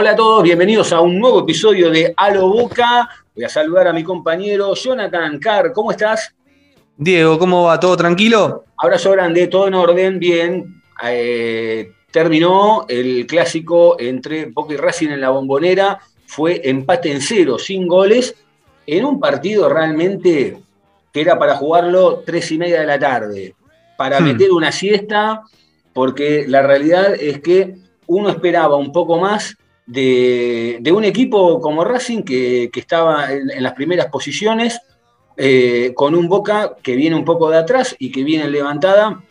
Hola 0.00 0.12
a 0.12 0.14
todos, 0.14 0.44
bienvenidos 0.44 0.92
a 0.92 1.00
un 1.00 1.18
nuevo 1.18 1.40
episodio 1.40 1.90
de 1.90 2.14
Alo 2.16 2.48
Boca. 2.48 3.08
Voy 3.34 3.42
a 3.42 3.48
saludar 3.48 3.88
a 3.88 3.92
mi 3.92 4.04
compañero 4.04 4.72
Jonathan 4.72 5.40
Carr. 5.40 5.72
¿Cómo 5.72 5.90
estás? 5.90 6.32
Diego, 6.96 7.36
¿cómo 7.36 7.64
va? 7.64 7.80
¿Todo 7.80 7.96
tranquilo? 7.96 8.62
Abrazo 8.76 9.10
grande, 9.10 9.48
todo 9.48 9.66
en 9.66 9.74
orden, 9.74 10.20
bien. 10.20 10.82
Eh, 11.02 11.90
terminó 12.12 12.86
el 12.88 13.26
clásico 13.26 13.96
entre 13.98 14.44
Boca 14.44 14.72
y 14.72 14.76
Racing 14.76 15.08
en 15.08 15.20
la 15.20 15.30
bombonera. 15.30 15.98
Fue 16.26 16.60
empate 16.62 17.10
en 17.10 17.20
cero, 17.20 17.58
sin 17.58 17.88
goles, 17.88 18.36
en 18.86 19.04
un 19.04 19.18
partido 19.18 19.68
realmente 19.68 20.58
que 21.12 21.20
era 21.20 21.36
para 21.36 21.56
jugarlo 21.56 22.22
tres 22.24 22.52
y 22.52 22.58
media 22.58 22.82
de 22.82 22.86
la 22.86 23.00
tarde, 23.00 23.56
para 23.96 24.20
hmm. 24.20 24.24
meter 24.24 24.52
una 24.52 24.70
siesta, 24.70 25.42
porque 25.92 26.44
la 26.46 26.62
realidad 26.62 27.16
es 27.18 27.40
que 27.40 27.74
uno 28.06 28.28
esperaba 28.28 28.76
un 28.76 28.92
poco 28.92 29.18
más 29.18 29.56
de, 29.88 30.92
un 30.94 31.04
equipo 31.04 31.60
como 31.60 31.82
Racing 31.82 32.22
que, 32.22 32.70
estaba 32.74 33.32
en, 33.32 33.62
las 33.62 33.72
primeras 33.72 34.06
posiciones, 34.06 34.80
eh, 35.36 35.92
con 35.94 36.14
un 36.14 36.28
Boca 36.28 36.76
que 36.82 36.94
viene 36.94 37.16
un 37.16 37.24
poco 37.24 37.50
de 37.50 37.58
atrás 37.58 37.96
y 37.98 38.10
que 38.10 38.22
viene 38.22 38.48
levantada, 38.48 39.22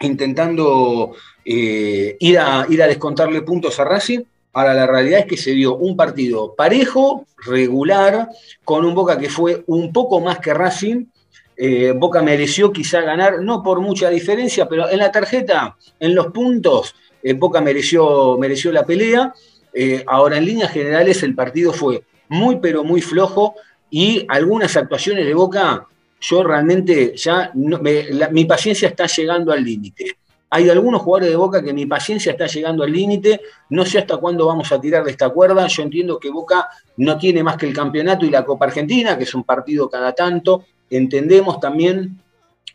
intentando 0.00 1.16
eh, 1.44 2.16
ir, 2.20 2.38
a, 2.38 2.66
ir 2.68 2.82
a 2.82 2.86
descontarle 2.86 3.42
puntos 3.42 3.80
a 3.80 3.84
Racing. 3.84 4.20
Ahora 4.52 4.74
la 4.74 4.86
realidad 4.86 5.20
es 5.20 5.26
que 5.26 5.36
se 5.36 5.50
dio 5.50 5.76
un 5.76 5.96
partido 5.96 6.54
parejo, 6.54 7.26
regular, 7.44 8.28
con 8.64 8.84
un 8.84 8.94
Boca 8.94 9.18
que 9.18 9.28
fue 9.28 9.64
un 9.66 9.92
poco 9.92 10.20
más 10.20 10.38
que 10.38 10.54
Racing. 10.54 11.06
Eh, 11.56 11.92
Boca 11.96 12.22
mereció 12.22 12.72
quizá 12.72 13.00
ganar, 13.00 13.42
no 13.42 13.62
por 13.62 13.80
mucha 13.80 14.08
diferencia, 14.08 14.68
pero 14.68 14.88
en 14.88 14.98
la 14.98 15.10
tarjeta, 15.10 15.76
en 15.98 16.14
los 16.14 16.28
puntos, 16.28 16.94
Boca 17.38 17.60
mereció, 17.60 18.38
mereció 18.38 18.70
la 18.70 18.86
pelea. 18.86 19.34
Eh, 19.78 20.02
ahora, 20.06 20.38
en 20.38 20.46
líneas 20.46 20.72
generales, 20.72 21.22
el 21.22 21.34
partido 21.34 21.70
fue 21.70 22.02
muy, 22.30 22.56
pero 22.60 22.82
muy 22.82 23.02
flojo 23.02 23.56
y 23.90 24.24
algunas 24.26 24.74
actuaciones 24.74 25.26
de 25.26 25.34
Boca, 25.34 25.86
yo 26.18 26.42
realmente 26.42 27.14
ya, 27.14 27.52
mi 27.54 28.46
paciencia 28.46 28.88
está 28.88 29.04
llegando 29.04 29.52
al 29.52 29.62
límite. 29.62 30.16
Hay 30.48 30.70
algunos 30.70 31.02
jugadores 31.02 31.28
de 31.28 31.36
Boca 31.36 31.62
que 31.62 31.74
mi 31.74 31.84
paciencia 31.84 32.32
está 32.32 32.46
llegando 32.46 32.84
al 32.84 32.90
límite, 32.90 33.42
no 33.68 33.84
sé 33.84 33.98
hasta 33.98 34.16
cuándo 34.16 34.46
vamos 34.46 34.72
a 34.72 34.80
tirar 34.80 35.04
de 35.04 35.10
esta 35.10 35.28
cuerda, 35.28 35.66
yo 35.66 35.82
entiendo 35.82 36.18
que 36.18 36.30
Boca 36.30 36.68
no 36.96 37.18
tiene 37.18 37.42
más 37.42 37.58
que 37.58 37.66
el 37.66 37.74
campeonato 37.74 38.24
y 38.24 38.30
la 38.30 38.46
Copa 38.46 38.64
Argentina, 38.64 39.18
que 39.18 39.24
es 39.24 39.34
un 39.34 39.44
partido 39.44 39.90
cada 39.90 40.14
tanto, 40.14 40.64
entendemos 40.88 41.60
también 41.60 42.18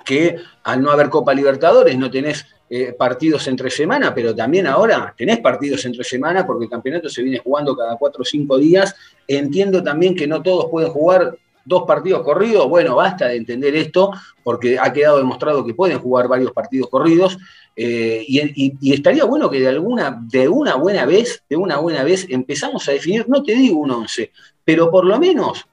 que 0.05 0.35
al 0.63 0.83
no 0.83 0.91
haber 0.91 1.09
Copa 1.09 1.33
Libertadores 1.33 1.97
no 1.97 2.11
tenés 2.11 2.45
eh, 2.73 2.93
partidos 2.93 3.45
entre 3.49 3.69
semana, 3.69 4.15
pero 4.15 4.33
también 4.33 4.65
ahora 4.65 5.13
tenés 5.17 5.39
partidos 5.39 5.83
entre 5.83 6.05
semana 6.05 6.47
porque 6.47 6.63
el 6.63 6.69
campeonato 6.69 7.09
se 7.09 7.21
viene 7.21 7.37
jugando 7.37 7.75
cada 7.75 7.97
cuatro 7.97 8.21
o 8.21 8.25
cinco 8.25 8.57
días. 8.57 8.95
Entiendo 9.27 9.83
también 9.83 10.15
que 10.15 10.25
no 10.25 10.41
todos 10.41 10.71
pueden 10.71 10.89
jugar 10.89 11.37
dos 11.65 11.83
partidos 11.83 12.23
corridos. 12.23 12.69
Bueno, 12.69 12.95
basta 12.95 13.27
de 13.27 13.35
entender 13.35 13.75
esto 13.75 14.13
porque 14.41 14.79
ha 14.79 14.93
quedado 14.93 15.17
demostrado 15.17 15.65
que 15.65 15.73
pueden 15.73 15.99
jugar 15.99 16.29
varios 16.29 16.53
partidos 16.53 16.89
corridos. 16.89 17.37
Eh, 17.75 18.23
y, 18.25 18.93
estaría 18.93 19.25
bueno 19.25 19.49
que 19.49 19.59
de 19.59 19.67
alguna, 19.67 20.17
de 20.29 20.47
una 20.47 20.75
buena 20.75 21.05
vez, 21.05 21.43
de 21.49 21.57
una 21.57 21.75
buena 21.75 22.05
vez, 22.05 22.25
empezamos 22.29 22.87
a 22.87 22.93
definir, 22.93 23.27
no 23.27 23.43
te 23.43 23.53
digo 23.53 23.81
un 23.81 23.91
once, 23.91 24.31
pero 24.63 24.89
por 24.89 25.03
lo 25.03 25.19
menos 25.19 25.67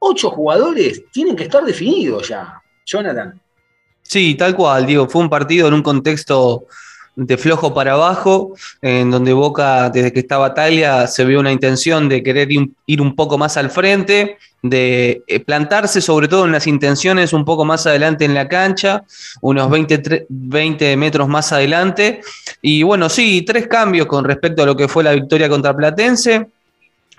ocho 0.00 0.30
jugadores 0.30 1.04
tienen 1.12 1.36
que 1.36 1.44
estar 1.44 1.64
definidos 1.64 2.30
ya. 2.30 2.60
Jonathan. 2.84 3.40
Sí, 4.08 4.34
tal 4.36 4.54
cual, 4.54 4.86
digo, 4.86 5.08
fue 5.08 5.22
un 5.22 5.28
partido 5.28 5.66
en 5.68 5.74
un 5.74 5.82
contexto 5.82 6.66
de 7.16 7.38
flojo 7.38 7.72
para 7.72 7.94
abajo, 7.94 8.54
en 8.82 9.10
donde 9.10 9.32
Boca, 9.32 9.88
desde 9.90 10.12
que 10.12 10.20
estaba 10.20 10.52
Talia, 10.52 11.06
se 11.06 11.24
vio 11.24 11.40
una 11.40 11.50
intención 11.50 12.08
de 12.08 12.22
querer 12.22 12.48
ir 12.52 13.00
un 13.00 13.16
poco 13.16 13.38
más 13.38 13.56
al 13.56 13.70
frente, 13.70 14.36
de 14.62 15.22
eh, 15.26 15.40
plantarse 15.40 16.00
sobre 16.00 16.28
todo 16.28 16.44
en 16.44 16.52
las 16.52 16.66
intenciones 16.66 17.32
un 17.32 17.44
poco 17.44 17.64
más 17.64 17.86
adelante 17.86 18.24
en 18.24 18.34
la 18.34 18.48
cancha, 18.48 19.02
unos 19.40 19.70
20, 19.70 20.26
20 20.28 20.96
metros 20.96 21.26
más 21.26 21.52
adelante. 21.52 22.20
Y 22.60 22.82
bueno, 22.82 23.08
sí, 23.08 23.42
tres 23.42 23.66
cambios 23.66 24.06
con 24.06 24.24
respecto 24.24 24.62
a 24.62 24.66
lo 24.66 24.76
que 24.76 24.88
fue 24.88 25.02
la 25.02 25.12
victoria 25.12 25.48
contra 25.48 25.74
Platense. 25.74 26.48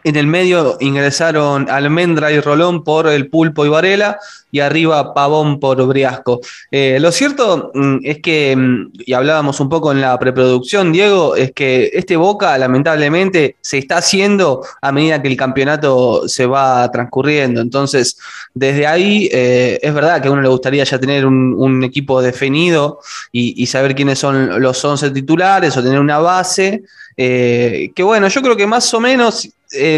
En 0.03 0.15
el 0.15 0.27
medio 0.27 0.77
ingresaron 0.79 1.69
Almendra 1.69 2.31
y 2.31 2.39
Rolón 2.39 2.83
por 2.83 3.07
el 3.07 3.29
Pulpo 3.29 3.65
y 3.65 3.69
Varela 3.69 4.19
y 4.51 4.59
arriba 4.59 5.13
Pavón 5.13 5.59
por 5.59 5.85
Briasco. 5.87 6.39
Eh, 6.71 6.97
lo 7.01 7.11
cierto 7.11 7.71
mm, 7.73 7.97
es 8.03 8.19
que, 8.19 8.55
mm, 8.55 8.91
y 9.05 9.13
hablábamos 9.13 9.59
un 9.59 9.69
poco 9.69 9.91
en 9.91 9.99
la 9.99 10.17
preproducción, 10.19 10.91
Diego, 10.91 11.35
es 11.35 11.51
que 11.51 11.89
este 11.93 12.15
Boca 12.15 12.57
lamentablemente 12.57 13.55
se 13.59 13.79
está 13.79 13.97
haciendo 13.97 14.63
a 14.81 14.91
medida 14.91 15.21
que 15.21 15.27
el 15.27 15.35
campeonato 15.35 16.27
se 16.27 16.45
va 16.45 16.89
transcurriendo. 16.91 17.59
Entonces, 17.59 18.17
desde 18.53 18.87
ahí 18.87 19.29
eh, 19.31 19.79
es 19.81 19.93
verdad 19.93 20.21
que 20.21 20.27
a 20.27 20.31
uno 20.31 20.41
le 20.41 20.49
gustaría 20.49 20.83
ya 20.83 20.99
tener 20.99 21.25
un, 21.25 21.57
equipo 21.83 22.21
definido 22.21 22.99
y, 23.31 23.65
saber 23.67 23.93
quiénes 23.93 24.19
son 24.19 24.61
los 24.61 24.83
11 24.83 25.11
titulares 25.11 25.75
o 25.77 25.83
tener 25.83 25.99
una 25.99 26.19
base. 26.19 26.83
Eh, 27.15 27.91
que 27.95 28.03
bueno, 28.03 28.27
yo 28.27 28.41
creo 28.41 28.55
que 28.55 28.65
más 28.65 28.91
o 28.93 28.99
menos 28.99 29.49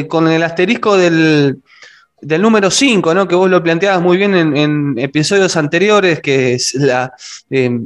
con 0.07 0.28
el 0.28 0.44
asterisco 0.44 0.97
del, 0.97 1.62
del 2.22 2.41
número 2.41 2.69
5, 2.69 3.13
¿no? 3.13 3.28
que 3.28 3.35
vos 3.35 3.50
lo 3.50 3.63
planteabas 3.63 4.02
muy 4.02 4.18
bien 4.18 4.34
en, 4.35 4.97
episodios 4.97 5.56
anteriores, 5.56 6.19
que 6.19 6.53
es 6.53 6.74
la, 6.75 7.13
eh, 7.50 7.80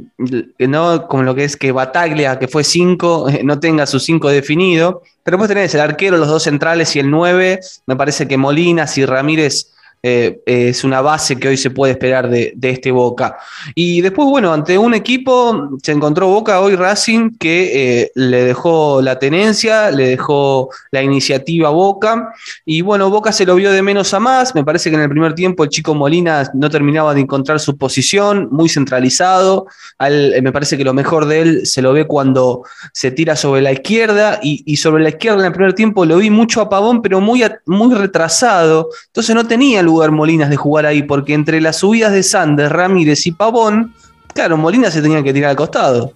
¿no? 0.58 1.06
como 1.06 1.22
lo 1.22 1.34
que 1.34 1.44
es 1.44 1.56
que 1.56 1.72
Bataglia, 1.72 2.38
que 2.38 2.48
fue 2.48 2.64
5, 2.64 3.28
eh, 3.28 3.40
no 3.44 3.60
tenga 3.60 3.86
su 3.86 4.00
5 4.00 4.28
definido, 4.30 5.02
pero 5.22 5.38
vos 5.38 5.48
tenés 5.48 5.74
el 5.74 5.80
arquero, 5.80 6.16
los 6.16 6.28
dos 6.28 6.42
centrales 6.42 6.94
y 6.96 7.00
el 7.00 7.10
9, 7.10 7.60
me 7.86 7.96
parece 7.96 8.26
que 8.26 8.36
Molinas 8.36 8.98
y 8.98 9.06
Ramírez 9.06 9.73
eh, 10.06 10.42
es 10.44 10.84
una 10.84 11.00
base 11.00 11.36
que 11.36 11.48
hoy 11.48 11.56
se 11.56 11.70
puede 11.70 11.92
esperar 11.92 12.28
de, 12.28 12.54
este 12.60 12.90
Boca. 12.90 13.38
Y 13.74 14.02
después, 14.02 14.28
bueno, 14.28 14.52
ante 14.52 14.76
un 14.76 14.92
equipo 14.92 15.78
se 15.82 15.92
encontró 15.92 16.28
Boca 16.28 16.60
hoy 16.60 16.76
Racing 16.76 17.30
que 17.38 18.02
eh, 18.02 18.12
le 18.14 18.44
dejó 18.44 19.00
la 19.00 19.18
tenencia, 19.18 19.90
le 19.90 20.08
dejó 20.08 20.68
la 20.90 21.02
iniciativa 21.02 21.68
a 21.68 21.70
Boca. 21.70 22.34
Y 22.66 22.82
bueno, 22.82 23.08
Boca 23.08 23.32
se 23.32 23.46
lo 23.46 23.54
vio 23.54 23.72
de 23.72 23.80
menos 23.80 24.12
a 24.12 24.20
más. 24.20 24.54
Me 24.54 24.62
parece 24.62 24.90
que 24.90 24.96
en 24.96 25.02
el 25.02 25.08
primer 25.08 25.34
tiempo 25.34 25.64
el 25.64 25.70
chico 25.70 25.94
Molina 25.94 26.50
no 26.52 26.68
terminaba 26.68 27.14
de 27.14 27.22
encontrar 27.22 27.58
su 27.58 27.78
posición, 27.78 28.48
muy 28.50 28.68
centralizado. 28.68 29.68
Eh, 30.06 30.38
me 30.42 30.52
parece 30.52 30.76
que 30.76 30.84
lo 30.84 30.92
mejor 30.92 31.24
de 31.24 31.40
él 31.40 31.66
se 31.66 31.80
lo 31.80 31.94
ve 31.94 32.06
cuando 32.06 32.64
se 32.92 33.10
tira 33.10 33.36
sobre 33.36 33.62
la 33.62 33.72
izquierda. 33.72 34.38
Y, 34.42 34.76
sobre 34.76 35.02
la 35.02 35.08
izquierda 35.08 35.40
en 35.40 35.46
el 35.46 35.52
primer 35.52 35.72
tiempo 35.72 36.04
lo 36.04 36.18
vi 36.18 36.28
mucho 36.28 36.60
a 36.60 36.68
Pavón, 36.68 37.00
pero 37.00 37.22
muy, 37.22 37.42
muy 37.64 37.94
retrasado. 37.94 38.90
Entonces 39.06 39.34
no 39.34 39.46
tenía 39.46 39.82
lugar 39.82 39.93
Molinas 40.10 40.50
de 40.50 40.56
jugar 40.56 40.86
ahí, 40.86 41.02
porque 41.02 41.34
entre 41.34 41.60
las 41.60 41.76
subidas 41.76 42.12
de 42.12 42.22
Sanders, 42.22 42.72
Ramírez 42.72 43.26
y 43.26 43.32
Pavón, 43.32 43.94
claro, 44.34 44.56
Molinas 44.56 44.92
se 44.92 45.02
tenía 45.02 45.22
que 45.22 45.32
tirar 45.32 45.50
al 45.50 45.56
costado. 45.56 46.12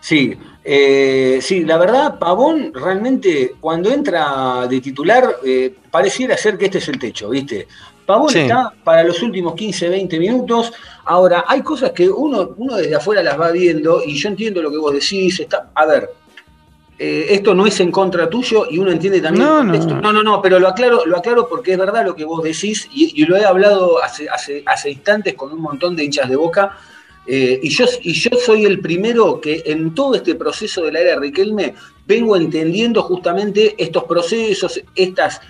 Sí, 0.00 0.36
eh, 0.64 1.38
sí, 1.40 1.64
la 1.64 1.78
verdad, 1.78 2.18
Pavón 2.18 2.72
realmente 2.74 3.54
cuando 3.60 3.90
entra 3.90 4.66
de 4.68 4.80
titular 4.80 5.36
eh, 5.44 5.74
pareciera 5.90 6.36
ser 6.36 6.56
que 6.56 6.66
este 6.66 6.78
es 6.78 6.88
el 6.88 6.98
techo, 6.98 7.30
¿viste? 7.30 7.66
Pavón 8.06 8.36
está 8.36 8.72
para 8.82 9.04
los 9.04 9.22
últimos 9.22 9.54
15, 9.54 9.88
20 9.88 10.18
minutos. 10.18 10.72
Ahora, 11.04 11.44
hay 11.46 11.62
cosas 11.62 11.92
que 11.92 12.08
uno, 12.08 12.50
uno 12.56 12.76
desde 12.76 12.96
afuera 12.96 13.22
las 13.22 13.40
va 13.40 13.50
viendo 13.50 14.02
y 14.04 14.14
yo 14.14 14.28
entiendo 14.28 14.60
lo 14.60 14.70
que 14.70 14.78
vos 14.78 14.92
decís. 14.92 15.38
Está, 15.40 15.70
a 15.74 15.86
ver, 15.86 16.10
eh, 16.98 17.34
esto 17.34 17.54
no 17.54 17.66
es 17.66 17.80
en 17.80 17.90
contra 17.90 18.28
tuyo 18.28 18.66
y 18.70 18.78
uno 18.78 18.90
entiende 18.90 19.20
también 19.20 19.44
no, 19.44 19.62
No, 19.64 20.12
no, 20.12 20.22
no, 20.22 20.42
pero 20.42 20.58
lo 20.58 20.68
aclaro, 20.68 21.06
lo 21.06 21.16
aclaro 21.16 21.48
porque 21.48 21.72
es 21.72 21.78
verdad 21.78 22.04
lo 22.04 22.14
que 22.14 22.24
vos 22.24 22.42
decís 22.42 22.88
y, 22.92 23.24
lo 23.24 23.36
he 23.36 23.44
hablado 23.44 24.02
hace, 24.02 24.28
hace, 24.28 24.90
instantes 24.90 25.34
con 25.34 25.52
un 25.52 25.60
montón 25.60 25.96
de 25.96 26.04
hinchas 26.04 26.28
de 26.28 26.36
boca. 26.36 26.78
Eh, 27.26 27.60
y, 27.62 27.70
yo, 27.70 27.86
y 28.02 28.12
yo 28.12 28.30
soy 28.36 28.66
el 28.66 28.80
primero 28.80 29.40
que 29.40 29.62
en 29.66 29.94
todo 29.94 30.16
este 30.16 30.34
proceso 30.34 30.82
de 30.82 30.92
la 30.92 31.00
era 31.00 31.18
Riquelme 31.18 31.74
vengo 32.04 32.36
entendiendo 32.36 33.02
justamente 33.02 33.74
estos 33.78 34.04
procesos, 34.04 34.80
estas 34.94 35.40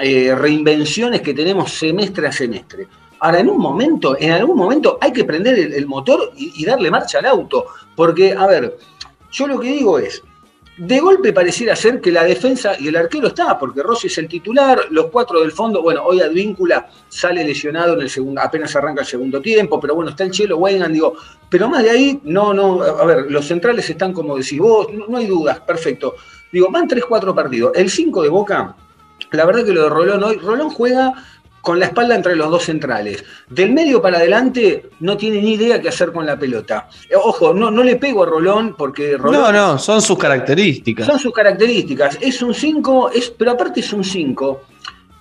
eh, 0.00 0.34
reinvenciones 0.34 1.22
que 1.22 1.34
tenemos 1.34 1.72
semestre 1.72 2.28
a 2.28 2.32
semestre. 2.32 2.86
Ahora, 3.20 3.40
en 3.40 3.48
un 3.48 3.58
momento, 3.58 4.16
en 4.18 4.32
algún 4.32 4.56
momento 4.56 4.98
hay 5.00 5.12
que 5.12 5.24
prender 5.24 5.58
el, 5.58 5.86
motor 5.86 6.32
y, 6.36 6.62
y 6.62 6.64
darle 6.64 6.90
marcha 6.90 7.18
al 7.18 7.26
auto. 7.26 7.66
Porque, 7.96 8.32
a 8.32 8.46
ver, 8.46 8.76
yo 9.32 9.46
lo 9.46 9.58
que 9.58 9.68
digo 9.68 9.98
es, 9.98 10.22
de 10.76 10.98
golpe 10.98 11.32
pareciera 11.32 11.76
ser 11.76 12.00
que 12.00 12.10
la 12.10 12.24
defensa 12.24 12.72
y 12.78 12.88
el 12.88 12.96
arquero 12.96 13.28
está, 13.28 13.56
porque 13.58 13.82
Rossi 13.82 14.08
es 14.08 14.18
el 14.18 14.26
titular, 14.26 14.80
los 14.90 15.06
cuatro 15.06 15.40
del 15.40 15.52
fondo, 15.52 15.80
bueno, 15.82 16.02
hoy 16.04 16.20
Advíncula 16.20 16.88
sale 17.08 17.44
lesionado 17.44 17.94
en 17.94 18.02
el 18.02 18.10
segundo, 18.10 18.40
apenas 18.40 18.74
arranca 18.74 19.02
el 19.02 19.06
segundo 19.06 19.40
tiempo, 19.40 19.78
pero 19.78 19.94
bueno, 19.94 20.10
está 20.10 20.24
el 20.24 20.32
Chelo 20.32 20.58
Weigand, 20.58 20.92
digo, 20.92 21.14
pero 21.48 21.68
más 21.68 21.84
de 21.84 21.90
ahí, 21.90 22.20
no, 22.24 22.52
no, 22.52 22.82
a 22.82 23.04
ver, 23.04 23.30
los 23.30 23.46
centrales 23.46 23.88
están 23.88 24.12
como 24.12 24.36
decís 24.36 24.58
vos, 24.58 24.88
no, 24.92 25.16
hay 25.16 25.26
dudas, 25.26 25.60
perfecto. 25.60 26.16
Digo, 26.50 26.68
van 26.70 26.88
3-4 26.88 27.34
partidos. 27.34 27.72
El 27.74 27.90
5 27.90 28.22
de 28.22 28.28
Boca, 28.28 28.76
la 29.32 29.44
verdad 29.44 29.64
que 29.64 29.72
lo 29.72 29.84
de 29.84 29.88
Rolón 29.88 30.22
hoy, 30.22 30.36
Rolón 30.38 30.70
juega 30.70 31.12
con 31.64 31.80
la 31.80 31.86
espalda 31.86 32.14
entre 32.14 32.36
los 32.36 32.50
dos 32.50 32.64
centrales. 32.64 33.24
Del 33.48 33.72
medio 33.72 34.02
para 34.02 34.18
adelante 34.18 34.90
no 35.00 35.16
tiene 35.16 35.40
ni 35.40 35.54
idea 35.54 35.80
qué 35.80 35.88
hacer 35.88 36.12
con 36.12 36.26
la 36.26 36.38
pelota. 36.38 36.90
Eh, 37.08 37.14
ojo, 37.16 37.54
no, 37.54 37.70
no 37.70 37.82
le 37.82 37.96
pego 37.96 38.22
a 38.22 38.26
Rolón 38.26 38.74
porque 38.76 39.16
Rolón... 39.16 39.40
No, 39.40 39.50
no, 39.50 39.78
son 39.78 40.02
sus 40.02 40.18
características. 40.18 41.06
Son 41.06 41.18
sus 41.18 41.32
características. 41.32 42.18
Es 42.20 42.42
un 42.42 42.52
5, 42.52 43.10
pero 43.38 43.52
aparte 43.52 43.80
es 43.80 43.90
un 43.94 44.04
5 44.04 44.60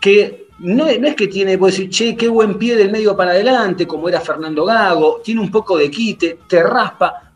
que 0.01 0.48
no, 0.60 0.84
no, 0.84 1.07
es 1.07 1.16
que 1.16 1.28
tiene, 1.28 1.57
puedo 1.57 1.72
decir, 1.72 1.90
che, 1.90 2.18
qué 2.18 2.28
buen 2.28 2.57
pie 2.57 2.75
del 2.75 2.92
medio 2.92 3.16
para 3.16 3.31
adelante, 3.31 3.88
como 3.88 4.10
era 4.10 4.19
Fernando 4.19 4.66
Gago, 4.66 5.22
tiene 5.24 5.40
un 5.40 5.50
poco 5.50 5.78
de 5.78 5.90
quite, 5.90 6.40
te 6.45 6.62
raspa. 6.62 7.31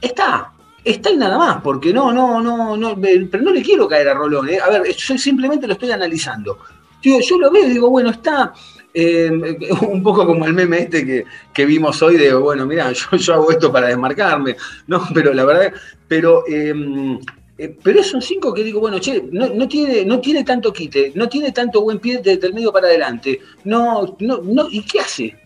Está, 0.00 0.52
está 0.82 1.10
y 1.12 1.16
nada 1.16 1.38
más, 1.38 1.62
porque 1.62 1.92
no, 1.92 2.10
no, 2.12 2.40
no, 2.40 2.76
no, 2.76 2.96
pero 3.00 3.40
no 3.40 3.52
le 3.52 3.62
quiero 3.62 3.86
caer 3.86 4.08
a 4.08 4.14
Rolón. 4.14 4.48
¿eh? 4.48 4.58
A 4.58 4.68
ver, 4.68 4.92
yo 4.96 5.16
simplemente 5.16 5.68
lo 5.68 5.74
estoy 5.74 5.92
analizando 5.92 6.58
yo 7.02 7.38
lo 7.38 7.50
veo 7.50 7.66
y 7.66 7.70
digo, 7.70 7.90
bueno, 7.90 8.10
está 8.10 8.52
eh, 8.94 9.30
un 9.88 10.02
poco 10.02 10.26
como 10.26 10.46
el 10.46 10.54
meme 10.54 10.78
este 10.78 11.24
que, 11.52 11.66
vimos 11.66 12.02
hoy 12.02 12.16
de, 12.16 12.34
bueno, 12.34 12.66
mira, 12.66 12.92
yo, 13.18 13.34
hago 13.34 13.50
esto 13.50 13.70
para 13.72 13.88
desmarcarme, 13.88 14.56
¿no? 14.86 15.02
Pero 15.14 15.32
la 15.32 15.44
verdad, 15.44 15.72
pero, 16.08 16.44
em, 16.48 17.18
eh, 17.58 17.76
pero 17.82 18.00
es 18.00 18.14
un 18.14 18.22
5 18.22 18.54
que 18.54 18.64
digo, 18.64 18.80
bueno, 18.80 18.98
che, 18.98 19.22
no, 19.30 19.68
tiene, 19.68 20.04
no 20.04 20.20
tiene 20.20 20.42
tanto 20.42 20.72
quite, 20.72 21.12
no 21.14 21.28
tiene 21.28 21.52
tanto 21.52 21.82
buen 21.82 21.98
pie 21.98 22.20
desde 22.22 22.46
el 22.46 22.54
medio 22.54 22.72
para 22.72 22.86
adelante, 22.86 23.40
no, 23.64 24.16
no, 24.20 24.38
no, 24.38 24.68
¿y 24.70 24.82
qué 24.82 25.00
hace? 25.00 25.36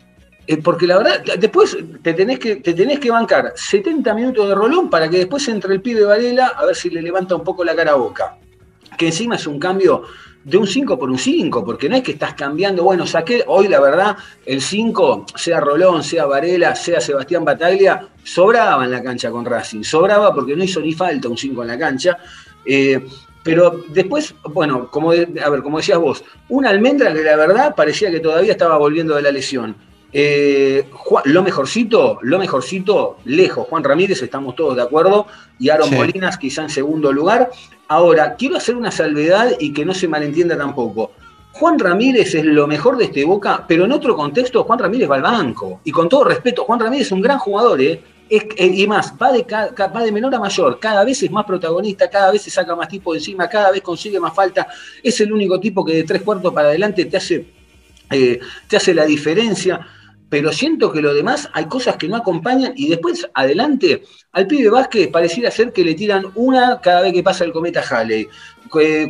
Eh, 0.46 0.56
porque 0.58 0.86
la 0.86 0.98
verdad, 0.98 1.22
después 1.38 1.76
te 2.02 2.14
tenés, 2.14 2.38
que, 2.38 2.56
te 2.56 2.74
tenés 2.74 3.00
que 3.00 3.10
bancar 3.10 3.52
70 3.54 4.14
minutos 4.14 4.48
de 4.48 4.54
rolón 4.54 4.90
para 4.90 5.08
que 5.08 5.18
después 5.18 5.46
entre 5.48 5.74
el 5.74 5.80
pibe 5.80 6.04
Varela 6.04 6.48
a 6.48 6.66
ver 6.66 6.76
si 6.76 6.90
le 6.90 7.00
levanta 7.00 7.36
un 7.36 7.44
poco 7.44 7.64
la 7.64 7.74
cara 7.74 7.92
a 7.92 7.96
boca. 7.96 8.36
Que 8.98 9.06
encima 9.06 9.36
es 9.36 9.46
un 9.46 9.58
cambio 9.58 10.02
de 10.44 10.56
un 10.56 10.66
5 10.66 10.98
por 10.98 11.10
un 11.10 11.18
5, 11.18 11.64
porque 11.64 11.88
no 11.88 11.96
es 11.96 12.02
que 12.02 12.12
estás 12.12 12.34
cambiando, 12.34 12.82
bueno, 12.82 13.06
saqué, 13.06 13.44
hoy 13.46 13.68
la 13.68 13.80
verdad, 13.80 14.16
el 14.44 14.60
5, 14.60 15.26
sea 15.36 15.60
Rolón, 15.60 16.02
sea 16.02 16.26
Varela, 16.26 16.74
sea 16.74 17.00
Sebastián 17.00 17.44
Bataglia, 17.44 18.08
sobraba 18.24 18.84
en 18.84 18.90
la 18.90 19.02
cancha 19.02 19.30
con 19.30 19.44
Racing, 19.44 19.82
sobraba 19.82 20.34
porque 20.34 20.56
no 20.56 20.64
hizo 20.64 20.80
ni 20.80 20.92
falta 20.92 21.28
un 21.28 21.36
5 21.36 21.62
en 21.62 21.68
la 21.68 21.78
cancha. 21.78 22.18
Eh, 22.64 23.00
pero 23.42 23.82
después, 23.88 24.34
bueno, 24.44 24.88
como, 24.88 25.10
a 25.10 25.14
ver, 25.50 25.62
como 25.62 25.78
decías 25.78 25.98
vos, 25.98 26.24
una 26.48 26.70
almendra 26.70 27.12
que 27.12 27.22
la 27.22 27.36
verdad 27.36 27.74
parecía 27.74 28.10
que 28.10 28.20
todavía 28.20 28.52
estaba 28.52 28.76
volviendo 28.78 29.16
de 29.16 29.22
la 29.22 29.32
lesión. 29.32 29.74
Eh, 30.14 30.90
lo 31.24 31.42
mejorcito, 31.42 32.18
lo 32.20 32.38
mejorcito, 32.38 33.18
lejos, 33.24 33.66
Juan 33.68 33.82
Ramírez, 33.82 34.22
estamos 34.22 34.54
todos 34.54 34.76
de 34.76 34.82
acuerdo, 34.82 35.26
y 35.58 35.70
Aaron 35.70 35.94
Molinas 35.94 36.36
quizá 36.36 36.62
en 36.62 36.70
segundo 36.70 37.12
lugar. 37.12 37.50
Ahora, 37.88 38.34
quiero 38.34 38.56
hacer 38.56 38.76
una 38.76 38.90
salvedad 38.90 39.52
y 39.58 39.72
que 39.72 39.84
no 39.84 39.94
se 39.94 40.08
malentienda 40.08 40.56
tampoco. 40.56 41.12
Juan 41.52 41.78
Ramírez 41.78 42.34
es 42.34 42.44
lo 42.44 42.66
mejor 42.66 42.96
de 42.96 43.04
este 43.04 43.24
Boca, 43.24 43.64
pero 43.66 43.84
en 43.84 43.92
otro 43.92 44.16
contexto 44.16 44.64
Juan 44.64 44.78
Ramírez 44.78 45.10
va 45.10 45.16
al 45.16 45.22
banco. 45.22 45.80
Y 45.84 45.90
con 45.90 46.08
todo 46.08 46.24
respeto, 46.24 46.64
Juan 46.64 46.80
Ramírez 46.80 47.06
es 47.06 47.12
un 47.12 47.20
gran 47.20 47.38
jugador, 47.38 47.80
¿eh? 47.80 48.02
Es, 48.28 48.44
y 48.56 48.86
más, 48.86 49.12
va 49.20 49.30
de, 49.30 49.44
va 49.44 50.02
de 50.02 50.10
menor 50.10 50.34
a 50.34 50.38
mayor, 50.38 50.78
cada 50.80 51.04
vez 51.04 51.22
es 51.22 51.30
más 51.30 51.44
protagonista, 51.44 52.08
cada 52.08 52.32
vez 52.32 52.40
se 52.40 52.50
saca 52.50 52.74
más 52.74 52.88
tipo 52.88 53.12
de 53.12 53.18
encima, 53.18 53.46
cada 53.46 53.70
vez 53.70 53.82
consigue 53.82 54.18
más 54.18 54.34
falta, 54.34 54.68
es 55.02 55.20
el 55.20 55.30
único 55.30 55.60
tipo 55.60 55.84
que 55.84 55.96
de 55.96 56.04
tres 56.04 56.22
cuartos 56.22 56.50
para 56.54 56.68
adelante 56.68 57.04
te 57.04 57.18
hace, 57.18 57.46
eh, 58.10 58.40
te 58.66 58.76
hace 58.78 58.94
la 58.94 59.04
diferencia 59.04 59.86
pero 60.32 60.50
siento 60.50 60.90
que 60.90 61.02
lo 61.02 61.12
demás 61.12 61.50
hay 61.52 61.66
cosas 61.66 61.96
que 61.96 62.08
no 62.08 62.16
acompañan 62.16 62.72
y 62.74 62.88
después 62.88 63.28
adelante 63.34 64.02
al 64.32 64.46
pibe 64.46 64.70
Vázquez 64.70 65.08
pareciera 65.08 65.50
ser 65.50 65.74
que 65.74 65.84
le 65.84 65.92
tiran 65.92 66.24
una 66.36 66.80
cada 66.80 67.02
vez 67.02 67.12
que 67.12 67.22
pasa 67.22 67.44
el 67.44 67.52
cometa 67.52 67.82
Halley. 67.82 68.26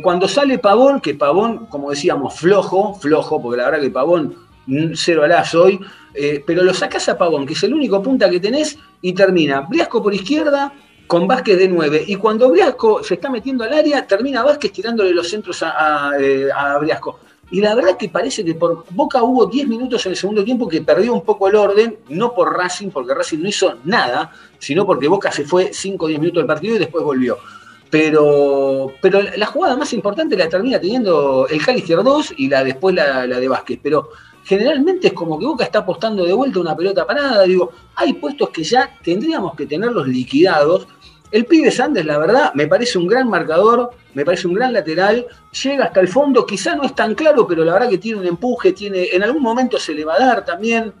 Cuando 0.01 0.27
sale 0.27 0.59
Pavón, 0.59 0.99
que 0.99 1.15
Pavón, 1.15 1.67
como 1.67 1.91
decíamos, 1.91 2.37
flojo, 2.37 2.95
flojo, 2.95 3.41
porque 3.41 3.55
la 3.55 3.69
verdad 3.69 3.79
que 3.79 3.89
Pavón 3.89 4.35
mm, 4.65 4.95
cero 4.95 5.23
alas 5.23 5.55
hoy, 5.55 5.79
eh, 6.13 6.43
pero 6.45 6.61
lo 6.61 6.73
sacas 6.73 7.07
a 7.07 7.17
Pavón, 7.17 7.45
que 7.45 7.53
es 7.53 7.63
el 7.63 7.73
único 7.73 8.03
punta 8.03 8.29
que 8.29 8.41
tenés, 8.41 8.77
y 9.01 9.13
termina 9.13 9.61
Briasco 9.61 10.03
por 10.03 10.13
izquierda, 10.13 10.73
con 11.07 11.25
Vázquez 11.25 11.57
de 11.57 11.69
9. 11.69 12.03
Y 12.05 12.17
cuando 12.17 12.49
Briasco 12.49 13.01
se 13.01 13.13
está 13.13 13.29
metiendo 13.29 13.63
al 13.63 13.71
área, 13.71 14.05
termina 14.05 14.43
Vázquez 14.43 14.73
tirándole 14.73 15.13
los 15.13 15.29
centros 15.29 15.63
a, 15.63 16.09
a, 16.09 16.19
eh, 16.19 16.49
a 16.53 16.77
Briasco. 16.79 17.21
Y 17.53 17.61
la 17.61 17.75
verdad 17.75 17.97
que 17.97 18.09
parece 18.09 18.43
que 18.43 18.55
por 18.55 18.83
Boca 18.89 19.21
hubo 19.21 19.45
10 19.45 19.67
minutos 19.67 20.03
en 20.07 20.13
el 20.13 20.15
segundo 20.15 20.43
tiempo 20.43 20.67
que 20.67 20.81
perdió 20.81 21.13
un 21.13 21.21
poco 21.21 21.47
el 21.47 21.55
orden, 21.55 21.99
no 22.09 22.33
por 22.33 22.57
Racing, 22.57 22.89
porque 22.89 23.13
Racing 23.13 23.43
no 23.43 23.47
hizo 23.47 23.75
nada, 23.83 24.31
sino 24.57 24.87
porque 24.87 25.07
Boca 25.07 25.31
se 25.31 25.45
fue 25.45 25.69
5 25.71 26.03
o 26.03 26.07
10 26.07 26.19
minutos 26.19 26.41
del 26.41 26.47
partido 26.47 26.77
y 26.77 26.79
después 26.79 27.03
volvió. 27.05 27.37
Pero, 27.91 28.91
pero 28.99 29.21
la 29.37 29.45
jugada 29.45 29.77
más 29.77 29.93
importante 29.93 30.35
la 30.35 30.49
termina 30.49 30.81
teniendo 30.81 31.47
el 31.47 31.63
Calister 31.63 32.01
2 32.01 32.33
y 32.37 32.49
la 32.49 32.63
después 32.63 32.95
la, 32.95 33.27
la 33.27 33.39
de 33.39 33.47
Vázquez. 33.47 33.79
Pero 33.83 34.09
generalmente 34.43 35.09
es 35.09 35.13
como 35.13 35.37
que 35.37 35.45
Boca 35.45 35.63
está 35.63 35.77
apostando 35.77 36.25
de 36.25 36.33
vuelta 36.33 36.59
una 36.59 36.75
pelota 36.75 37.05
parada. 37.05 37.43
Digo, 37.43 37.71
hay 37.93 38.13
puestos 38.13 38.49
que 38.49 38.63
ya 38.63 38.97
tendríamos 39.03 39.53
que 39.55 39.67
tenerlos 39.67 40.07
liquidados 40.07 40.87
el 41.33 41.45
pibe 41.45 41.71
Sanders, 41.71 42.05
la 42.05 42.19
verdad, 42.19 42.53
me 42.53 42.67
parece 42.67 42.99
un 42.99 43.07
gran 43.07 43.27
marcador, 43.27 43.89
me 44.13 44.23
parece 44.23 44.47
un 44.47 44.53
gran 44.53 44.71
lateral, 44.71 45.25
llega 45.63 45.85
hasta 45.85 45.99
el 45.99 46.07
fondo, 46.07 46.45
quizá 46.45 46.75
no 46.75 46.83
es 46.83 46.93
tan 46.93 47.15
claro, 47.15 47.47
pero 47.47 47.65
la 47.65 47.73
verdad 47.73 47.89
que 47.89 47.97
tiene 47.97 48.19
un 48.19 48.27
empuje, 48.27 48.71
tiene, 48.71 49.07
en 49.11 49.23
algún 49.23 49.41
momento 49.41 49.79
se 49.79 49.95
le 49.95 50.05
va 50.05 50.13
a 50.13 50.19
dar 50.19 50.45
también, 50.45 50.93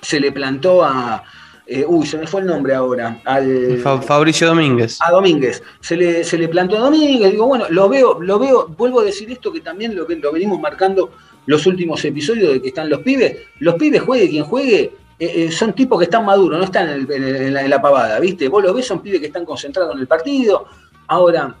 se 0.00 0.20
le 0.20 0.30
plantó 0.30 0.84
a, 0.84 1.24
eh, 1.66 1.84
uy, 1.84 2.06
se 2.06 2.16
me 2.16 2.28
fue 2.28 2.42
el 2.42 2.46
nombre 2.46 2.76
ahora, 2.76 3.20
al 3.24 3.76
Fabricio 3.78 4.46
Domínguez. 4.46 4.98
A 5.00 5.10
Domínguez, 5.10 5.64
se 5.80 5.96
le, 5.96 6.22
se 6.22 6.38
le 6.38 6.46
plantó 6.46 6.76
a 6.76 6.80
Domínguez, 6.82 7.32
digo, 7.32 7.48
bueno, 7.48 7.64
lo 7.68 7.88
veo, 7.88 8.22
lo 8.22 8.38
veo, 8.38 8.68
vuelvo 8.68 9.00
a 9.00 9.04
decir 9.04 9.32
esto 9.32 9.52
que 9.52 9.62
también 9.62 9.96
lo, 9.96 10.06
lo 10.08 10.32
venimos 10.32 10.60
marcando 10.60 11.10
los 11.46 11.66
últimos 11.66 12.04
episodios 12.04 12.52
de 12.52 12.62
que 12.62 12.68
están 12.68 12.88
los 12.88 13.00
pibes, 13.00 13.36
los 13.58 13.74
pibes 13.74 14.00
juegue 14.00 14.30
quien 14.30 14.44
juegue, 14.44 14.92
eh, 15.22 15.44
eh, 15.44 15.52
son 15.52 15.72
tipos 15.72 16.00
que 16.00 16.06
están 16.06 16.24
maduros, 16.24 16.58
no 16.58 16.64
están 16.64 17.06
en, 17.08 17.70
la, 17.70 17.80
pavada, 17.80 18.18
¿viste? 18.18 18.48
Vos 18.48 18.60
lo 18.60 18.74
ves, 18.74 18.88
son 18.88 19.00
pibes 19.00 19.20
que 19.20 19.26
están 19.26 19.44
concentrados 19.44 19.94
en 19.94 20.00
el 20.00 20.08
partido. 20.08 20.64
Ahora, 21.06 21.54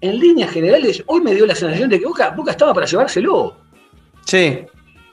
en 0.00 0.16
líneas 0.16 0.52
generales, 0.52 1.02
hoy 1.06 1.20
me 1.20 1.34
dio 1.34 1.44
la 1.44 1.56
sensación 1.56 1.90
de 1.90 1.98
que 1.98 2.06
Boca, 2.06 2.30
Boca 2.30 2.52
estaba 2.52 2.72
para 2.72 2.86
llevárselo. 2.86 3.56
Sí, 4.24 4.64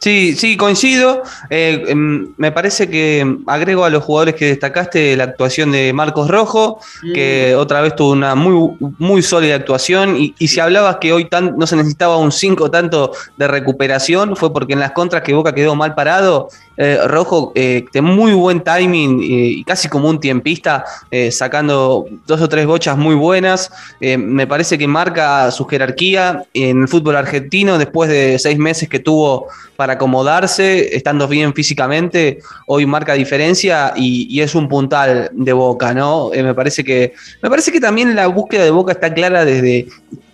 Sí, 0.01 0.34
sí, 0.36 0.58
coincido. 0.58 1.22
Eh, 1.51 1.84
em, 1.89 2.34
me 2.38 2.51
parece 2.51 2.89
que 2.89 3.38
agrego 3.46 3.86
a 3.86 3.91
los 3.91 4.03
jugadores 4.03 4.34
que 4.34 4.46
destacaste 4.46 5.15
la 5.15 5.25
actuación 5.25 5.72
de 5.72 5.94
Marcos 5.94 6.27
Rojo, 6.27 6.79
que 7.13 7.53
otra 7.56 7.82
vez 7.82 7.96
tuvo 7.96 8.13
una 8.13 8.34
muy, 8.34 8.75
muy 8.98 9.22
sólida 9.22 9.53
actuación. 9.53 10.17
Y, 10.17 10.48
si 10.48 10.60
hablabas 10.60 10.98
que 10.98 11.13
hoy 11.13 11.29
no 11.56 11.67
se 11.67 11.75
necesitaba 11.75 12.17
un 12.17 12.32
5 12.32 12.72
tanto 12.72 13.12
de 13.38 13.48
recuperación, 13.48 14.36
fue 14.36 14.51
porque 14.51 14.74
en 14.74 14.79
las 14.79 14.94
contras 14.94 15.22
que 15.22 15.36
Boca 15.36 15.53
quedó 15.53 15.75
mal 15.75 15.94
parado, 15.94 16.50
eh, 16.78 17.00
Rojo 17.06 17.51
eh, 17.56 17.86
de 17.92 18.01
muy 18.01 18.34
buen 18.34 18.62
timing 18.62 19.20
y 19.22 19.63
casi 19.63 19.88
como 19.90 20.10
un 20.10 20.20
tiempista, 20.20 20.86
sacando 21.32 22.06
dos 22.25 22.42
o 22.42 22.50
tres 22.50 22.66
bochas 22.66 22.98
muy 22.98 23.16
buenas. 23.16 23.72
me 24.00 24.48
parece 24.48 24.78
que 24.78 24.88
marca 24.88 25.51
su 25.51 25.66
jerarquía 25.66 26.44
en 26.54 26.82
el 26.82 26.88
fútbol 26.88 27.16
argentino 27.16 27.78
después 27.78 28.10
de 28.10 28.40
seis 28.40 28.58
meses 28.58 28.90
que 28.90 29.00
tuvo 29.00 29.48
para 29.82 29.94
acomodarse, 29.94 30.96
estando 30.96 31.28
bien 31.28 31.56
físicamente, 31.56 32.38
hoy 32.68 32.86
marca 32.86 33.13
diferencia 33.13 33.94
y, 33.96 34.40
es 34.40 34.54
un 34.54 34.68
puntal 34.68 35.32
de 35.34 35.54
Boca, 35.54 35.92
¿no? 35.92 36.32
Eh, 36.34 36.44
me, 36.44 36.54
parece 36.54 36.84
que, 36.84 37.13
me 37.42 37.50
parece 37.50 37.72
que 37.72 37.80
también 37.80 38.16
la 38.16 38.28
búsqueda 38.28 38.63
de 38.63 38.70
Boca 38.70 38.92
está 38.92 39.12
clara 39.12 39.44
desde 39.44 39.88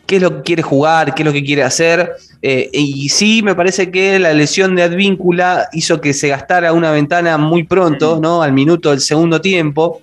qué 0.08 0.16
es 0.16 0.22
lo 0.22 0.38
que 0.38 0.42
quiere 0.44 0.64
jugar, 0.64 1.14
qué 1.14 1.22
es 1.22 1.26
lo 1.26 1.34
que 1.34 1.44
quiere 1.44 1.64
hacer. 1.64 2.16
Eh, 2.42 2.70
y 2.72 3.10
sí, 3.10 3.42
me 3.44 3.54
parece 3.54 3.92
que 3.92 4.18
la 4.18 4.34
lesión 4.34 4.76
de 4.76 4.84
Advíncula 4.84 5.70
hizo 5.74 6.02
que 6.02 6.14
se 6.14 6.30
gastara 6.30 6.74
una 6.74 6.92
ventana 6.92 7.38
muy 7.38 7.64
pronto, 7.64 8.20
¿no? 8.22 8.42
Al 8.42 8.54
minuto 8.54 8.92
del 8.92 9.02
segundo 9.02 9.42
tiempo. 9.42 10.02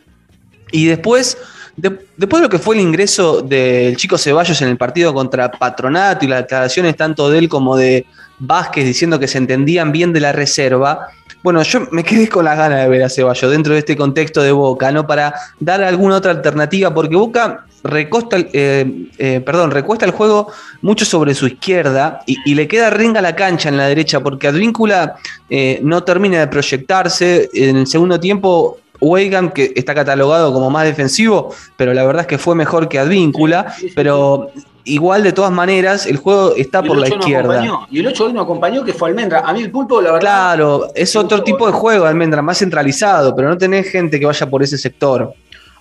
Y 0.71 0.87
después 0.87 1.39
después 1.77 2.41
de 2.41 2.47
lo 2.47 2.49
que 2.49 2.59
fue 2.59 2.77
el 2.77 2.83
ingreso 2.83 3.43
del 3.43 3.97
chico 3.97 4.17
Ceballos 4.17 4.61
en 4.63 4.69
el 4.69 4.77
partido 4.77 5.13
contra 5.13 5.51
Patronato 5.51 6.25
y 6.25 6.29
las 6.29 6.43
declaraciones 6.43 6.97
tanto 6.97 7.29
de 7.29 7.39
él 7.39 7.49
como 7.49 7.77
de 7.77 8.07
Vázquez 8.39 8.85
diciendo 8.85 9.19
que 9.19 9.29
se 9.29 9.39
entendían 9.39 9.91
bien 9.91 10.13
de 10.13 10.21
la 10.21 10.33
reserva, 10.33 11.09
bueno, 11.43 11.63
yo 11.63 11.87
me 11.91 12.05
quedé 12.05 12.29
con 12.29 12.45
las 12.45 12.57
ganas 12.57 12.81
de 12.81 12.89
ver 12.89 13.03
a 13.03 13.09
Ceballos 13.09 13.51
dentro 13.51 13.73
de 13.75 13.81
este 13.81 13.97
contexto 13.97 14.43
de 14.43 14.53
Boca, 14.53 14.91
¿no? 14.93 15.07
Para 15.07 15.35
dar 15.61 15.83
alguna 15.83 16.17
otra 16.17 16.31
alternativa, 16.31 16.93
porque 16.95 17.17
Boca 17.17 17.67
recosta, 17.85 18.39
eh, 18.39 19.09
eh, 19.19 19.41
perdón, 19.45 19.71
recuesta 19.71 20.07
el 20.07 20.11
juego 20.11 20.49
mucho 20.81 21.05
sobre 21.05 21.35
su 21.35 21.47
izquierda 21.47 22.21
y, 22.27 22.55
le 22.55 22.67
queda 22.67 22.89
ringa 22.89 23.21
la 23.21 23.37
cancha 23.37 23.69
en 23.69 23.77
la 23.77 23.87
derecha 23.87 24.21
porque 24.21 24.49
Advíncula 24.49 25.17
eh, 25.51 25.81
no 25.83 26.03
termina 26.03 26.41
de 26.41 26.47
proyectarse. 26.49 27.51
En 27.53 27.77
el 27.77 27.87
segundo 27.87 28.19
tiempo, 28.19 28.79
Weigand, 29.01 29.53
que 29.53 29.73
está 29.77 29.95
catalogado 29.95 30.53
como 30.53 30.71
más 30.71 30.85
defensivo, 30.85 31.55
pero 31.77 31.93
la 31.93 32.05
verdad 32.05 32.23
es 32.23 32.27
que 32.27 32.39
fue 32.39 32.55
mejor 32.55 32.89
que 32.89 32.99
Advíncula, 32.99 33.75
pero 33.95 34.51
igual 34.85 35.23
de 35.23 35.33
todas 35.33 35.51
maneras 35.51 36.07
el 36.07 36.17
juego 36.17 36.55
está 36.57 36.83
por 36.83 36.97
la 36.97 37.09
izquierda. 37.09 37.87
y 37.91 38.01
el 38.01 38.07
8 38.07 38.25
hoy 38.25 38.33
no 38.33 38.41
acompañó, 38.41 38.83
que 38.83 38.95
fue 38.95 39.11
Almendra. 39.11 39.41
A 39.41 39.53
mí 39.53 39.61
el 39.61 39.71
pulpo, 39.71 40.01
la 40.01 40.13
verdad. 40.13 40.21
Claro, 40.21 40.89
es 40.95 41.15
otro 41.17 41.43
tipo 41.43 41.67
de 41.67 41.73
juego, 41.73 42.07
Almendra, 42.07 42.41
más 42.41 42.59
centralizado, 42.59 43.37
pero 43.37 43.49
no 43.51 43.59
tenés 43.59 43.91
gente 43.91 44.19
que 44.19 44.25
vaya 44.25 44.49
por 44.49 44.63
ese 44.63 44.79
sector. 44.79 45.35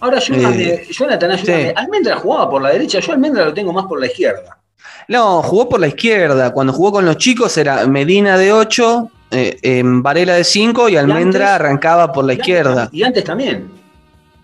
Ahora, 0.03 0.19
eh, 0.19 0.85
Jonathan, 0.89 1.31
Almendra 1.77 2.17
jugaba 2.17 2.49
por 2.49 2.61
la 2.61 2.71
derecha, 2.71 2.99
yo 2.99 3.13
Almendra 3.13 3.45
lo 3.45 3.53
tengo 3.53 3.71
más 3.71 3.85
por 3.85 4.01
la 4.01 4.07
izquierda. 4.07 4.57
No, 5.07 5.41
jugó 5.41 5.69
por 5.69 5.79
la 5.79 5.87
izquierda. 5.87 6.51
Cuando 6.51 6.73
jugó 6.73 6.91
con 6.91 7.05
los 7.05 7.15
chicos 7.15 7.57
era 7.57 7.87
Medina 7.87 8.37
de 8.37 8.51
8, 8.51 9.11
eh, 9.31 9.81
Varela 9.85 10.33
de 10.33 10.43
5 10.43 10.89
y 10.89 10.97
Almendra 10.97 11.55
arrancaba 11.55 12.11
por 12.11 12.25
la 12.25 12.33
izquierda. 12.33 12.89
y 12.91 13.01
antes 13.01 13.23
también. 13.23 13.71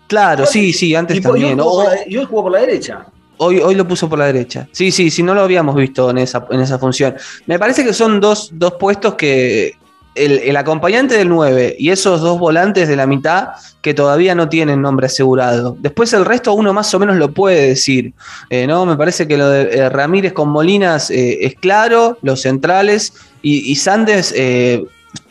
Claro, 0.06 0.46
sí, 0.46 0.72
sí, 0.72 0.94
antes 0.94 1.20
también. 1.20 1.58
Y 2.06 2.16
hoy, 2.16 2.24
jugó 2.24 2.44
por 2.44 2.52
la 2.52 2.60
derecha. 2.60 3.04
Hoy, 3.36 3.58
hoy, 3.58 3.74
lo 3.74 3.86
puso 3.86 4.08
por 4.08 4.18
la 4.18 4.26
derecha. 4.26 4.66
Sí, 4.72 4.90
sí, 4.90 5.10
sí, 5.10 5.22
no 5.22 5.34
lo 5.34 5.42
habíamos 5.42 5.76
visto 5.76 6.08
en 6.08 6.16
esa, 6.16 6.46
en 6.50 6.60
esa 6.60 6.78
función. 6.78 7.16
Me 7.44 7.58
parece 7.58 7.84
que 7.84 7.92
son 7.92 8.18
dos, 8.18 8.48
dos 8.54 8.76
puestos 8.80 9.14
que, 9.14 9.74
el, 10.14 10.56
acompañante 10.56 11.16
del 11.16 11.28
9 11.28 11.76
y 11.78 11.90
esos 11.90 12.20
dos 12.20 12.38
volantes 12.38 12.88
de 12.88 12.96
la 12.96 13.06
mitad 13.06 13.50
que 13.80 13.94
todavía 13.94 14.34
no 14.34 14.48
tienen 14.48 14.82
nombre 14.82 15.06
asegurado. 15.06 15.76
Después 15.78 16.12
el 16.12 16.24
resto 16.24 16.52
uno 16.52 16.72
más 16.72 16.92
o 16.94 16.98
menos 16.98 17.16
lo 17.16 17.32
puede 17.32 17.68
decir. 17.68 18.12
Eh, 18.50 18.66
¿no? 18.66 18.86
Me 18.86 18.96
parece 18.96 19.26
que 19.26 19.38
lo 19.38 19.48
de 19.48 19.62
eh, 19.62 19.88
Ramírez 19.88 20.32
con 20.32 20.50
Molinas 20.50 21.10
eh, 21.10 21.46
es 21.46 21.54
claro, 21.54 22.18
los 22.22 22.42
centrales 22.42 23.14
y, 23.42 23.70
y 23.70 23.76
Sandes 23.76 24.34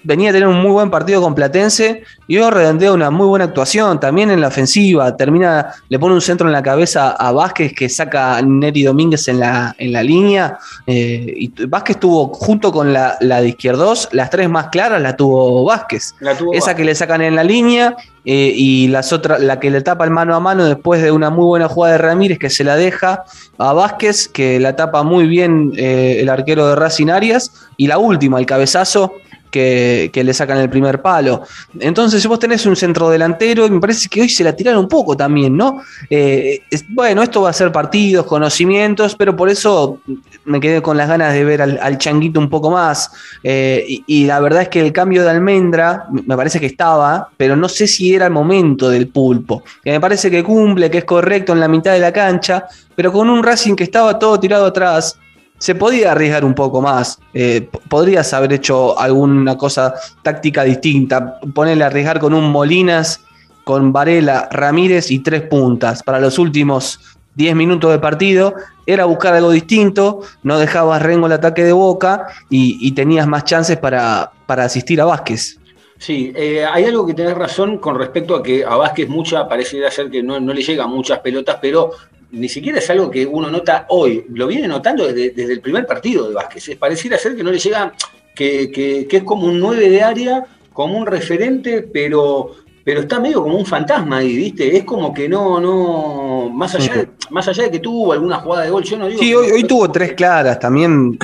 venía 0.03 0.29
a 0.29 0.33
tener 0.33 0.47
un 0.47 0.61
muy 0.61 0.71
buen 0.71 0.89
partido 0.89 1.21
con 1.21 1.35
Platense 1.35 2.03
y 2.27 2.37
hoy 2.37 2.49
redondea 2.49 2.93
una 2.93 3.09
muy 3.09 3.27
buena 3.27 3.45
actuación 3.45 3.99
también 3.99 4.31
en 4.31 4.41
la 4.41 4.47
ofensiva. 4.47 5.15
Termina, 5.15 5.73
le 5.89 5.99
pone 5.99 6.13
un 6.13 6.21
centro 6.21 6.47
en 6.47 6.53
la 6.53 6.61
cabeza 6.61 7.11
a 7.11 7.31
Vázquez 7.31 7.73
que 7.73 7.89
saca 7.89 8.37
a 8.37 8.41
Neri 8.41 8.83
Domínguez 8.83 9.27
en 9.27 9.39
la, 9.39 9.75
en 9.77 9.91
la 9.91 10.03
línea. 10.03 10.57
Eh, 10.85 11.33
y 11.35 11.65
Vázquez 11.65 11.99
tuvo 11.99 12.33
junto 12.33 12.71
con 12.71 12.93
la, 12.93 13.17
la, 13.21 13.41
de 13.41 13.49
izquierdos, 13.49 14.09
las 14.11 14.29
tres 14.29 14.49
más 14.49 14.67
claras 14.67 15.01
la 15.01 15.15
tuvo 15.15 15.63
Vázquez. 15.65 16.13
Esa 16.53 16.75
que 16.75 16.83
le 16.83 16.95
sacan 16.95 17.21
en 17.21 17.35
la 17.35 17.43
línea 17.43 17.95
eh, 18.25 18.53
y 18.55 18.87
las 18.89 19.11
otras, 19.11 19.41
la 19.41 19.59
que 19.59 19.71
le 19.71 19.81
tapa 19.81 20.03
el 20.03 20.11
mano 20.11 20.35
a 20.35 20.39
mano 20.39 20.65
después 20.65 21.01
de 21.01 21.11
una 21.11 21.29
muy 21.29 21.45
buena 21.45 21.67
jugada 21.67 21.93
de 21.93 21.97
Ramírez 21.97 22.37
que 22.37 22.49
se 22.49 22.63
la 22.63 22.75
deja 22.75 23.23
a 23.57 23.73
Vázquez, 23.73 24.27
que 24.27 24.59
la 24.59 24.75
tapa 24.75 25.03
muy 25.03 25.27
bien 25.27 25.73
eh, 25.77 26.17
el 26.19 26.29
arquero 26.29 26.67
de 26.67 26.75
Racing 26.75 27.07
Arias. 27.07 27.51
Y 27.77 27.87
la 27.87 27.97
última, 27.97 28.39
el 28.39 28.45
cabezazo 28.45 29.13
que, 29.49 30.11
le 30.13 30.33
sacan 30.33 30.57
el 30.57 30.69
primer 30.69 31.01
palo. 31.01 31.43
Entonces, 31.79 32.25
vos 32.27 32.39
tenés 32.39 32.65
un 32.65 32.75
centro 32.75 33.09
delantero 33.09 33.65
y 33.65 33.71
me 33.71 33.79
parece 33.79 34.09
que 34.09 34.21
hoy 34.21 34.29
se 34.29 34.43
la 34.43 34.55
tiraron 34.55 34.81
un 34.81 34.87
poco 34.87 35.15
también, 35.15 35.55
¿no? 35.55 35.81
Eh, 36.09 36.61
bueno, 36.89 37.23
esto 37.23 37.41
va 37.41 37.49
a 37.49 37.53
ser 37.53 37.71
partidos, 37.71 38.25
conocimientos, 38.25 39.15
pero 39.15 39.35
por 39.35 39.49
eso 39.49 39.99
me 40.45 40.59
quedé 40.59 40.81
con 40.81 40.97
las 40.97 41.07
ganas 41.07 41.33
de 41.33 41.43
ver 41.43 41.61
al, 41.61 41.97
changuito 41.97 42.39
un 42.39 42.49
poco 42.49 42.71
más. 42.71 43.11
Eh, 43.43 43.85
y, 44.05 44.25
la 44.25 44.39
verdad 44.39 44.63
es 44.63 44.69
que 44.69 44.81
el 44.81 44.91
cambio 44.91 45.23
de 45.23 45.29
almendra 45.29 46.05
me 46.11 46.35
parece 46.35 46.59
que 46.59 46.65
estaba, 46.65 47.29
pero 47.37 47.55
no 47.55 47.69
sé 47.69 47.87
si 47.87 48.13
era 48.13 48.25
el 48.25 48.31
momento 48.31 48.89
del 48.89 49.07
pulpo. 49.07 49.63
Que 49.83 49.91
me 49.91 49.99
parece 49.99 50.29
que 50.29 50.43
cumple, 50.43 50.89
que 50.89 50.99
es 50.99 51.05
correcto 51.05 51.53
en 51.53 51.59
la 51.59 51.67
mitad 51.67 51.93
de 51.93 51.99
la 51.99 52.11
cancha, 52.11 52.65
pero 52.95 53.11
con 53.11 53.29
un 53.29 53.43
Racing 53.43 53.75
que 53.75 53.83
estaba 53.85 54.19
todo 54.19 54.39
tirado 54.39 54.65
atrás 54.65 55.17
se 55.59 55.75
podía 55.75 56.13
arriesgar 56.13 56.43
un 56.43 56.55
poco 56.55 56.81
más. 56.81 57.19
Eh, 57.33 57.69
podrías 57.87 58.33
haber 58.33 58.53
hecho 58.53 58.97
alguna 58.97 59.57
cosa 59.57 59.93
táctica 60.23 60.63
distinta. 60.63 61.39
Ponerle 61.53 61.83
a 61.83 61.87
arriesgar 61.87 62.19
con 62.19 62.33
un 62.33 62.49
Molinas, 62.51 63.21
con 63.63 63.93
Varela, 63.93 64.47
Ramírez 64.51 65.11
y 65.11 65.19
tres 65.19 65.43
puntas 65.43 66.01
para 66.01 66.19
los 66.19 66.39
últimos 66.39 66.99
10 67.35 67.55
minutos 67.55 67.91
de 67.91 67.99
partido. 67.99 68.55
Era 68.85 69.05
buscar 69.05 69.33
algo 69.35 69.51
distinto, 69.51 70.21
no 70.43 70.57
dejabas 70.57 71.01
rengo 71.01 71.27
el 71.27 71.33
ataque 71.33 71.63
de 71.63 71.73
boca 71.73 72.27
y, 72.49 72.91
tenías 72.93 73.27
más 73.27 73.43
chances 73.43 73.77
para, 73.77 74.31
para, 74.47 74.63
asistir 74.63 74.99
a 75.01 75.05
Vázquez. 75.05 75.59
Sí, 75.97 76.31
eh, 76.35 76.65
hay 76.65 76.85
algo 76.85 77.05
que 77.05 77.13
tenés 77.13 77.35
razón 77.35 77.77
con 77.77 77.99
respecto 77.99 78.35
a 78.35 78.41
que 78.41 78.63
a 78.63 78.77
Vázquez 78.77 79.09
mucha, 79.09 79.47
pareciera 79.47 79.91
ser 79.91 80.09
que 80.09 80.23
no, 80.23 80.39
no 80.39 80.53
le 80.53 80.63
llegan 80.63 80.89
muchas 80.89 81.19
pelotas, 81.19 81.57
pero 81.61 81.91
ni 82.31 82.49
siquiera 82.49 82.79
es 82.79 82.89
algo 82.89 83.09
que 83.09 83.25
uno 83.25 83.49
nota 83.49 83.85
hoy, 83.89 84.25
lo 84.33 84.47
viene 84.47 84.67
notando 84.67 85.11
desde, 85.11 85.43
el 85.43 85.61
primer 85.61 85.85
partido 85.85 86.27
de 86.27 86.35
Vázquez. 86.35 86.77
Pareciera 86.77 87.17
ser 87.17 87.35
que 87.35 87.43
no 87.43 87.51
le 87.51 87.59
llega, 87.59 87.93
que, 88.35 89.07
es 89.09 89.23
como 89.23 89.47
un 89.47 89.59
9 89.59 89.89
de 89.89 90.03
área, 90.03 90.45
como 90.73 90.97
un 90.97 91.05
referente, 91.05 91.81
pero, 91.81 92.55
pero 92.83 93.01
está 93.01 93.19
medio 93.19 93.41
como 93.43 93.57
un 93.57 93.65
fantasma 93.65 94.17
ahí, 94.17 94.35
¿viste? 94.35 94.77
Es 94.77 94.83
como 94.83 95.13
que 95.13 95.27
no, 95.27 95.59
no, 95.59 96.49
más 96.49 96.75
allá, 96.75 96.93
de, 96.93 97.09
más 97.31 97.47
allá 97.47 97.63
de 97.63 97.71
que 97.71 97.79
tuvo 97.79 98.13
alguna 98.13 98.37
jugada 98.37 98.65
de 98.65 98.71
gol, 98.71 98.83
yo 98.83 98.97
no 98.97 99.07
digo. 99.07 99.19
Sí, 99.19 99.33
hoy, 99.33 99.51
hoy 99.51 99.63
tuvo 99.63 99.91
tres 99.91 100.13
claras 100.13 100.59
también. 100.59 101.17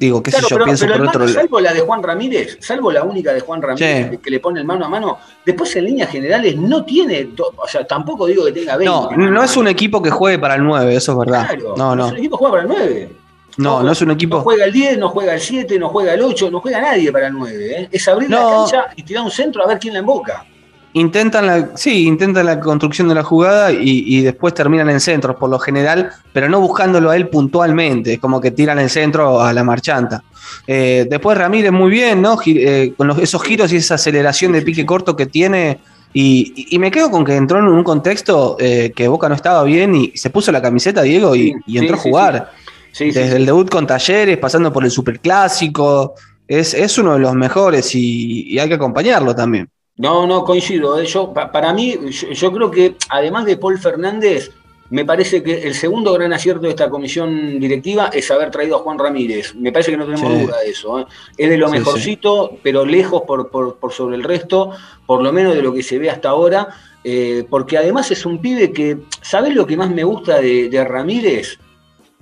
Digo, 0.00 0.22
qué 0.22 0.30
sé 0.30 0.40
yo, 0.48 0.64
pienso 0.64 0.86
por 0.86 1.08
otro 1.08 1.26
lado. 1.26 1.34
Salvo 1.34 1.60
la 1.60 1.74
de 1.74 1.80
Juan 1.80 2.02
Ramírez, 2.02 2.56
salvo 2.60 2.90
la 2.90 3.04
única 3.04 3.34
de 3.34 3.40
Juan 3.40 3.60
Ramírez 3.60 4.18
que 4.18 4.30
le 4.30 4.40
pone 4.40 4.58
el 4.58 4.64
mano 4.66 4.86
a 4.86 4.88
mano, 4.88 5.18
después 5.44 5.76
en 5.76 5.84
líneas 5.84 6.08
generales 6.08 6.56
no 6.56 6.86
tiene, 6.86 7.28
o 7.38 7.68
sea, 7.68 7.86
tampoco 7.86 8.24
digo 8.24 8.46
que 8.46 8.52
tenga 8.52 8.78
20. 8.78 8.86
No, 8.90 9.10
no 9.30 9.44
es 9.44 9.56
un 9.58 9.68
equipo 9.68 10.00
que 10.00 10.08
juegue 10.08 10.38
para 10.38 10.54
el 10.54 10.64
9, 10.64 10.96
eso 10.96 11.12
es 11.12 11.18
verdad. 11.18 11.48
Claro, 11.48 11.74
no, 11.76 11.94
no. 11.94 12.06
Es 12.06 12.12
un 12.12 12.18
equipo 12.18 12.38
que 12.38 12.44
juega 12.46 12.52
para 12.52 12.62
el 12.62 12.68
9. 12.80 13.10
No, 13.58 13.82
no, 13.82 13.92
es 13.92 14.00
un 14.00 14.10
equipo. 14.12 14.36
No 14.36 14.42
juega 14.42 14.64
el 14.64 14.72
10, 14.72 14.98
no 14.98 15.10
juega 15.10 15.34
el 15.34 15.40
7, 15.40 15.78
no 15.78 15.90
juega 15.90 16.14
el 16.14 16.22
8, 16.22 16.50
no 16.50 16.60
juega 16.60 16.80
nadie 16.80 17.12
para 17.12 17.26
el 17.26 17.34
9. 17.34 17.82
¿eh? 17.82 17.88
Es 17.92 18.08
abrir 18.08 18.30
la 18.30 18.38
cancha 18.38 18.86
y 18.96 19.02
tirar 19.02 19.22
un 19.22 19.30
centro 19.30 19.62
a 19.62 19.66
ver 19.66 19.78
quién 19.78 19.92
la 19.92 20.00
emboca. 20.00 20.46
Intentan 20.92 21.46
la, 21.46 21.70
sí, 21.76 22.06
intentan 22.06 22.46
la 22.46 22.58
construcción 22.58 23.08
de 23.08 23.14
la 23.14 23.22
jugada 23.22 23.70
y, 23.70 24.22
después 24.22 24.54
terminan 24.54 24.90
en 24.90 24.98
centros 24.98 25.36
por 25.36 25.48
lo 25.48 25.58
general, 25.58 26.10
pero 26.32 26.48
no 26.48 26.60
buscándolo 26.60 27.10
a 27.10 27.16
él 27.16 27.28
puntualmente, 27.28 28.14
es 28.14 28.18
como 28.18 28.40
que 28.40 28.50
tiran 28.50 28.78
el 28.80 28.90
centro 28.90 29.40
a 29.40 29.52
la 29.52 29.62
marchanta. 29.62 30.24
Eh, 30.66 31.06
después 31.08 31.38
Ramírez 31.38 31.70
muy 31.70 31.90
bien, 31.90 32.20
¿no? 32.20 32.38
Eh, 32.44 32.92
con 32.96 33.10
esos 33.20 33.40
giros 33.42 33.72
y 33.72 33.76
esa 33.76 33.94
aceleración 33.94 34.52
de 34.52 34.62
pique 34.62 34.84
corto 34.84 35.14
que 35.14 35.26
tiene. 35.26 35.78
Y, 36.12 36.76
me 36.80 36.90
quedo 36.90 37.08
con 37.08 37.24
que 37.24 37.36
entró 37.36 37.60
en 37.60 37.66
un 37.66 37.84
contexto 37.84 38.56
eh, 38.58 38.92
que 38.96 39.06
Boca 39.06 39.28
no 39.28 39.36
estaba 39.36 39.62
bien 39.62 39.94
y 39.94 40.10
se 40.16 40.28
puso 40.30 40.50
la 40.50 40.60
camiseta 40.60 41.02
Diego 41.02 41.36
y, 41.36 41.54
entró 41.68 41.94
a 41.94 42.00
jugar. 42.00 42.50
Desde 42.98 43.36
el 43.36 43.46
debut 43.46 43.70
con 43.70 43.86
Talleres, 43.86 44.38
pasando 44.38 44.72
por 44.72 44.84
el 44.84 44.90
Superclásico. 44.90 46.14
Es, 46.48 46.74
es 46.74 46.98
uno 46.98 47.12
de 47.12 47.20
los 47.20 47.32
mejores 47.34 47.94
y 47.94 48.58
hay 48.58 48.66
que 48.66 48.74
acompañarlo 48.74 49.36
también. 49.36 49.68
No, 50.00 50.26
no, 50.26 50.44
coincido. 50.44 50.98
¿eh? 50.98 51.04
Yo, 51.04 51.34
para 51.34 51.74
mí, 51.74 51.94
yo, 52.10 52.52
creo 52.52 52.70
que 52.70 52.96
además 53.10 53.44
de 53.44 53.58
Paul 53.58 53.78
Fernández, 53.78 54.50
me 54.88 55.04
parece 55.04 55.42
que 55.42 55.60
el 55.64 55.74
segundo 55.74 56.14
gran 56.14 56.32
acierto 56.32 56.62
de 56.62 56.70
esta 56.70 56.88
comisión 56.88 57.60
directiva 57.60 58.08
es 58.10 58.30
haber 58.30 58.50
traído 58.50 58.76
a 58.76 58.78
Juan 58.78 58.98
Ramírez. 58.98 59.54
Me 59.54 59.70
parece 59.70 59.90
que 59.90 59.98
no 59.98 60.06
tenemos 60.06 60.40
duda 60.40 60.58
de 60.60 60.70
eso. 60.70 61.00
¿eh? 61.00 61.06
Es 61.36 61.50
de 61.50 61.58
lo 61.58 61.68
mejorcito, 61.68 62.56
pero 62.62 62.86
lejos 62.86 63.24
por, 63.26 63.76
sobre 63.92 64.16
el 64.16 64.22
resto, 64.22 64.72
por 65.04 65.22
lo 65.22 65.34
menos 65.34 65.54
de 65.54 65.60
lo 65.60 65.74
que 65.74 65.82
se 65.82 65.98
ve 65.98 66.08
hasta 66.08 66.30
ahora. 66.30 66.68
Eh, 67.04 67.44
porque 67.50 67.76
además 67.76 68.10
es 68.10 68.24
un 68.24 68.40
pibe 68.40 68.72
que, 68.72 69.00
¿sabes 69.20 69.54
lo 69.54 69.66
que 69.66 69.76
más 69.76 69.90
me 69.90 70.04
gusta 70.04 70.40
de, 70.40 70.82
Ramírez? 70.88 71.58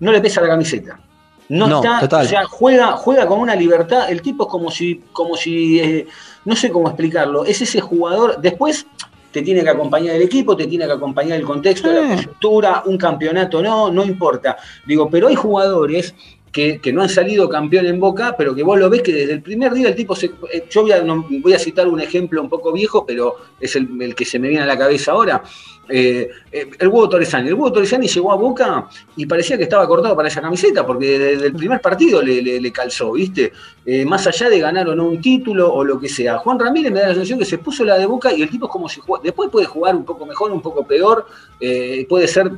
No 0.00 0.10
le 0.10 0.20
pesa 0.20 0.40
la 0.40 0.48
camiseta. 0.48 0.98
No, 1.48 1.82
está, 1.82 2.20
o 2.20 2.24
sea, 2.24 2.44
juega, 2.44 2.92
juega 2.92 3.26
con 3.26 3.40
una 3.40 3.54
libertad. 3.54 4.10
El 4.10 4.20
tipo 4.20 4.44
es 4.44 4.50
como 4.50 4.70
si, 4.70 5.02
como 5.12 5.36
si 5.36 6.06
no 6.44 6.54
sé 6.54 6.70
cómo 6.70 6.88
explicarlo, 6.88 7.44
es 7.44 7.60
ese 7.62 7.80
jugador, 7.80 8.40
después 8.40 8.86
te 9.32 9.42
tiene 9.42 9.62
que 9.62 9.70
acompañar 9.70 10.16
el 10.16 10.22
equipo, 10.22 10.56
te 10.56 10.66
tiene 10.66 10.86
que 10.86 10.92
acompañar 10.92 11.38
el 11.38 11.44
contexto, 11.44 11.92
la 11.92 12.14
estructura, 12.14 12.82
un 12.86 12.96
campeonato 12.96 13.62
no, 13.62 13.90
no 13.90 14.04
importa. 14.04 14.56
Digo, 14.86 15.08
pero 15.10 15.28
hay 15.28 15.34
jugadores 15.34 16.14
que, 16.52 16.92
no 16.92 17.02
han 17.02 17.08
salido 17.08 17.48
campeón 17.48 17.86
en 17.86 18.00
Boca, 18.00 18.34
pero 18.36 18.54
que 18.54 18.62
vos 18.62 18.78
lo 18.78 18.88
ves 18.88 19.02
que 19.02 19.12
desde 19.12 19.32
el 19.34 19.42
primer 19.42 19.72
día 19.72 19.88
el 19.88 19.94
tipo 19.94 20.14
se... 20.14 20.26
Eh, 20.52 20.66
yo 20.70 20.82
voy 20.82 21.52
a, 21.52 21.58
citar 21.58 21.86
un 21.88 22.00
ejemplo 22.00 22.40
un 22.42 22.48
poco 22.48 22.72
viejo, 22.72 23.04
pero 23.06 23.36
es 23.60 23.76
el, 23.76 24.14
que 24.14 24.24
se 24.24 24.38
me 24.38 24.48
viene 24.48 24.64
a 24.64 24.66
la 24.66 24.78
cabeza 24.78 25.12
ahora. 25.12 25.42
Eh, 25.88 26.28
eh, 26.52 26.70
el 26.78 26.88
huevo 26.88 27.08
Torresani. 27.08 27.48
El 27.48 27.54
huevo 27.54 27.72
Torresani 27.72 28.08
llegó 28.08 28.32
a 28.32 28.36
Boca 28.36 28.88
y 29.16 29.26
parecía 29.26 29.56
que 29.56 29.64
estaba 29.64 29.86
cortado 29.86 30.16
para 30.16 30.28
esa 30.28 30.40
camiseta, 30.40 30.86
porque 30.86 31.18
desde 31.18 31.46
el 31.46 31.52
primer 31.54 31.80
partido 31.80 32.22
le, 32.22 32.72
calzó, 32.72 33.12
¿viste? 33.12 33.52
más 34.04 34.26
allá 34.26 34.50
de 34.50 34.60
ganar 34.60 34.86
o 34.88 34.94
no 34.94 35.06
un 35.06 35.20
título 35.20 35.72
o 35.72 35.82
lo 35.82 35.98
que 35.98 36.08
sea. 36.08 36.38
Juan 36.38 36.58
Ramírez 36.58 36.92
me 36.92 37.00
da 37.00 37.08
la 37.08 37.14
sensación 37.14 37.38
que 37.38 37.46
se 37.46 37.58
puso 37.58 37.84
la 37.84 37.98
de 37.98 38.06
Boca 38.06 38.32
y 38.32 38.42
el 38.42 38.50
tipo 38.50 38.66
es 38.66 38.72
como 38.72 38.88
si 38.88 39.00
Después 39.22 39.48
puede 39.50 39.66
jugar 39.66 39.96
un 39.96 40.04
poco 40.04 40.26
mejor, 40.26 40.52
un 40.52 40.60
poco 40.60 40.86
peor, 40.86 41.26
puede 42.08 42.28
ser 42.28 42.52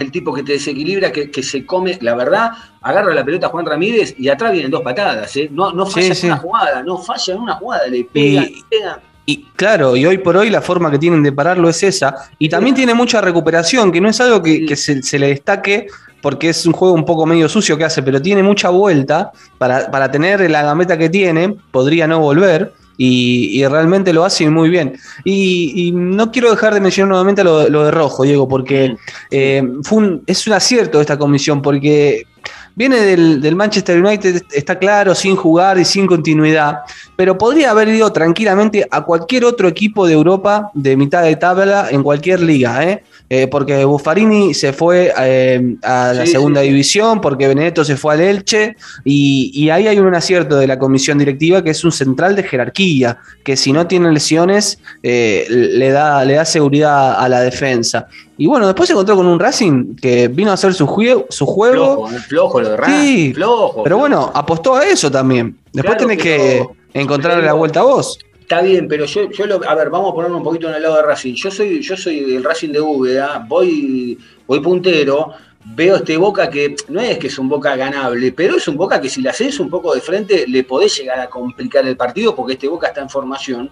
el 0.00 0.10
tipo 0.10 0.32
que 0.32 0.42
te 0.42 0.52
desequilibra, 0.52 1.12
que, 1.12 1.42
se 1.42 1.64
come, 1.64 1.98
la 2.00 2.14
verdad, 2.14 2.50
agarra 2.80 3.14
la 3.14 3.24
pelota 3.24 3.48
Juan 3.48 3.66
Ramírez 3.66 4.14
y 4.18 4.28
atrás 4.28 4.52
vienen 4.52 4.70
dos 4.70 4.82
patadas, 4.82 5.36
¿eh? 5.36 5.48
no, 5.52 5.72
no 5.72 5.86
falla 5.86 6.14
en 6.14 6.26
una 6.26 6.36
jugada, 6.36 6.82
no 6.82 6.98
falla 6.98 7.34
en 7.34 7.40
una 7.40 7.54
jugada, 7.54 7.86
le 7.86 8.04
pega, 8.04 8.42
le 8.42 8.54
pega. 8.68 9.00
Y 9.26 9.44
claro, 9.54 9.96
y 9.96 10.06
hoy 10.06 10.18
por 10.18 10.36
hoy 10.36 10.50
la 10.50 10.60
forma 10.60 10.90
que 10.90 10.98
tienen 10.98 11.22
de 11.22 11.30
pararlo 11.30 11.68
es 11.68 11.82
esa. 11.84 12.16
Y 12.38 12.48
también 12.48 12.74
tiene 12.74 12.94
mucha 12.94 13.20
recuperación, 13.20 13.92
que 13.92 14.00
no 14.00 14.08
es 14.08 14.20
algo 14.20 14.42
que, 14.42 14.66
que 14.66 14.74
se, 14.74 15.02
se, 15.02 15.18
le 15.18 15.28
destaque 15.28 15.86
porque 16.20 16.48
es 16.48 16.66
un 16.66 16.72
juego 16.72 16.94
un 16.94 17.04
poco 17.04 17.26
medio 17.26 17.48
sucio 17.48 17.76
que 17.78 17.84
hace, 17.84 18.02
pero 18.02 18.20
tiene 18.20 18.42
mucha 18.42 18.70
vuelta 18.70 19.32
para, 19.58 19.90
para 19.90 20.10
tener 20.10 20.50
la 20.50 20.62
gambeta 20.62 20.98
que 20.98 21.08
tiene, 21.08 21.54
podría 21.70 22.06
no 22.06 22.20
volver. 22.20 22.72
Y, 23.02 23.58
y, 23.58 23.66
realmente 23.66 24.12
lo 24.12 24.26
hace 24.26 24.50
muy 24.50 24.68
bien. 24.68 24.92
Y, 25.24 25.72
y, 25.74 25.92
no 25.92 26.30
quiero 26.30 26.50
dejar 26.50 26.74
de 26.74 26.82
mencionar 26.82 27.08
nuevamente 27.08 27.42
lo, 27.42 27.66
lo 27.70 27.86
de 27.86 27.90
Rojo, 27.90 28.24
Diego, 28.24 28.46
porque 28.46 28.94
eh, 29.30 29.62
fue 29.84 29.98
un, 29.98 30.22
es 30.26 30.46
un 30.46 30.52
acierto 30.52 31.00
esta 31.00 31.16
comisión, 31.16 31.62
porque 31.62 32.26
viene 32.74 33.00
del, 33.00 33.40
del, 33.40 33.56
Manchester 33.56 34.04
United, 34.04 34.42
está 34.52 34.78
claro, 34.78 35.14
sin 35.14 35.34
jugar 35.34 35.78
y 35.78 35.86
sin 35.86 36.06
continuidad, 36.06 36.80
pero 37.16 37.38
podría 37.38 37.70
haber 37.70 37.88
ido 37.88 38.12
tranquilamente 38.12 38.86
a 38.90 39.00
cualquier 39.02 39.46
otro 39.46 39.66
equipo 39.66 40.06
de 40.06 40.12
Europa 40.12 40.70
de 40.74 40.94
mitad 40.94 41.22
de 41.22 41.36
tabla 41.36 41.88
en 41.90 42.02
cualquier 42.02 42.40
liga, 42.42 42.84
¿eh? 42.84 43.02
Eh, 43.32 43.46
porque 43.46 43.84
Buffarini 43.84 44.54
se 44.54 44.72
fue 44.72 45.12
eh, 45.16 45.76
a 45.84 46.12
la 46.12 46.26
sí, 46.26 46.32
segunda 46.32 46.62
sí. 46.62 46.66
división, 46.66 47.20
porque 47.20 47.46
Benedetto 47.46 47.84
se 47.84 47.96
fue 47.96 48.14
al 48.14 48.20
Elche, 48.22 48.76
y, 49.04 49.52
y, 49.54 49.70
ahí 49.70 49.86
hay 49.86 50.00
un 50.00 50.12
acierto 50.12 50.56
de 50.56 50.66
la 50.66 50.80
comisión 50.80 51.16
directiva 51.16 51.62
que 51.62 51.70
es 51.70 51.84
un 51.84 51.92
central 51.92 52.34
de 52.34 52.42
jerarquía, 52.42 53.18
que 53.44 53.56
si 53.56 53.72
no 53.72 53.86
tiene 53.86 54.10
lesiones 54.10 54.80
eh, 55.04 55.46
le, 55.48 55.90
da, 55.92 56.24
le 56.24 56.34
da 56.34 56.44
seguridad 56.44 57.20
a 57.20 57.28
la 57.28 57.40
defensa. 57.42 58.08
Y 58.36 58.48
bueno, 58.48 58.66
después 58.66 58.88
se 58.88 58.94
encontró 58.94 59.14
con 59.14 59.28
un 59.28 59.38
Racing 59.38 59.94
que 59.94 60.26
vino 60.26 60.50
a 60.50 60.54
hacer 60.54 60.74
su, 60.74 60.88
juego, 60.88 61.26
su 61.28 61.46
juego. 61.46 62.08
Flojo, 62.08 62.22
flojo 62.26 62.60
lo 62.62 62.70
de 62.70 62.76
Racing. 62.78 63.04
Sí, 63.04 63.32
flojo, 63.34 63.84
pero 63.84 63.96
flojo. 63.96 64.00
bueno, 64.00 64.32
apostó 64.34 64.74
a 64.74 64.84
eso 64.84 65.08
también. 65.08 65.56
Después 65.72 65.98
claro, 65.98 66.08
tenés 66.08 66.20
que 66.20 66.66
encontrarle 66.94 67.44
la 67.44 67.52
vuelta 67.52 67.78
a 67.78 67.84
vos. 67.84 68.18
Está 68.50 68.62
bien, 68.62 68.88
pero 68.88 69.04
yo, 69.04 69.30
yo 69.30 69.46
lo, 69.46 69.60
a 69.64 69.76
ver, 69.76 69.90
vamos 69.90 70.10
a 70.10 70.14
ponerlo 70.16 70.38
un 70.38 70.42
poquito 70.42 70.68
en 70.68 70.74
el 70.74 70.82
lado 70.82 70.96
de 70.96 71.02
Racing. 71.02 71.34
Yo 71.34 71.52
soy, 71.52 71.80
yo 71.80 71.96
soy 71.96 72.32
del 72.32 72.42
Racing 72.42 72.70
de 72.70 72.80
Úbeda, 72.80 73.46
voy, 73.46 74.18
voy 74.44 74.58
puntero, 74.58 75.34
veo 75.66 75.94
este 75.94 76.16
Boca 76.16 76.50
que 76.50 76.74
no 76.88 77.00
es 77.00 77.16
que 77.18 77.28
es 77.28 77.38
un 77.38 77.48
Boca 77.48 77.76
ganable, 77.76 78.32
pero 78.32 78.56
es 78.56 78.66
un 78.66 78.76
Boca 78.76 79.00
que 79.00 79.08
si 79.08 79.22
le 79.22 79.28
haces 79.28 79.60
un 79.60 79.70
poco 79.70 79.94
de 79.94 80.00
frente 80.00 80.48
le 80.48 80.64
podés 80.64 80.98
llegar 80.98 81.20
a 81.20 81.30
complicar 81.30 81.86
el 81.86 81.96
partido 81.96 82.34
porque 82.34 82.54
este 82.54 82.66
Boca 82.66 82.88
está 82.88 83.02
en 83.02 83.08
formación. 83.08 83.70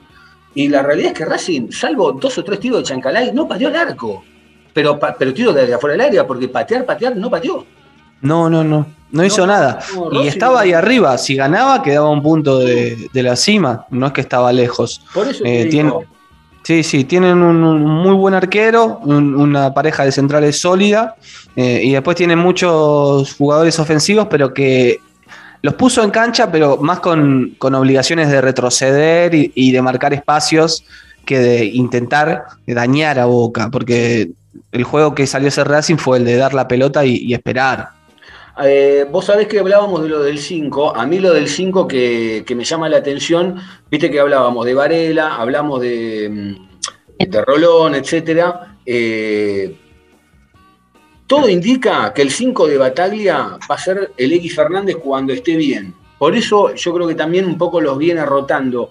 Y 0.54 0.68
la 0.68 0.80
realidad 0.80 1.10
es 1.10 1.18
que 1.18 1.24
Racing, 1.24 1.72
salvo 1.72 2.12
dos 2.12 2.38
o 2.38 2.44
tres 2.44 2.60
tiros 2.60 2.78
de 2.78 2.84
Chancalay, 2.84 3.32
no 3.32 3.48
pateó 3.48 3.70
el 3.70 3.74
arco. 3.74 4.22
Pero, 4.72 4.96
pero 5.18 5.34
tiros 5.34 5.56
de 5.56 5.74
afuera 5.74 5.94
del 5.96 6.02
área, 6.02 6.24
porque 6.24 6.46
patear, 6.46 6.86
patear, 6.86 7.16
no 7.16 7.28
pateó. 7.28 7.66
No, 8.20 8.48
no, 8.50 8.64
no. 8.64 8.86
No 9.10 9.24
hizo 9.24 9.46
no, 9.46 9.52
nada. 9.52 9.78
No, 9.94 10.22
y 10.22 10.28
estaba 10.28 10.60
ahí 10.60 10.72
arriba. 10.72 11.16
Si 11.16 11.34
ganaba, 11.34 11.82
quedaba 11.82 12.10
un 12.10 12.22
punto 12.22 12.58
de, 12.58 13.08
de 13.12 13.22
la 13.22 13.36
cima. 13.36 13.86
No 13.90 14.06
es 14.06 14.12
que 14.12 14.20
estaba 14.20 14.52
lejos. 14.52 15.02
Por 15.14 15.28
eso 15.28 15.42
eh, 15.46 15.66
tiene, 15.70 15.92
Sí, 16.68 16.82
sí, 16.82 17.04
tienen 17.04 17.42
un, 17.42 17.64
un 17.64 17.82
muy 17.82 18.12
buen 18.12 18.34
arquero, 18.34 18.98
un, 19.02 19.34
una 19.34 19.72
pareja 19.72 20.04
de 20.04 20.12
centrales 20.12 20.60
sólida. 20.60 21.16
Eh, 21.56 21.80
y 21.82 21.92
después 21.92 22.14
tienen 22.14 22.38
muchos 22.38 23.34
jugadores 23.36 23.78
ofensivos, 23.78 24.26
pero 24.28 24.52
que 24.52 25.00
los 25.62 25.72
puso 25.72 26.02
en 26.02 26.10
cancha, 26.10 26.52
pero 26.52 26.76
más 26.76 27.00
con, 27.00 27.54
con 27.56 27.74
obligaciones 27.74 28.30
de 28.30 28.42
retroceder 28.42 29.34
y, 29.34 29.50
y, 29.54 29.72
de 29.72 29.80
marcar 29.80 30.12
espacios 30.12 30.84
que 31.24 31.38
de 31.38 31.64
intentar 31.64 32.44
dañar 32.66 33.18
a 33.18 33.24
Boca. 33.24 33.70
Porque 33.70 34.32
el 34.70 34.84
juego 34.84 35.14
que 35.14 35.26
salió 35.26 35.48
a 35.48 35.52
ser 35.52 35.68
Racing 35.68 35.96
fue 35.96 36.18
el 36.18 36.26
de 36.26 36.36
dar 36.36 36.52
la 36.52 36.68
pelota 36.68 37.02
y, 37.06 37.16
y 37.16 37.32
esperar. 37.32 37.97
Eh, 38.64 39.06
vos 39.10 39.24
sabés 39.24 39.46
que 39.46 39.60
hablábamos 39.60 40.02
de 40.02 40.08
lo 40.08 40.20
del 40.20 40.38
5, 40.38 40.96
a 40.96 41.06
mí 41.06 41.20
lo 41.20 41.32
del 41.32 41.48
5 41.48 41.86
que, 41.86 42.42
que, 42.44 42.54
me 42.56 42.64
llama 42.64 42.88
la 42.88 42.96
atención, 42.96 43.56
viste 43.88 44.10
que 44.10 44.18
hablábamos 44.18 44.66
de 44.66 44.74
Varela, 44.74 45.36
hablamos 45.36 45.80
de, 45.80 46.28
mm, 46.28 47.30
de 47.30 47.44
Rolón, 47.44 47.94
etc. 47.94 48.54
Eh, 48.84 49.76
todo 51.28 51.48
indica 51.48 52.12
que 52.12 52.22
el 52.22 52.30
5 52.30 52.66
de 52.66 52.78
Bataglia 52.78 53.58
va 53.70 53.74
a 53.74 53.78
ser 53.78 54.12
el 54.16 54.32
X 54.32 54.56
Fernández 54.56 54.96
cuando 54.96 55.32
esté 55.32 55.54
bien. 55.56 55.94
Por 56.18 56.34
eso 56.34 56.74
yo 56.74 56.94
creo 56.94 57.06
que 57.06 57.14
también 57.14 57.44
un 57.46 57.56
poco 57.56 57.80
los 57.80 57.96
viene 57.96 58.26
rotando. 58.26 58.90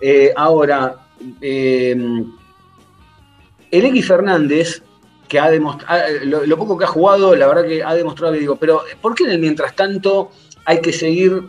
Eh, 0.00 0.32
ahora, 0.34 0.96
el 1.40 2.24
X 3.70 4.06
Fernández 4.06 4.82
que 5.32 5.40
ha 5.40 5.50
demostrado, 5.50 6.02
lo, 6.24 6.44
lo, 6.44 6.58
poco 6.58 6.76
que 6.76 6.84
ha 6.84 6.88
jugado, 6.88 7.34
la 7.34 7.46
verdad 7.46 7.64
que 7.64 7.82
ha 7.82 7.94
demostrado, 7.94 8.34
digo, 8.34 8.56
pero 8.56 8.82
¿por 9.00 9.14
qué 9.14 9.24
en 9.24 9.30
el 9.30 9.38
mientras 9.38 9.74
tanto 9.74 10.30
hay 10.66 10.82
que 10.82 10.92
seguir 10.92 11.42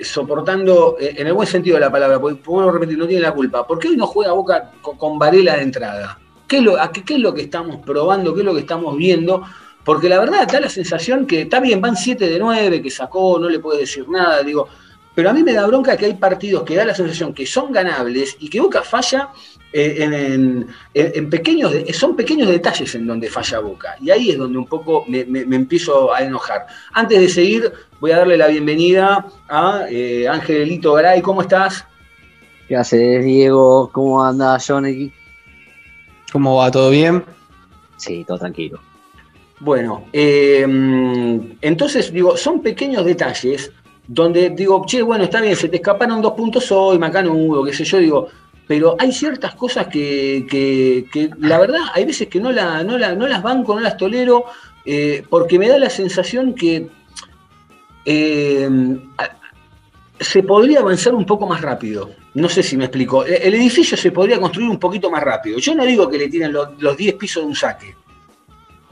soportando, 0.00 0.96
eh, 0.98 1.14
en 1.18 1.28
el 1.28 1.34
buen 1.34 1.46
sentido 1.46 1.76
de 1.76 1.82
la 1.82 1.92
palabra, 1.92 2.18
porque 2.18 2.34
puedo 2.34 2.68
repetir, 2.72 2.98
no 2.98 3.06
tiene 3.06 3.22
la 3.22 3.32
culpa, 3.32 3.64
¿por 3.64 3.78
qué 3.78 3.90
hoy 3.90 3.96
no 3.96 4.08
juega 4.08 4.32
Boca 4.32 4.72
con, 4.82 5.20
Varela 5.20 5.54
de 5.54 5.62
entrada? 5.62 6.18
¿Qué 6.48 6.56
es, 6.56 6.64
lo, 6.64 6.74
qué, 6.92 7.04
¿Qué 7.04 7.14
es 7.14 7.20
lo 7.20 7.32
que 7.32 7.42
estamos 7.42 7.76
probando? 7.86 8.34
¿Qué 8.34 8.40
es 8.40 8.44
lo 8.44 8.54
que 8.54 8.60
estamos 8.60 8.96
viendo? 8.96 9.44
Porque 9.84 10.08
la 10.08 10.18
verdad 10.18 10.44
da 10.48 10.58
la 10.58 10.68
sensación 10.68 11.24
que 11.24 11.42
está 11.42 11.60
bien, 11.60 11.80
van 11.80 11.94
7 11.94 12.28
de 12.28 12.40
9, 12.40 12.82
que 12.82 12.90
sacó, 12.90 13.38
no 13.38 13.48
le 13.48 13.60
puede 13.60 13.78
decir 13.82 14.08
nada, 14.08 14.42
digo, 14.42 14.66
pero 15.14 15.30
a 15.30 15.32
mí 15.32 15.44
me 15.44 15.52
da 15.52 15.64
bronca 15.64 15.96
que 15.96 16.06
hay 16.06 16.14
partidos 16.14 16.64
que 16.64 16.74
da 16.74 16.84
la 16.84 16.94
sensación 16.96 17.32
que 17.32 17.46
son 17.46 17.70
ganables 17.70 18.36
y 18.40 18.50
que 18.50 18.58
Boca 18.58 18.82
falla 18.82 19.28
eh, 19.28 19.57
en, 19.72 20.14
en, 20.14 20.66
en, 20.94 21.30
pequeños, 21.30 21.72
son 21.92 22.16
pequeños 22.16 22.48
detalles 22.48 22.94
en 22.94 23.06
donde 23.06 23.28
falla 23.28 23.60
Boca. 23.60 23.96
Y 24.00 24.10
ahí 24.10 24.30
es 24.30 24.38
donde 24.38 24.58
un 24.58 24.66
poco 24.66 25.04
me, 25.08 25.24
me, 25.24 25.44
me 25.44 25.56
empiezo 25.56 26.12
a 26.12 26.22
enojar. 26.22 26.66
Antes 26.92 27.20
de 27.20 27.28
seguir, 27.28 27.72
voy 28.00 28.12
a 28.12 28.18
darle 28.18 28.36
la 28.36 28.48
bienvenida 28.48 29.26
a 29.48 29.84
eh, 29.90 30.26
Angelito 30.26 30.94
Garay. 30.94 31.20
¿Cómo 31.20 31.42
estás? 31.42 31.84
¿Qué 32.66 32.76
haces, 32.76 33.24
Diego? 33.24 33.90
¿Cómo 33.92 34.24
anda, 34.24 34.58
Johnny? 34.58 35.12
¿Cómo 36.32 36.56
va? 36.56 36.70
¿Todo 36.70 36.90
bien? 36.90 37.24
Sí, 37.96 38.24
todo 38.26 38.38
tranquilo. 38.38 38.80
Bueno, 39.60 40.04
eh, 40.12 40.62
entonces 41.60 42.12
digo, 42.12 42.36
son 42.36 42.62
pequeños 42.62 43.04
detalles 43.04 43.72
donde 44.06 44.50
digo, 44.50 44.84
che, 44.86 45.02
bueno, 45.02 45.24
está 45.24 45.40
bien, 45.40 45.54
se 45.54 45.68
te 45.68 45.76
escaparon 45.76 46.22
dos 46.22 46.32
puntos 46.32 46.70
hoy, 46.72 46.98
macanudo, 46.98 47.62
qué 47.64 47.74
sé 47.74 47.84
yo, 47.84 47.98
digo, 47.98 48.28
pero 48.68 48.96
hay 48.98 49.12
ciertas 49.12 49.54
cosas 49.54 49.86
que, 49.86 50.46
que, 50.48 51.06
que, 51.10 51.30
la 51.38 51.58
verdad, 51.58 51.80
hay 51.94 52.04
veces 52.04 52.28
que 52.28 52.38
no, 52.38 52.52
la, 52.52 52.84
no, 52.84 52.98
la, 52.98 53.14
no 53.14 53.26
las 53.26 53.42
banco, 53.42 53.74
no 53.74 53.80
las 53.80 53.96
tolero, 53.96 54.44
eh, 54.84 55.24
porque 55.28 55.58
me 55.58 55.68
da 55.68 55.78
la 55.78 55.88
sensación 55.88 56.54
que 56.54 56.86
eh, 58.04 58.68
se 60.20 60.42
podría 60.42 60.80
avanzar 60.80 61.14
un 61.14 61.24
poco 61.24 61.46
más 61.46 61.62
rápido. 61.62 62.10
No 62.34 62.50
sé 62.50 62.62
si 62.62 62.76
me 62.76 62.84
explico. 62.84 63.24
El 63.24 63.54
edificio 63.54 63.96
se 63.96 64.12
podría 64.12 64.38
construir 64.38 64.68
un 64.68 64.78
poquito 64.78 65.10
más 65.10 65.22
rápido. 65.22 65.58
Yo 65.58 65.74
no 65.74 65.84
digo 65.86 66.08
que 66.10 66.18
le 66.18 66.28
tienen 66.28 66.52
los 66.52 66.96
10 66.96 67.14
pisos 67.14 67.42
de 67.42 67.48
un 67.48 67.56
saque, 67.56 67.96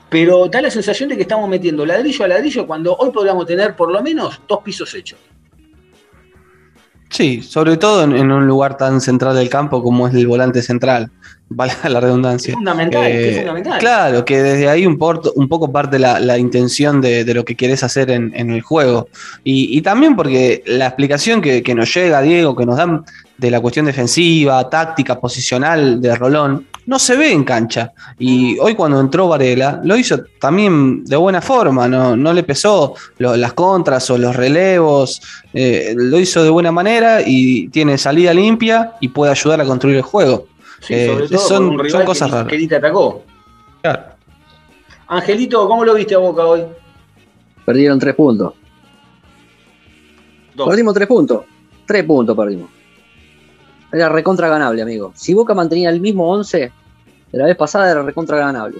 pero 0.08 0.48
da 0.48 0.62
la 0.62 0.70
sensación 0.70 1.10
de 1.10 1.16
que 1.16 1.22
estamos 1.22 1.50
metiendo 1.50 1.84
ladrillo 1.84 2.24
a 2.24 2.28
ladrillo 2.28 2.66
cuando 2.66 2.96
hoy 2.96 3.10
podríamos 3.10 3.44
tener 3.44 3.76
por 3.76 3.92
lo 3.92 4.02
menos 4.02 4.40
dos 4.48 4.60
pisos 4.62 4.94
hechos. 4.94 5.18
Sí, 7.08 7.40
sobre 7.42 7.76
todo 7.76 8.02
en, 8.02 8.16
en, 8.16 8.32
un 8.32 8.46
lugar 8.46 8.76
tan 8.76 9.00
central 9.00 9.36
del 9.36 9.48
campo 9.48 9.82
como 9.82 10.08
es 10.08 10.14
el 10.14 10.26
volante 10.26 10.60
central, 10.60 11.10
valga 11.48 11.88
la 11.88 12.00
redundancia. 12.00 12.50
Es 12.50 12.56
fundamental, 12.56 13.06
eh, 13.06 13.30
es 13.30 13.36
fundamental. 13.38 13.78
Claro, 13.78 14.24
que 14.24 14.42
desde 14.42 14.68
ahí 14.68 14.86
un, 14.86 14.98
porto, 14.98 15.32
un 15.36 15.48
poco 15.48 15.70
parte 15.70 15.98
la, 15.98 16.18
la 16.18 16.36
intención 16.36 17.00
de, 17.00 17.24
de, 17.24 17.34
lo 17.34 17.44
que 17.44 17.54
querés 17.54 17.84
hacer 17.84 18.10
en, 18.10 18.32
en 18.34 18.50
el 18.50 18.60
juego. 18.60 19.08
Y, 19.44 19.76
y, 19.76 19.82
también 19.82 20.16
porque 20.16 20.62
la 20.66 20.86
explicación 20.86 21.40
que, 21.40 21.62
que, 21.62 21.74
nos 21.74 21.94
llega, 21.94 22.20
Diego, 22.22 22.56
que 22.56 22.66
nos 22.66 22.76
dan 22.76 23.04
de 23.38 23.50
la 23.50 23.60
cuestión 23.60 23.86
defensiva, 23.86 24.68
táctica, 24.68 25.20
posicional 25.20 26.00
de 26.00 26.14
Rolón, 26.16 26.66
no 26.86 26.98
se 26.98 27.16
ve 27.16 27.32
en 27.32 27.44
cancha. 27.44 27.92
Y 28.18 28.58
hoy 28.58 28.74
cuando 28.74 29.00
entró 29.00 29.28
Varela, 29.28 29.80
lo 29.84 29.96
hizo 29.96 30.18
también 30.40 31.04
de 31.04 31.16
buena 31.16 31.40
forma, 31.40 31.88
no, 31.88 32.16
no 32.16 32.32
le 32.32 32.42
pesó 32.42 32.94
lo, 33.18 33.36
las 33.36 33.52
contras 33.52 34.08
o 34.10 34.18
los 34.18 34.34
relevos, 34.34 35.20
eh, 35.52 35.94
lo 35.96 36.18
hizo 36.18 36.42
de 36.42 36.50
buena 36.50 36.72
manera 36.72 37.20
y 37.24 37.68
tiene 37.68 37.98
salida 37.98 38.32
limpia 38.32 38.94
y 39.00 39.08
puede 39.08 39.32
ayudar 39.32 39.60
a 39.60 39.64
construir 39.64 39.96
el 39.96 40.02
juego. 40.02 40.46
Sí, 40.80 40.94
eh, 40.94 41.28
son, 41.30 41.78
son, 41.88 42.04
cosas 42.04 42.28
que, 42.28 42.34
raras. 42.34 42.48
Que 42.48 42.68
te 42.68 42.76
atacó. 42.76 43.22
Claro. 43.82 44.02
Angelito, 45.08 45.68
¿cómo 45.68 45.84
lo 45.84 45.94
viste 45.94 46.14
a 46.14 46.18
Boca 46.18 46.44
hoy? 46.44 46.62
Perdieron 47.64 47.98
tres 47.98 48.14
puntos. 48.14 48.54
Dos. 50.54 50.68
Perdimos 50.68 50.94
tres 50.94 51.08
puntos. 51.08 51.44
Tres 51.86 52.04
puntos 52.04 52.36
perdimos. 52.36 52.75
Era 53.92 54.08
recontra 54.08 54.48
ganable, 54.48 54.82
amigo. 54.82 55.12
Si 55.14 55.34
Boca 55.34 55.54
mantenía 55.54 55.90
el 55.90 56.00
mismo 56.00 56.28
11 56.30 56.72
de 57.32 57.38
la 57.38 57.46
vez 57.46 57.56
pasada, 57.56 57.90
era 57.90 58.02
recontra 58.02 58.38
ganable. 58.38 58.78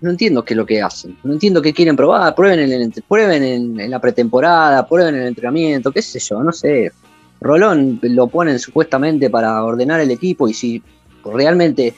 No 0.00 0.10
entiendo 0.10 0.44
qué 0.44 0.54
es 0.54 0.58
lo 0.58 0.66
que 0.66 0.80
hacen. 0.80 1.18
No 1.24 1.32
entiendo 1.32 1.60
qué 1.60 1.72
quieren 1.72 1.96
probar. 1.96 2.34
Prueben, 2.34 2.60
en, 2.60 2.92
prueben 3.08 3.42
en, 3.42 3.90
la 3.90 4.00
pretemporada, 4.00 4.86
prueben 4.86 5.16
en 5.16 5.22
el 5.22 5.28
entrenamiento, 5.28 5.90
qué 5.90 6.02
sé 6.02 6.20
yo, 6.20 6.42
no 6.42 6.52
sé. 6.52 6.92
Rolón 7.40 7.98
lo 8.02 8.26
ponen 8.28 8.58
supuestamente 8.58 9.30
para 9.30 9.62
ordenar 9.62 10.00
el 10.00 10.10
equipo 10.10 10.48
y 10.48 10.54
si 10.54 10.82
realmente 11.24 11.94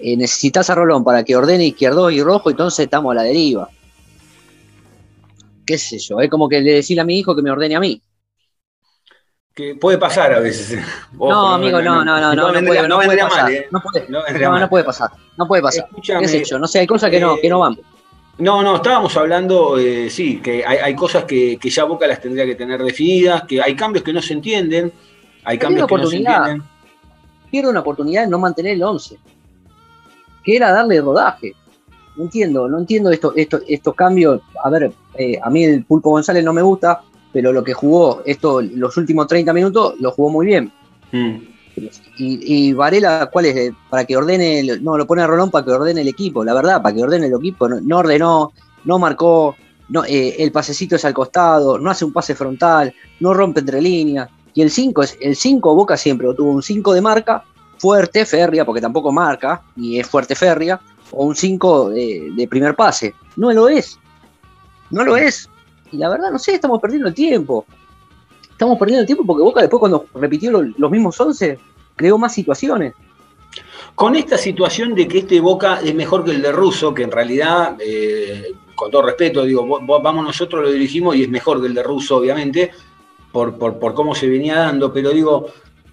eh, 0.00 0.16
necesitas 0.16 0.70
a 0.70 0.74
Rolón 0.74 1.04
para 1.04 1.24
que 1.24 1.36
ordene 1.36 1.66
izquierdo 1.66 2.10
y 2.10 2.22
rojo, 2.22 2.50
entonces 2.50 2.84
estamos 2.84 3.12
a 3.12 3.16
la 3.16 3.22
deriva. 3.22 3.68
Qué 5.66 5.76
sé 5.76 5.98
yo, 5.98 6.20
es 6.20 6.30
como 6.30 6.48
que 6.48 6.60
le 6.60 6.72
decirle 6.72 7.02
a 7.02 7.04
mi 7.04 7.18
hijo 7.18 7.36
que 7.36 7.42
me 7.42 7.50
ordene 7.50 7.76
a 7.76 7.80
mí. 7.80 8.00
Que 9.58 9.74
puede 9.74 9.98
pasar 9.98 10.32
a 10.32 10.38
veces. 10.38 10.78
Ojo, 11.18 11.32
no, 11.32 11.54
amigo, 11.54 11.82
no, 11.82 12.04
no, 12.04 12.20
no, 12.20 12.32
no, 12.32 12.34
no, 12.46 12.52
vendría- 12.52 12.82
puede, 12.82 12.88
no 12.88 12.94
puede 12.94 13.08
vendría 13.08 13.28
pasar. 13.28 13.42
mal, 13.42 13.52
¿eh? 13.52 13.66
No 13.72 13.80
puede, 13.80 14.06
No 14.08 14.20
no, 14.20 14.58
no 14.60 14.84
pasar. 14.84 15.10
No 15.36 15.48
puede 15.48 15.62
pasar. 15.64 15.86
Escúchame, 15.88 16.20
¿Qué 16.20 16.28
sé 16.28 16.44
yo? 16.44 16.60
No 16.60 16.68
sé, 16.68 16.78
hay 16.78 16.86
cosas 16.86 17.10
que 17.10 17.18
no, 17.18 17.34
eh, 17.34 17.40
que 17.42 17.48
no 17.48 17.58
van. 17.58 17.76
No, 18.38 18.62
no, 18.62 18.76
estábamos 18.76 19.16
hablando, 19.16 19.76
eh, 19.76 20.10
sí, 20.10 20.40
que 20.40 20.64
hay, 20.64 20.76
hay 20.76 20.94
cosas 20.94 21.24
que, 21.24 21.58
que 21.60 21.70
ya 21.70 21.82
Boca 21.82 22.06
las 22.06 22.20
tendría 22.20 22.46
que 22.46 22.54
tener 22.54 22.80
definidas, 22.84 23.42
que 23.48 23.60
hay 23.60 23.74
cambios 23.74 24.04
que 24.04 24.12
no 24.12 24.22
se 24.22 24.34
entienden, 24.34 24.92
hay 25.42 25.58
cambios 25.58 25.88
que 25.88 25.96
no 25.96 26.06
se 26.06 26.16
entienden. 26.18 26.62
Pierde 27.50 27.68
una 27.70 27.80
oportunidad 27.80 28.22
de 28.26 28.28
no 28.30 28.38
mantener 28.38 28.74
el 28.74 28.82
11. 28.84 29.18
Que 30.44 30.54
era 30.54 30.70
darle 30.70 31.00
rodaje. 31.00 31.52
No 32.14 32.22
entiendo, 32.22 32.68
no 32.68 32.78
entiendo 32.78 33.10
esto, 33.10 33.32
esto, 33.34 33.58
estos 33.66 33.96
cambios. 33.96 34.40
A 34.62 34.70
ver, 34.70 34.92
eh, 35.14 35.36
a 35.42 35.50
mí 35.50 35.64
el 35.64 35.84
Pulpo 35.84 36.10
González 36.10 36.44
no 36.44 36.52
me 36.52 36.62
gusta, 36.62 37.02
pero 37.38 37.52
lo 37.52 37.62
que 37.62 37.72
jugó 37.72 38.20
esto, 38.26 38.60
los 38.60 38.96
últimos 38.96 39.28
30 39.28 39.52
minutos 39.52 39.94
lo 40.00 40.10
jugó 40.10 40.28
muy 40.30 40.46
bien. 40.46 40.72
Mm. 41.12 41.36
Y, 42.16 42.68
y 42.68 42.72
Varela, 42.72 43.30
¿cuál 43.32 43.44
es? 43.44 43.56
Eh, 43.56 43.72
Para 43.88 44.04
que 44.04 44.16
ordene, 44.16 44.58
el- 44.58 44.82
no, 44.82 44.98
lo 44.98 45.06
pone 45.06 45.22
a 45.22 45.26
Rolón 45.28 45.48
para 45.48 45.64
que 45.64 45.70
ordene 45.70 46.00
el 46.00 46.08
equipo, 46.08 46.42
la 46.42 46.52
verdad, 46.52 46.82
para 46.82 46.92
que 46.96 47.00
ordene 47.04 47.26
el 47.28 47.34
equipo. 47.34 47.68
No, 47.68 47.80
no 47.80 47.98
ordenó, 47.98 48.52
no 48.84 48.98
marcó, 48.98 49.54
no, 49.88 50.04
eh, 50.04 50.34
el 50.40 50.50
pasecito 50.50 50.96
es 50.96 51.04
al 51.04 51.14
costado, 51.14 51.78
no 51.78 51.88
hace 51.92 52.04
un 52.04 52.12
pase 52.12 52.34
frontal, 52.34 52.92
no 53.20 53.32
rompe 53.32 53.60
entre 53.60 53.80
líneas. 53.80 54.28
Y 54.52 54.62
el 54.62 54.72
5 54.72 55.04
es, 55.04 55.16
el 55.20 55.36
5 55.36 55.76
Boca 55.76 55.96
siempre 55.96 56.26
tuvo 56.34 56.50
un 56.50 56.62
5 56.64 56.92
de 56.92 57.00
marca, 57.00 57.44
fuerte, 57.78 58.26
férrea, 58.26 58.64
porque 58.64 58.80
tampoco 58.80 59.12
marca, 59.12 59.62
ni 59.76 60.00
es 60.00 60.08
fuerte 60.08 60.34
férrea, 60.34 60.80
o 61.12 61.24
un 61.24 61.36
5 61.36 61.90
de, 61.90 62.32
de 62.36 62.48
primer 62.48 62.74
pase. 62.74 63.14
No 63.36 63.52
lo 63.52 63.68
es. 63.68 63.96
No 64.90 65.04
lo 65.04 65.16
es. 65.16 65.48
Y 65.92 65.96
la 65.98 66.08
verdad, 66.08 66.30
no 66.30 66.38
sé, 66.38 66.54
estamos 66.54 66.80
perdiendo 66.80 67.08
el 67.08 67.14
tiempo. 67.14 67.64
Estamos 68.50 68.78
perdiendo 68.78 69.02
el 69.02 69.06
tiempo 69.06 69.24
porque 69.24 69.42
Boca 69.42 69.60
después 69.60 69.80
cuando 69.80 70.06
repitió 70.14 70.50
lo- 70.50 70.62
los 70.76 70.90
mismos 70.90 71.20
11, 71.20 71.58
creó 71.96 72.18
más 72.18 72.34
situaciones. 72.34 72.94
Con 73.94 74.14
esta 74.16 74.36
situación 74.38 74.94
de 74.94 75.08
que 75.08 75.18
este 75.18 75.40
Boca 75.40 75.80
es 75.82 75.94
mejor 75.94 76.24
que 76.24 76.32
el 76.32 76.42
de 76.42 76.52
Russo, 76.52 76.92
que 76.94 77.02
en 77.04 77.10
realidad, 77.10 77.76
eh, 77.80 78.52
con 78.74 78.90
todo 78.90 79.02
respeto, 79.02 79.44
digo, 79.44 79.66
vamos 79.80 80.24
nosotros 80.24 80.62
lo 80.62 80.70
dirigimos 80.70 81.16
y 81.16 81.22
es 81.24 81.28
mejor 81.28 81.60
que 81.60 81.66
el 81.66 81.74
de 81.74 81.82
Russo, 81.82 82.16
obviamente, 82.16 82.70
por, 83.32 83.56
por- 83.58 83.78
por 83.78 83.94
cómo 83.94 84.14
se 84.14 84.28
venía 84.28 84.56
dando, 84.56 84.92
pero 84.92 85.10
digo, 85.10 85.46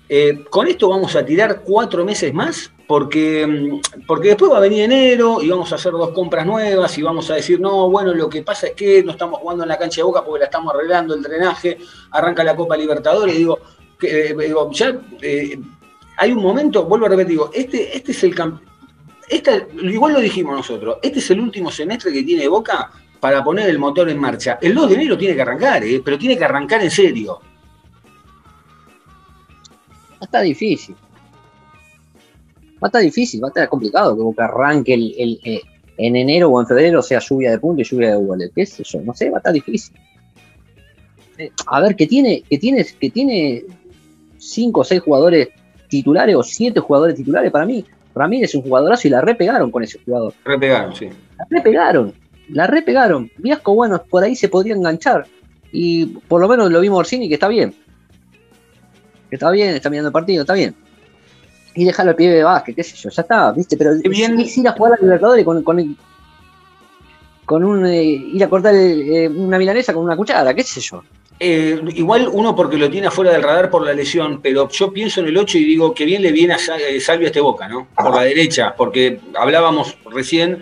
eh, 0.09 0.43
con 0.49 0.67
esto 0.67 0.89
vamos 0.89 1.15
a 1.15 1.25
tirar 1.25 1.61
cuatro 1.63 2.05
meses 2.05 2.33
más, 2.33 2.71
porque, 2.87 3.45
mm, 3.47 4.05
porque 4.05 4.29
después 4.29 4.51
va 4.51 4.57
a 4.57 4.61
venir 4.61 4.83
enero 4.83 5.41
y 5.41 5.49
vamos 5.49 5.71
a 5.71 5.75
hacer 5.75 5.91
dos 5.91 6.11
compras 6.11 6.45
nuevas 6.45 6.95
y 6.97 7.01
vamos 7.01 7.29
a 7.31 7.35
decir, 7.35 7.59
no, 7.59 7.89
bueno, 7.89 8.13
lo 8.13 8.29
que 8.29 8.43
pasa 8.43 8.67
es 8.67 8.73
que 8.73 9.03
no 9.03 9.11
estamos 9.11 9.39
jugando 9.39 9.63
en 9.63 9.69
la 9.69 9.77
cancha 9.77 9.97
de 10.01 10.03
Boca 10.03 10.23
porque 10.23 10.39
la 10.39 10.45
estamos 10.45 10.73
arreglando, 10.73 11.15
el 11.15 11.23
drenaje, 11.23 11.77
arranca 12.11 12.43
la 12.43 12.55
Copa 12.55 12.77
Libertadores, 12.77 13.35
digo, 13.35 13.59
que, 13.97 14.29
eh, 14.29 14.35
digo, 14.37 14.69
ya 14.71 14.95
eh, 15.21 15.57
hay 16.17 16.31
un 16.31 16.41
momento, 16.43 16.83
vuelvo 16.85 17.07
a 17.07 17.09
repetir, 17.09 17.29
digo, 17.31 17.49
este, 17.53 17.95
este 17.97 18.11
es 18.11 18.23
el 18.23 18.35
esta- 19.27 19.67
igual 19.81 20.13
lo 20.13 20.19
dijimos 20.19 20.55
nosotros, 20.55 20.97
este 21.01 21.19
es 21.19 21.31
el 21.31 21.39
último 21.39 21.71
semestre 21.71 22.11
que 22.13 22.21
tiene 22.23 22.47
Boca 22.47 22.91
para 23.19 23.43
poner 23.43 23.67
el 23.69 23.79
motor 23.79 24.07
en 24.09 24.19
marcha. 24.19 24.59
El 24.61 24.75
2 24.75 24.89
de 24.89 24.95
enero 24.95 25.17
tiene 25.17 25.35
que 25.35 25.41
arrancar, 25.41 25.83
eh, 25.83 25.99
pero 26.05 26.15
tiene 26.17 26.37
que 26.37 26.45
arrancar 26.45 26.83
en 26.83 26.91
serio. 26.91 27.39
Va 30.15 30.21
a 30.21 30.25
estar 30.25 30.43
difícil. 30.43 30.95
Va 32.75 32.81
a 32.81 32.87
estar 32.87 33.01
difícil, 33.01 33.43
va 33.43 33.47
a 33.47 33.49
estar 33.49 33.69
complicado 33.69 34.15
que 34.15 34.21
Boca 34.21 34.45
arranque 34.45 34.93
el, 34.93 35.13
el, 35.17 35.39
eh, 35.43 35.61
en 35.97 36.15
enero 36.15 36.49
o 36.49 36.59
en 36.61 36.67
febrero 36.67 37.01
sea 37.01 37.19
lluvia 37.19 37.51
de 37.51 37.59
punto 37.59 37.81
y 37.81 37.85
lluvia 37.85 38.11
de 38.11 38.15
goles. 38.17 38.51
¿Qué 38.53 38.65
sé 38.65 38.83
yo? 38.83 39.01
No 39.01 39.13
sé, 39.13 39.29
va 39.29 39.37
a 39.37 39.39
estar 39.39 39.53
difícil. 39.53 39.95
Eh, 41.37 41.51
A 41.67 41.81
ver, 41.81 41.95
que 41.95 42.07
tiene, 42.07 42.43
que 42.49 42.57
tiene, 42.57 42.85
que 42.99 43.09
tiene 43.09 43.63
cinco 44.37 44.81
o 44.81 44.83
seis 44.83 45.01
jugadores 45.01 45.49
titulares 45.87 46.35
o 46.35 46.43
siete 46.43 46.79
jugadores 46.79 47.15
titulares 47.15 47.51
para 47.51 47.65
mí. 47.65 47.85
Ramírez 48.13 48.49
es 48.49 48.55
un 48.55 48.61
jugadorazo 48.61 49.07
y 49.07 49.11
la 49.11 49.21
repegaron 49.21 49.71
con 49.71 49.83
ese 49.83 49.99
jugador. 50.03 50.33
Repegaron, 50.45 50.95
sí. 50.95 51.09
La 51.37 51.45
repegaron, 51.49 52.13
la 52.49 52.67
repegaron. 52.67 53.29
Viasco, 53.37 53.75
bueno, 53.75 54.01
por 54.09 54.23
ahí 54.23 54.35
se 54.35 54.47
podría 54.47 54.75
enganchar. 54.75 55.27
Y 55.71 56.05
por 56.05 56.39
lo 56.39 56.47
menos 56.47 56.71
lo 56.71 56.79
vimos 56.79 56.99
Orsini 56.99 57.27
que 57.27 57.33
está 57.33 57.49
bien. 57.49 57.73
Que 59.35 59.37
está 59.37 59.51
bien, 59.51 59.75
está 59.75 59.89
mirando 59.89 60.07
el 60.07 60.13
partido, 60.13 60.41
está 60.43 60.53
bien. 60.53 60.73
Y 61.75 61.83
dejarlo 61.83 62.11
al 62.11 62.15
pie 62.15 62.29
de 62.31 62.41
Vázquez, 62.43 62.73
qué 62.73 62.83
sé 62.85 62.95
yo, 62.95 63.09
ya 63.09 63.21
está, 63.21 63.51
viste, 63.51 63.75
pero 63.75 63.91
bien. 64.09 64.39
es 64.39 64.57
ir 64.57 64.65
a 64.67 64.71
jugar 64.71 64.93
a 64.93 65.01
Libertadores 65.03 65.43
con, 65.43 65.61
con, 65.61 65.77
el- 65.79 65.97
con 67.45 67.63
un 67.65 67.85
eh, 67.85 68.01
ir 68.03 68.41
a 68.43 68.49
cortar 68.49 68.73
eh, 68.75 69.27
una 69.27 69.57
milanesa 69.57 69.93
con 69.93 70.03
una 70.03 70.15
cuchara, 70.15 70.53
qué 70.53 70.63
sé 70.63 70.79
yo. 70.79 71.03
Eh, 71.37 71.81
igual 71.95 72.29
uno 72.31 72.55
porque 72.55 72.77
lo 72.77 72.89
tiene 72.89 73.07
afuera 73.07 73.31
del 73.33 73.43
radar 73.43 73.69
por 73.69 73.83
la 73.85 73.91
lesión, 73.93 74.39
pero 74.41 74.69
yo 74.69 74.93
pienso 74.93 75.19
en 75.19 75.27
el 75.27 75.37
8 75.37 75.57
y 75.57 75.65
digo 75.65 75.93
que 75.93 76.05
bien 76.05 76.21
le 76.21 76.31
viene 76.31 76.53
a 76.53 76.57
Sa- 76.57 76.77
Salvio 77.01 77.27
a 77.27 77.29
este 77.29 77.41
Boca, 77.41 77.67
¿no? 77.67 77.87
Por 77.93 78.15
la 78.15 78.21
derecha, 78.21 78.73
porque 78.77 79.19
hablábamos 79.37 79.97
recién, 80.11 80.59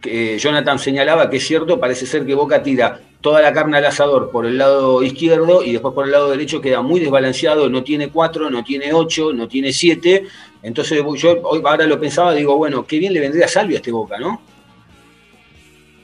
que 0.00 0.38
Jonathan 0.38 0.78
señalaba 0.78 1.28
que 1.28 1.36
es 1.36 1.46
cierto, 1.46 1.78
parece 1.78 2.06
ser 2.06 2.24
que 2.24 2.34
Boca 2.34 2.62
tira 2.62 3.00
toda 3.24 3.40
la 3.40 3.54
carne 3.54 3.78
al 3.78 3.86
asador 3.86 4.30
por 4.30 4.44
el 4.44 4.58
lado 4.58 5.02
izquierdo 5.02 5.64
y 5.64 5.72
después 5.72 5.94
por 5.94 6.04
el 6.04 6.12
lado 6.12 6.28
derecho 6.30 6.60
queda 6.60 6.82
muy 6.82 7.00
desbalanceado, 7.00 7.70
no 7.70 7.82
tiene 7.82 8.10
4, 8.10 8.50
no 8.50 8.62
tiene 8.62 8.92
8, 8.92 9.32
no 9.32 9.48
tiene 9.48 9.72
7. 9.72 10.26
Entonces 10.62 11.02
yo 11.16 11.40
hoy 11.42 11.62
ahora 11.64 11.86
lo 11.86 11.98
pensaba, 11.98 12.34
digo, 12.34 12.58
bueno, 12.58 12.86
qué 12.86 12.98
bien 12.98 13.14
le 13.14 13.20
vendría 13.20 13.46
a 13.46 13.48
Salvio 13.48 13.76
a 13.76 13.78
este 13.78 13.90
Boca, 13.90 14.18
¿no? 14.18 14.42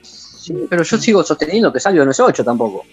Sí, 0.02 0.54
pero 0.70 0.82
yo 0.82 0.96
sigo 0.96 1.22
sosteniendo 1.22 1.70
que 1.70 1.78
Salvio 1.78 2.06
no 2.06 2.10
es 2.10 2.20
8 2.20 2.42
tampoco. 2.42 2.86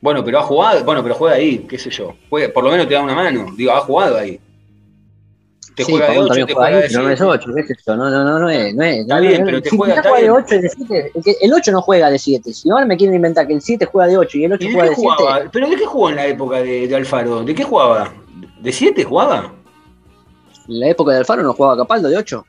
Bueno, 0.00 0.24
pero 0.24 0.38
ha 0.38 0.42
jugado, 0.42 0.82
bueno, 0.82 1.02
pero 1.02 1.14
juega 1.14 1.36
ahí, 1.36 1.58
qué 1.68 1.78
sé 1.78 1.90
yo. 1.90 2.14
Juega- 2.30 2.50
por 2.50 2.64
lo 2.64 2.70
menos 2.70 2.88
te 2.88 2.94
da 2.94 3.02
una 3.02 3.14
mano. 3.14 3.52
Digo, 3.56 3.72
ha 3.72 3.80
jugado 3.80 4.16
ahí. 4.16 4.40
Te 5.74 5.84
Sí, 5.84 5.90
juega 5.92 6.06
de 6.06 6.12
Pavón 6.14 6.24
8, 6.24 6.28
también 6.28 6.46
te 6.46 6.54
juega 6.54 6.68
de 6.76 6.82
pero 6.88 7.02
no 7.02 7.10
es 7.10 7.18
7. 7.18 7.30
8, 7.32 7.50
qué 7.56 7.62
sé 7.64 7.74
yo, 7.86 7.96
no, 7.96 8.10
no, 8.10 8.24
no, 8.24 8.38
no 8.38 8.48
es. 8.50 8.74
No 8.74 8.84
es 8.84 8.96
Está 9.00 9.14
no, 9.16 9.20
bien, 9.22 9.40
no, 9.40 9.46
pero 9.46 9.62
te 9.62 9.70
si 9.70 9.76
juega- 9.76 10.02
de 10.02 10.20
bien. 10.20 10.30
8 10.30 10.54
y 10.54 10.58
de 10.60 10.68
7, 10.68 11.12
el, 11.14 11.24
que- 11.24 11.36
el 11.40 11.52
8 11.52 11.72
no 11.72 11.82
juega 11.82 12.10
de 12.10 12.18
7. 12.18 12.52
Si 12.54 12.70
ahora 12.70 12.86
me 12.86 12.96
quieren 12.96 13.16
inventar 13.16 13.46
que 13.46 13.54
el 13.54 13.60
7 13.60 13.86
juega 13.86 14.08
de 14.08 14.16
8 14.18 14.38
y 14.38 14.44
el 14.44 14.52
8 14.52 14.64
¿Y 14.64 14.68
de 14.68 14.72
juega 14.74 14.88
de 14.90 14.94
7, 14.96 15.14
jugaba? 15.18 15.40
¿Pero 15.52 15.68
de 15.68 15.76
qué 15.76 15.86
jugó 15.86 16.10
en 16.10 16.16
la 16.16 16.26
época 16.26 16.56
de, 16.62 16.86
de 16.86 16.94
Alfaro? 16.96 17.42
¿De 17.42 17.54
qué 17.54 17.64
jugaba? 17.64 18.12
¿De 18.60 18.72
7 18.72 19.02
jugaba? 19.04 19.52
en 20.68 20.80
la 20.80 20.88
época 20.88 21.12
de 21.12 21.18
Alfaro 21.18 21.42
no 21.42 21.52
jugaba 21.52 21.76
Capaldo 21.76 22.08
de 22.08 22.16
8. 22.16 22.46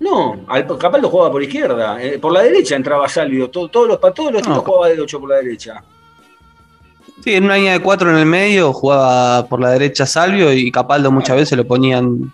No, 0.00 0.36
Al- 0.48 0.66
Capaldo 0.78 1.08
jugaba 1.08 1.30
por 1.32 1.42
izquierda. 1.42 2.02
eh, 2.02 2.18
por 2.18 2.32
la 2.32 2.42
derecha 2.42 2.74
entraba 2.76 3.08
Salvio. 3.08 3.50
Todo- 3.50 3.68
todos 3.68 3.86
los, 3.88 3.98
para 3.98 4.12
todos 4.14 4.32
los 4.32 4.42
No. 4.42 4.54
tipos 4.54 4.64
jugaba 4.64 4.88
de 4.88 5.00
8 5.00 5.20
por 5.20 5.28
la 5.30 5.36
derecha. 5.36 5.82
Sí, 7.22 7.34
en 7.34 7.44
una 7.44 7.56
línea 7.56 7.72
de 7.72 7.80
cuatro 7.80 8.10
en 8.10 8.16
el 8.18 8.26
medio, 8.26 8.72
jugaba 8.72 9.46
por 9.46 9.60
la 9.60 9.70
derecha 9.70 10.06
Salvio 10.06 10.52
y 10.52 10.70
Capaldo 10.70 11.10
muchas 11.10 11.36
veces 11.36 11.56
lo 11.56 11.66
ponían. 11.66 12.30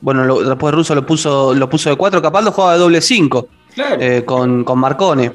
Bueno, 0.00 0.24
lo- 0.24 0.42
después 0.42 0.74
Russo 0.74 0.94
lo 0.94 1.04
puso, 1.06 1.54
lo 1.54 1.68
puso 1.68 1.90
de 1.90 1.96
cuatro. 1.96 2.20
Capaldo 2.22 2.52
jugaba 2.52 2.74
de 2.74 2.78
doble 2.80 3.00
cinco 3.00 3.48
Claro. 3.74 3.96
eh, 4.00 4.24
con, 4.24 4.64
con 4.64 4.78
Marcone. 4.78 5.32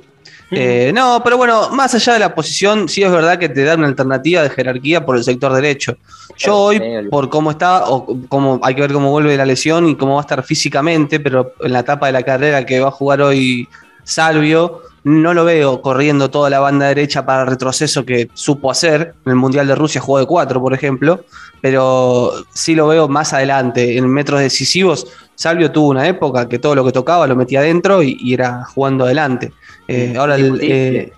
Eh, 0.52 0.92
no, 0.94 1.22
pero 1.24 1.38
bueno, 1.38 1.70
más 1.72 1.96
allá 1.96 2.14
de 2.14 2.20
la 2.20 2.36
posición, 2.36 2.88
sí 2.88 3.02
es 3.02 3.12
verdad 3.12 3.40
que 3.40 3.50
te 3.50 3.64
da 3.64 3.76
una 3.76 3.88
alternativa 3.88 4.44
de 4.44 4.50
jerarquía 4.52 5.04
por 5.06 5.18
el 5.18 5.24
sector 5.24 5.52
derecho. 5.54 5.98
Yo 6.38 6.56
hoy, 6.56 6.82
por 7.10 7.30
cómo 7.30 7.52
está, 7.52 7.86
o 7.90 8.06
cómo 8.30 8.60
hay 8.62 8.76
que 8.76 8.82
ver 8.82 8.94
cómo 8.94 9.10
vuelve 9.10 9.36
la 9.38 9.46
lesión 9.46 9.88
y 9.90 9.96
cómo 9.96 10.14
va 10.16 10.20
a 10.20 10.22
estar 10.22 10.44
físicamente, 10.44 11.20
pero 11.20 11.54
en 11.62 11.74
la 11.74 11.80
etapa 11.80 12.06
de 12.08 12.12
la 12.14 12.24
carrera 12.24 12.66
que 12.66 12.80
va 12.80 12.90
a 12.90 12.92
jugar 12.92 13.22
hoy 13.22 13.68
Salvio, 14.04 14.82
no 15.06 15.34
lo 15.34 15.46
veo 15.46 15.82
corriendo 15.82 16.30
toda 16.30 16.50
la 16.50 16.60
banda 16.60 16.88
derecha 16.88 17.26
para 17.26 17.44
el 17.44 17.48
retroceso 17.48 18.04
que 18.06 18.28
supo 18.34 18.70
hacer. 18.72 19.14
En 19.26 19.30
el 19.32 19.36
Mundial 19.38 19.68
de 19.68 19.76
Rusia 19.76 20.02
jugó 20.02 20.18
de 20.20 20.26
cuatro, 20.26 20.60
por 20.60 20.74
ejemplo, 20.74 21.24
pero 21.62 22.32
sí 22.52 22.74
lo 22.76 22.88
veo 22.88 23.08
más 23.08 23.32
adelante. 23.32 23.98
En 23.98 24.08
metros 24.10 24.40
decisivos, 24.42 25.08
Salvio 25.36 25.72
tuvo 25.72 25.90
una 25.90 26.08
época 26.08 26.50
que 26.50 26.58
todo 26.60 26.74
lo 26.76 26.84
que 26.84 26.92
tocaba 26.92 27.28
lo 27.28 27.36
metía 27.36 27.60
adentro 27.60 28.02
y, 28.02 28.18
y 28.20 28.34
era 28.34 28.66
jugando 28.66 29.06
adelante. 29.06 29.54
Eh, 29.88 30.16
ahora, 30.18 30.36
el, 30.36 30.58
eh, 30.62 31.14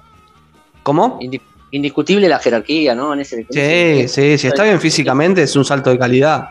¿cómo? 0.84 1.18
Indi- 1.22 1.42
Indiscutible 1.72 2.28
la 2.30 2.40
jerarquía, 2.40 2.94
¿no? 2.96 3.14
En 3.14 3.22
ese, 3.22 3.38
en 3.42 3.48
Sí, 3.50 3.60
ese- 3.60 4.08
sí, 4.08 4.38
si 4.38 4.48
está 4.48 4.64
bien 4.64 4.80
físicamente 4.82 5.44
es 5.44 5.56
un 5.56 5.64
salto 5.66 5.90
de 5.90 5.98
calidad. 6.00 6.50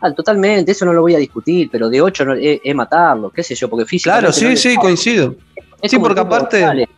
Ah, 0.00 0.12
totalmente, 0.12 0.72
eso 0.72 0.84
no 0.84 0.92
lo 0.92 1.00
voy 1.00 1.14
a 1.14 1.18
discutir, 1.18 1.68
pero 1.70 1.88
de 1.88 2.00
8 2.02 2.24
no, 2.26 2.34
es, 2.34 2.60
es 2.62 2.74
matarlo, 2.74 3.30
qué 3.30 3.42
sé 3.42 3.54
yo, 3.54 3.68
porque 3.70 3.86
físicamente. 3.86 4.20
Claro, 4.26 4.32
sí, 4.32 4.44
no 4.44 4.50
le- 4.50 4.56
sí, 4.56 4.76
coincido. 4.76 5.34
Es 5.80 5.90
Sí, 5.90 5.98
porque 5.98 6.20
aparte- 6.20 6.60
González. 6.60 6.88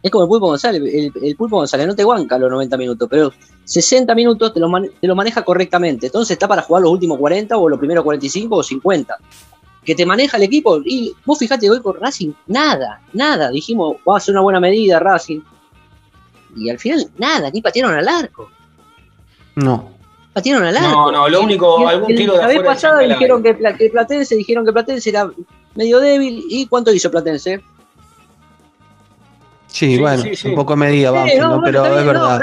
Es 0.00 0.10
como 0.12 0.24
el 0.24 0.28
Pulpo 0.28 0.46
González. 0.46 0.80
El, 0.82 1.12
el 1.24 1.36
Pulpo 1.36 1.56
González 1.56 1.86
no 1.86 1.94
te 1.96 2.04
guanca 2.04 2.38
los 2.38 2.48
90 2.50 2.76
minutos, 2.76 3.08
pero 3.10 3.32
60 3.64 4.14
minutos 4.14 4.54
te 4.54 4.60
lo, 4.60 4.68
mane- 4.68 4.90
te 5.00 5.06
lo 5.08 5.16
maneja 5.16 5.42
correctamente. 5.42 6.06
Entonces 6.06 6.32
está 6.32 6.46
para 6.46 6.62
jugar 6.62 6.82
los 6.84 6.92
últimos 6.92 7.18
40 7.18 7.56
o 7.56 7.68
los 7.68 7.78
primeros 7.80 8.04
45 8.04 8.56
o 8.56 8.62
50. 8.62 9.16
Que 9.84 9.94
te 9.96 10.06
maneja 10.06 10.36
el 10.36 10.44
equipo. 10.44 10.80
Y 10.84 11.12
vos 11.26 11.38
fijate 11.38 11.68
hoy 11.68 11.80
con 11.80 11.98
Racing, 12.00 12.30
nada, 12.46 13.00
nada. 13.12 13.50
Dijimos, 13.50 13.96
va 14.08 14.16
a 14.18 14.20
ser 14.20 14.34
una 14.34 14.42
buena 14.42 14.60
medida 14.60 15.00
Racing. 15.00 15.40
Y 16.56 16.70
al 16.70 16.78
final, 16.78 17.08
nada, 17.18 17.50
ni 17.50 17.60
patearon 17.60 17.94
al 17.94 18.08
arco. 18.08 18.50
No. 19.56 19.90
Patearon 20.32 20.64
al 20.64 20.76
arco. 20.76 20.88
No, 20.90 21.10
no, 21.12 21.28
lo 21.28 21.40
único, 21.42 21.80
Y 21.80 21.84
algún 21.86 22.14
tiro 22.14 22.34
de 22.34 22.38
La 22.40 22.46
vez 22.46 22.56
afuera. 22.58 22.74
pasada 22.74 23.00
dijeron 23.00 23.42
que, 23.42 23.54
Pla- 23.54 23.76
que 23.76 23.88
Platense, 23.90 24.36
dijeron 24.36 24.64
que 24.64 24.72
Platense 24.72 25.10
era 25.10 25.28
medio 25.74 25.98
débil. 26.00 26.44
¿Y 26.48 26.66
cuánto 26.66 26.92
hizo 26.92 27.10
Platense? 27.10 27.60
Sí, 29.66 29.96
Sí, 29.96 29.98
bueno, 30.00 30.22
sí, 30.22 30.34
sí. 30.34 30.48
un 30.48 30.54
poco 30.54 30.76
medida, 30.76 31.10
Sí, 31.10 31.14
Banfield, 31.16 31.40
no, 31.40 31.48
¿no? 31.48 31.60
bueno, 31.60 31.64
pero 31.64 31.84
es 31.86 31.92
bien, 31.92 32.06
verdad. 32.06 32.40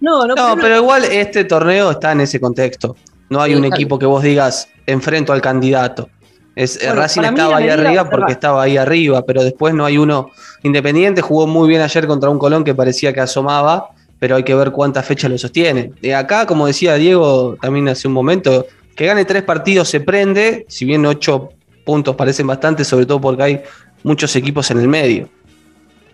No, 0.00 0.26
no, 0.26 0.34
no, 0.34 0.34
No, 0.34 0.56
pero 0.60 0.76
igual 0.76 1.04
este 1.04 1.44
torneo 1.44 1.90
está 1.90 2.12
en 2.12 2.20
ese 2.22 2.40
contexto. 2.40 2.96
No 3.28 3.40
hay 3.42 3.52
Sí, 3.52 3.58
un 3.58 3.64
equipo 3.66 3.98
que 3.98 4.06
vos 4.06 4.22
digas 4.22 4.68
enfrento 4.86 5.32
al 5.32 5.40
candidato. 5.42 6.08
Es, 6.56 6.78
Bueno, 6.78 6.94
Racing 7.00 7.22
estaba 7.22 7.56
ahí 7.56 7.68
arriba 7.68 8.08
porque 8.08 8.32
estaba 8.32 8.62
ahí 8.62 8.76
arriba, 8.76 9.22
pero 9.26 9.42
después 9.42 9.74
no 9.74 9.84
hay 9.84 9.98
uno 9.98 10.30
independiente. 10.62 11.20
Jugó 11.20 11.46
muy 11.46 11.68
bien 11.68 11.82
ayer 11.82 12.06
contra 12.06 12.30
un 12.30 12.38
Colón 12.38 12.64
que 12.64 12.74
parecía 12.74 13.12
que 13.12 13.20
asomaba, 13.20 13.88
pero 14.24 14.36
hay 14.36 14.42
que 14.42 14.54
ver 14.54 14.70
cuántas 14.70 15.04
fechas 15.04 15.30
lo 15.30 15.36
sostiene. 15.36 15.92
Y 16.00 16.12
acá, 16.12 16.46
como 16.46 16.66
decía 16.66 16.94
Diego 16.94 17.58
también 17.60 17.86
hace 17.90 18.08
un 18.08 18.14
momento, 18.14 18.64
que 18.96 19.04
gane 19.04 19.26
tres 19.26 19.42
partidos 19.42 19.86
se 19.90 20.00
prende, 20.00 20.64
si 20.66 20.86
bien 20.86 21.04
ocho 21.04 21.50
puntos 21.84 22.16
parecen 22.16 22.46
bastante, 22.46 22.86
sobre 22.86 23.04
todo 23.04 23.20
porque 23.20 23.42
hay 23.42 23.60
muchos 24.02 24.34
equipos 24.34 24.70
en 24.70 24.80
el 24.80 24.88
medio. 24.88 25.28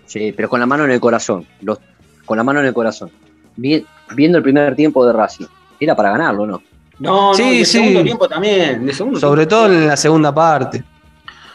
Sí, 0.06 0.32
pero 0.36 0.48
con 0.48 0.58
la 0.58 0.66
mano 0.66 0.84
en 0.86 0.90
el 0.90 0.98
corazón. 0.98 1.46
Los, 1.60 1.78
con 2.26 2.36
la 2.36 2.42
mano 2.42 2.58
en 2.58 2.66
el 2.66 2.74
corazón. 2.74 3.12
Vi- 3.54 3.86
viendo 4.16 4.38
el 4.38 4.42
primer 4.42 4.74
tiempo 4.74 5.06
de 5.06 5.12
Racing. 5.12 5.46
Era 5.78 5.94
para 5.94 6.10
ganarlo, 6.10 6.48
¿no? 6.48 6.60
No, 6.98 7.28
no, 7.28 7.34
Sí, 7.34 7.44
y 7.44 7.58
de 7.60 7.64
sí. 7.64 7.78
segundo 7.78 8.02
tiempo 8.02 8.26
también. 8.28 8.86
de 8.86 8.92
segundo 8.92 9.20
Sobre 9.20 9.46
tiempo 9.46 9.66
todo 9.66 9.72
en 9.72 9.86
la 9.86 9.96
segunda 9.96 10.34
parte. 10.34 10.82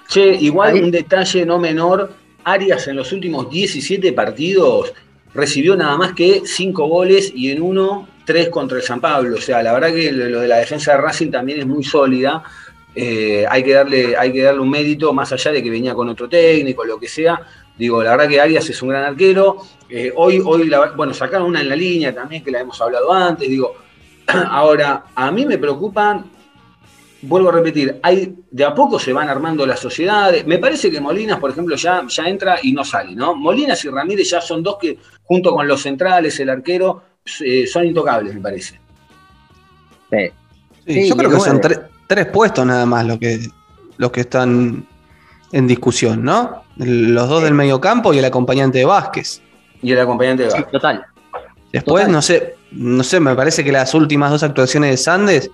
Che, 0.07 0.35
igual 0.35 0.73
Ahí- 0.73 0.83
un 0.83 0.89
detalle 0.91 1.45
no 1.45 1.59
menor, 1.59 2.13
Arias 2.45 2.87
en 2.87 2.95
los 2.95 3.11
últimos 3.11 3.49
17 3.49 4.13
partidos 4.13 4.93
recibió 5.35 5.75
nada 5.75 5.97
más 5.97 6.13
que 6.13 6.41
5 6.45 6.87
goles 6.87 7.31
y 7.35 7.51
en 7.51 7.61
uno 7.61 8.07
3 8.25 8.49
contra 8.49 8.77
el 8.77 8.83
San 8.83 8.99
Pablo. 9.01 9.37
O 9.37 9.41
sea, 9.41 9.61
la 9.61 9.73
verdad 9.73 9.93
que 9.93 10.11
lo 10.11 10.39
de 10.39 10.47
la 10.47 10.57
defensa 10.57 10.93
de 10.93 10.97
Racing 11.01 11.29
también 11.29 11.59
es 11.59 11.67
muy 11.67 11.83
sólida. 11.83 12.41
Eh, 12.95 13.45
hay, 13.49 13.61
que 13.63 13.73
darle, 13.73 14.15
hay 14.17 14.31
que 14.31 14.41
darle 14.41 14.61
un 14.61 14.69
mérito, 14.69 15.11
más 15.13 15.31
allá 15.33 15.51
de 15.51 15.61
que 15.61 15.69
venía 15.69 15.93
con 15.93 16.07
otro 16.09 16.27
técnico, 16.29 16.85
lo 16.85 16.97
que 16.97 17.07
sea. 17.07 17.39
Digo, 17.77 18.01
la 18.01 18.11
verdad 18.11 18.29
que 18.29 18.39
Arias 18.39 18.69
es 18.69 18.81
un 18.81 18.89
gran 18.89 19.03
arquero. 19.03 19.57
Eh, 19.89 20.11
hoy, 20.15 20.41
hoy 20.43 20.67
la- 20.67 20.91
bueno, 20.91 21.13
sacaron 21.13 21.47
una 21.49 21.59
en 21.61 21.67
la 21.69 21.75
línea 21.75 22.15
también, 22.15 22.43
que 22.43 22.51
la 22.51 22.61
hemos 22.61 22.81
hablado 22.81 23.11
antes. 23.11 23.49
Digo, 23.49 23.75
ahora, 24.27 25.03
a 25.13 25.29
mí 25.31 25.45
me 25.45 25.57
preocupan 25.57 26.25
vuelvo 27.21 27.49
a 27.49 27.51
repetir, 27.53 27.99
hay, 28.03 28.35
de 28.51 28.63
a 28.65 28.73
poco 28.73 28.99
se 28.99 29.11
van 29.13 29.29
armando 29.29 29.65
las 29.65 29.79
sociedades. 29.79 30.45
Me 30.45 30.57
parece 30.59 30.91
que 30.91 30.99
Molinas, 31.01 31.39
por 31.39 31.51
ejemplo, 31.51 31.75
ya, 31.75 32.03
ya 32.07 32.23
entra 32.25 32.57
y 32.61 32.71
no 32.71 32.83
sale, 32.83 33.15
¿no? 33.15 33.35
Molinas 33.35 33.83
y 33.85 33.89
Ramírez 33.89 34.29
ya 34.29 34.41
son 34.41 34.61
dos 34.61 34.77
que, 34.79 34.97
junto 35.23 35.53
con 35.53 35.67
los 35.67 35.81
centrales, 35.81 36.39
el 36.39 36.49
arquero, 36.49 37.01
eh, 37.43 37.65
son 37.67 37.85
intocables, 37.85 38.33
me 38.35 38.41
parece. 38.41 38.79
Sí. 40.11 40.17
Sí, 40.87 40.93
Sí, 40.93 41.09
yo 41.09 41.17
creo 41.17 41.31
que 41.31 41.39
son 41.39 41.59
tre- 41.61 41.87
tres 42.07 42.27
puestos 42.27 42.65
nada 42.65 42.85
más 42.85 43.05
los 43.05 43.17
que, 43.17 43.39
los 43.97 44.11
que 44.11 44.21
están 44.21 44.85
en 45.51 45.67
discusión, 45.67 46.23
¿no? 46.23 46.63
Los 46.77 47.27
dos 47.27 47.41
del 47.43 47.53
mediocampo 47.55 48.13
y 48.13 48.19
el 48.19 48.25
acompañante 48.25 48.77
de 48.79 48.85
Vázquez. 48.85 49.41
Y 49.81 49.91
el 49.91 49.99
acompañante 49.99 50.43
de 50.43 50.49
Sí, 50.51 50.55
Vázquez. 50.57 50.71
total. 50.71 51.05
Después, 51.73 52.03
Total. 52.03 52.11
no 52.11 52.21
sé, 52.21 52.55
no 52.71 53.03
sé, 53.03 53.19
me 53.19 53.35
parece 53.35 53.63
que 53.63 53.71
las 53.71 53.93
últimas 53.95 54.29
dos 54.31 54.43
actuaciones 54.43 54.91
de 54.91 54.97
Sandes 54.97 55.49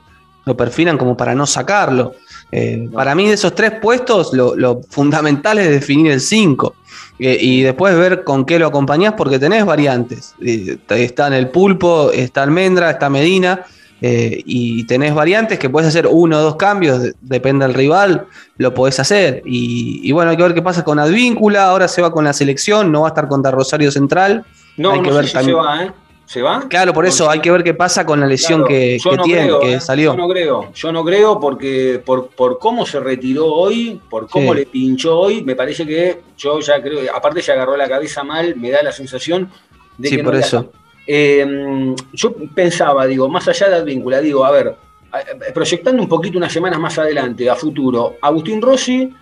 lo 0.45 0.57
perfilan 0.57 0.97
como 0.97 1.15
para 1.15 1.35
no 1.35 1.45
sacarlo. 1.45 2.13
Eh. 2.51 2.89
Para 2.93 3.15
mí, 3.15 3.27
de 3.27 3.33
esos 3.35 3.53
tres 3.55 3.73
puestos, 3.81 4.33
lo, 4.33 4.55
lo 4.55 4.81
fundamental 4.89 5.57
es 5.59 5.69
definir 5.69 6.11
el 6.11 6.21
5. 6.21 6.75
y 7.19 7.61
después 7.61 7.95
ver 7.95 8.23
con 8.23 8.45
qué 8.45 8.57
lo 8.57 8.65
acompañás, 8.67 9.13
porque 9.15 9.37
tenés 9.39 9.63
variantes. 9.65 10.33
Eh, 10.43 10.77
está 10.89 11.27
en 11.27 11.33
el 11.33 11.49
pulpo, 11.49 12.11
está 12.11 12.43
Almendra, 12.43 12.89
está 12.89 13.09
Medina. 13.09 13.61
eh, 14.03 14.41
y 14.47 14.83
tenés 14.87 15.13
variantes 15.13 15.59
que 15.59 15.69
puedes 15.69 15.87
hacer 15.87 16.07
uno 16.07 16.39
o 16.39 16.41
dos 16.41 16.55
cambios, 16.55 17.03
de- 17.03 17.13
depende 17.21 17.67
del 17.67 17.75
rival, 17.75 18.25
lo 18.57 18.73
podés 18.73 18.99
hacer. 18.99 19.43
Y, 19.45 20.01
y 20.03 20.11
bueno, 20.11 20.31
hay 20.31 20.37
que 20.37 20.41
ver 20.43 20.55
qué 20.55 20.63
pasa 20.63 20.83
con 20.83 20.97
Advíncula, 20.97 21.65
ahora 21.65 21.87
se 21.87 22.01
va 22.01 22.11
con 22.11 22.25
la 22.25 22.33
selección, 22.33 22.91
no 22.91 23.01
va 23.01 23.09
a 23.09 23.11
estar 23.11 23.27
contra 23.27 23.51
Rosario 23.51 23.91
Central. 23.91 24.43
No, 24.75 24.93
Hay 24.93 25.01
que 25.03 25.09
no 25.11 25.15
ver 25.17 25.25
sé 25.25 25.29
si 25.29 25.33
también- 25.35 25.55
se 25.57 25.61
va, 25.63 25.83
¿eh? 25.83 25.91
¿Se 26.31 26.41
va? 26.41 26.61
Claro, 26.69 26.93
por 26.93 27.05
eso 27.05 27.29
hay 27.29 27.41
que 27.41 27.51
ver 27.51 27.61
qué 27.61 27.73
pasa 27.73 28.05
con 28.05 28.21
la 28.21 28.25
lesión 28.25 28.59
Claro, 28.61 28.69
que, 28.69 28.97
yo 28.99 29.09
que 29.09 29.17
no 29.17 29.23
tiene, 29.23 29.41
creo, 29.43 29.59
que 29.59 29.73
¿eh? 29.73 29.81
salió. 29.81 30.11
Yo 30.13 30.17
no 30.17 30.29
creo, 30.29 30.71
yo 30.73 30.91
no 30.93 31.03
creo 31.03 31.39
porque 31.41 32.01
por, 32.05 32.27
por 32.29 32.57
cómo 32.57 32.85
se 32.85 33.01
retiró 33.01 33.47
hoy, 33.47 33.99
por 34.09 34.29
cómo 34.29 34.53
Sí. 34.53 34.59
le 34.59 34.65
pinchó 34.65 35.19
hoy, 35.19 35.43
me 35.43 35.57
parece 35.57 35.85
que 35.85 36.21
yo 36.37 36.61
ya 36.61 36.81
creo, 36.81 37.01
aparte 37.13 37.41
se 37.41 37.51
agarró 37.51 37.75
la 37.75 37.89
cabeza 37.89 38.23
mal, 38.23 38.55
me 38.55 38.71
da 38.71 38.81
la 38.81 38.93
sensación 38.93 39.51
de 39.97 40.07
Sí, 40.07 40.15
que 40.15 40.23
por 40.23 40.33
no 40.35 40.39
eso. 40.39 40.71
Eh, 41.05 41.95
yo 42.13 42.33
pensaba, 42.55 43.05
digo, 43.07 43.27
más 43.27 43.45
allá 43.49 43.67
de 43.67 43.75
Advíncula, 43.75 44.21
digo, 44.21 44.45
a 44.45 44.51
ver, 44.51 44.73
a- 45.11 45.53
proyectando 45.53 46.01
un 46.01 46.07
poquito 46.07 46.37
unas 46.37 46.53
semanas 46.53 46.79
más 46.79 46.97
adelante, 46.97 47.49
a 47.49 47.55
futuro, 47.57 48.15
Agustín 48.21 48.61
Rossi, 48.61 49.13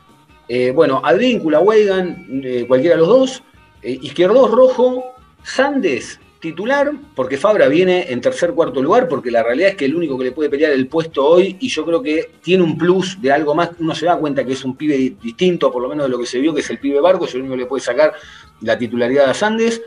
eh, 0.47 0.69
bueno, 0.75 1.01
Advíncula, 1.03 1.59
Weigan, 1.59 2.27
eh, 2.43 2.65
cualquiera 2.67 2.97
de 2.97 2.99
los 3.01 3.07
dos, 3.09 3.43
eh, 3.81 3.97
Izquierdos 3.99 4.51
Rojo, 4.51 5.05
Sandes, 5.41 6.19
titular, 6.39 6.91
porque 7.15 7.37
Fabra 7.37 7.67
viene 7.67 8.05
en 8.11 8.21
tercer, 8.21 8.51
cuarto 8.53 8.81
lugar, 8.81 9.07
porque 9.09 9.29
la 9.29 9.43
realidad 9.43 9.71
es 9.71 9.75
que 9.75 9.85
el 9.85 9.95
único 9.95 10.17
que 10.17 10.25
le 10.25 10.31
puede 10.31 10.49
pelear 10.49 10.71
el 10.71 10.87
puesto 10.87 11.25
hoy, 11.25 11.57
y 11.59 11.67
yo 11.67 11.85
creo 11.85 12.01
que 12.01 12.31
tiene 12.41 12.63
un 12.63 12.77
plus 12.77 13.21
de 13.21 13.31
algo 13.31 13.53
más, 13.53 13.71
uno 13.79 13.93
se 13.93 14.05
da 14.05 14.17
cuenta 14.17 14.45
que 14.45 14.53
es 14.53 14.63
un 14.63 14.75
pibe 14.75 14.97
di- 14.97 15.17
distinto, 15.21 15.71
por 15.71 15.81
lo 15.81 15.89
menos 15.89 16.05
de 16.05 16.09
lo 16.09 16.17
que 16.19 16.25
se 16.25 16.39
vio, 16.39 16.53
que 16.53 16.61
es 16.61 16.69
el 16.69 16.79
pibe 16.79 17.01
Barco, 17.01 17.25
es 17.25 17.33
el 17.35 17.41
único 17.41 17.55
que 17.55 17.61
le 17.61 17.65
puede 17.67 17.83
sacar 17.83 18.13
la 18.61 18.77
titularidad 18.77 19.29
a 19.29 19.33
Sandes. 19.33 19.81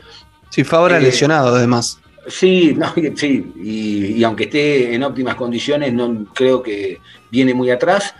Sí, 0.49 0.63
Fabra 0.63 0.97
Eh, 0.97 1.01
lesionado 1.01 1.55
además. 1.55 1.99
Sí, 2.27 2.73
no, 2.77 2.93
sí, 3.15 3.51
y, 3.61 4.05
y 4.17 4.23
aunque 4.23 4.43
esté 4.45 4.93
en 4.93 5.03
óptimas 5.03 5.35
condiciones, 5.35 5.91
no 5.91 6.25
creo 6.33 6.61
que 6.61 6.99
viene 7.31 7.53
muy 7.53 7.69
atrás. 7.71 8.13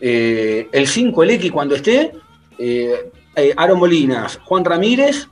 Eh, 0.00 0.68
el 0.72 0.86
5, 0.88 1.22
el 1.22 1.30
X 1.32 1.52
cuando 1.52 1.74
esté, 1.76 2.12
eh, 2.58 3.10
eh, 3.36 3.52
Aaron 3.56 3.78
Molinas, 3.78 4.38
Juan 4.44 4.64
Ramírez, 4.64 5.28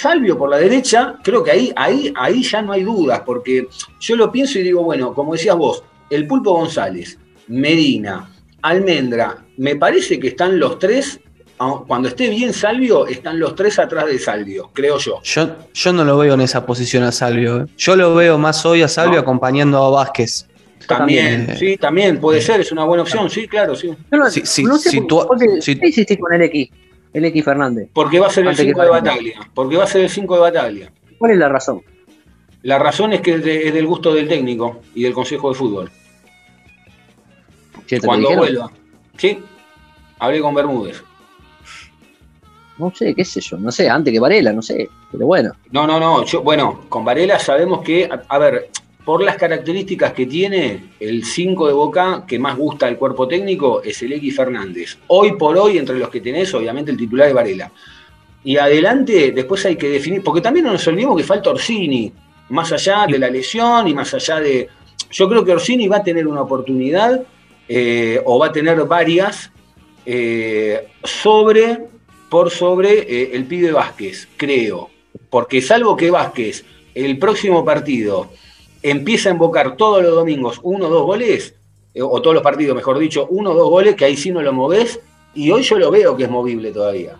Salvio 0.00 0.36
por 0.38 0.50
la 0.50 0.58
derecha, 0.58 1.16
creo 1.22 1.42
que 1.42 1.50
ahí, 1.50 1.72
ahí, 1.76 2.12
ahí 2.16 2.42
ya 2.42 2.62
no 2.62 2.72
hay 2.72 2.82
dudas, 2.84 3.22
porque 3.24 3.68
yo 4.00 4.16
lo 4.16 4.30
pienso 4.32 4.58
y 4.58 4.62
digo, 4.62 4.82
bueno, 4.82 5.14
como 5.14 5.32
decías 5.32 5.56
vos, 5.56 5.82
el 6.10 6.26
Pulpo 6.26 6.52
González, 6.52 7.18
Medina, 7.48 8.30
Almendra, 8.62 9.44
me 9.58 9.76
parece 9.76 10.18
que 10.18 10.28
están 10.28 10.58
los 10.58 10.78
tres, 10.78 11.20
au- 11.58 11.86
cuando 11.86 12.08
esté 12.08 12.28
bien 12.28 12.52
Salvio, 12.52 13.06
están 13.06 13.38
los 13.38 13.54
tres 13.54 13.78
atrás 13.78 14.06
de 14.06 14.18
Salvio, 14.18 14.70
creo 14.72 14.98
yo. 14.98 15.20
Yo, 15.22 15.56
yo 15.72 15.92
no 15.92 16.04
lo 16.04 16.18
veo 16.18 16.34
en 16.34 16.40
esa 16.40 16.64
posición 16.66 17.02
a 17.04 17.12
Salvio. 17.12 17.62
¿eh? 17.62 17.66
Yo 17.76 17.94
lo 17.96 18.14
veo 18.14 18.38
más 18.38 18.64
hoy 18.66 18.82
a 18.82 18.88
Salvio 18.88 19.16
No. 19.16 19.20
acompañando 19.20 19.78
a 19.82 19.90
Vázquez. 19.90 20.46
También, 20.86 21.46
también. 21.46 21.58
sí, 21.58 21.76
también 21.78 22.20
puede 22.20 22.42
ser, 22.42 22.60
es 22.60 22.70
una 22.70 22.84
buena 22.84 23.04
opción, 23.04 23.30
sí, 23.30 23.48
claro, 23.48 23.74
sí. 23.74 23.90
No, 24.10 24.28
si- 24.30 24.64
no 24.64 24.76
sé 24.76 24.90
si 24.90 25.06
tú- 25.06 25.24
porque- 25.26 25.62
si- 25.62 25.76
¿Qué 25.78 25.88
hiciste 25.88 26.18
con 26.18 26.32
el 26.34 26.42
X? 26.42 26.68
El 27.14 27.24
X 27.24 27.42
Fernández. 27.44 27.88
Porque 27.94 28.20
va 28.20 28.26
a 28.26 28.30
ser 28.30 28.42
el 28.44 28.48
Antes 28.50 28.64
que 28.66 28.70
5 28.72 28.82
de 28.82 28.90
batalla, 28.90 29.32
porque 29.54 29.76
va 29.78 29.84
a 29.84 29.86
ser 29.86 30.02
el 30.02 30.10
5 30.10 30.34
de 30.34 30.40
batalla. 30.40 30.92
¿Cuál 31.16 31.30
es 31.32 31.38
la 31.38 31.48
razón? 31.48 31.80
La 32.62 32.78
razón 32.78 33.12
es 33.14 33.20
que 33.22 33.34
es, 33.36 33.44
de- 33.44 33.68
es 33.68 33.72
del 33.74 33.86
gusto 33.86 34.12
del 34.12 34.28
técnico 34.28 34.80
y 34.94 35.04
del 35.04 35.14
Consejo 35.14 35.48
de 35.50 35.54
Fútbol. 35.54 35.90
Che, 37.86 38.00
¿te 38.00 38.06
lo 38.06 38.08
Cuando 38.08 38.36
vuelva. 38.36 38.70
Sí, 39.16 39.38
hablé 40.18 40.40
con 40.40 40.54
Bermúdez. 40.54 41.02
No 42.78 42.92
sé, 42.94 43.14
qué 43.14 43.24
sé 43.24 43.40
yo. 43.40 43.56
No 43.58 43.70
sé, 43.70 43.88
antes 43.88 44.12
que 44.12 44.18
Varela, 44.18 44.52
no 44.52 44.60
sé. 44.62 44.88
Pero 45.12 45.26
bueno. 45.26 45.52
No, 45.70 45.86
no, 45.86 46.00
no. 46.00 46.24
Yo, 46.24 46.42
bueno, 46.42 46.86
con 46.88 47.04
Varela 47.04 47.38
sabemos 47.38 47.82
que, 47.82 48.06
a, 48.06 48.22
a 48.26 48.38
ver, 48.38 48.70
por 49.04 49.22
las 49.22 49.36
características 49.36 50.12
que 50.12 50.26
tiene, 50.26 50.92
el 50.98 51.24
5 51.24 51.66
de 51.66 51.72
Boca 51.74 52.24
que 52.26 52.38
más 52.38 52.56
gusta 52.56 52.86
al 52.86 52.96
cuerpo 52.96 53.28
técnico 53.28 53.82
es 53.82 54.02
el 54.02 54.14
X 54.14 54.36
Fernández. 54.36 54.98
Hoy 55.08 55.32
por 55.32 55.58
hoy, 55.58 55.76
entre 55.76 55.98
los 55.98 56.08
que 56.08 56.22
tenés, 56.22 56.54
obviamente 56.54 56.90
el 56.90 56.96
titular 56.96 57.28
es 57.28 57.34
Varela. 57.34 57.70
Y 58.42 58.56
adelante, 58.56 59.32
después 59.32 59.64
hay 59.66 59.76
que 59.76 59.88
definir, 59.88 60.22
porque 60.22 60.40
también 60.40 60.64
no 60.66 60.72
nos 60.72 60.86
olvidemos 60.86 61.16
que 61.18 61.24
falta 61.24 61.50
Orsini, 61.50 62.12
más 62.48 62.72
allá 62.72 63.06
de 63.06 63.18
la 63.18 63.28
lesión 63.28 63.88
y 63.88 63.94
más 63.94 64.12
allá 64.14 64.40
de. 64.40 64.68
Yo 65.10 65.28
creo 65.28 65.44
que 65.44 65.52
Orsini 65.52 65.86
va 65.86 65.98
a 65.98 66.02
tener 66.02 66.26
una 66.26 66.42
oportunidad, 66.42 67.22
eh, 67.68 68.20
o 68.24 68.38
va 68.38 68.46
a 68.46 68.52
tener 68.52 68.82
varias, 68.84 69.50
eh, 70.06 70.88
sobre, 71.02 71.78
por 72.30 72.50
sobre 72.50 73.00
eh, 73.00 73.30
el 73.34 73.44
pibe 73.44 73.72
Vázquez, 73.72 74.28
creo. 74.36 74.90
Porque 75.28 75.60
salvo 75.60 75.96
que 75.96 76.10
Vázquez, 76.10 76.64
el 76.94 77.18
próximo 77.18 77.64
partido, 77.64 78.30
empieza 78.84 79.30
a 79.30 79.32
invocar 79.32 79.76
todos 79.76 80.02
los 80.02 80.14
domingos 80.14 80.60
uno 80.62 80.86
o 80.86 80.90
dos 80.90 81.02
goles, 81.04 81.54
eh, 81.94 82.02
o 82.02 82.20
todos 82.22 82.34
los 82.34 82.42
partidos, 82.42 82.76
mejor 82.76 82.98
dicho, 82.98 83.26
uno 83.30 83.50
o 83.52 83.54
dos 83.54 83.70
goles, 83.70 83.94
que 83.96 84.04
ahí 84.04 84.16
sí 84.16 84.30
no 84.30 84.42
lo 84.42 84.52
movés, 84.52 85.00
y 85.34 85.50
hoy 85.50 85.62
yo 85.62 85.78
lo 85.78 85.90
veo 85.90 86.16
que 86.16 86.24
es 86.24 86.30
movible 86.30 86.70
todavía. 86.70 87.14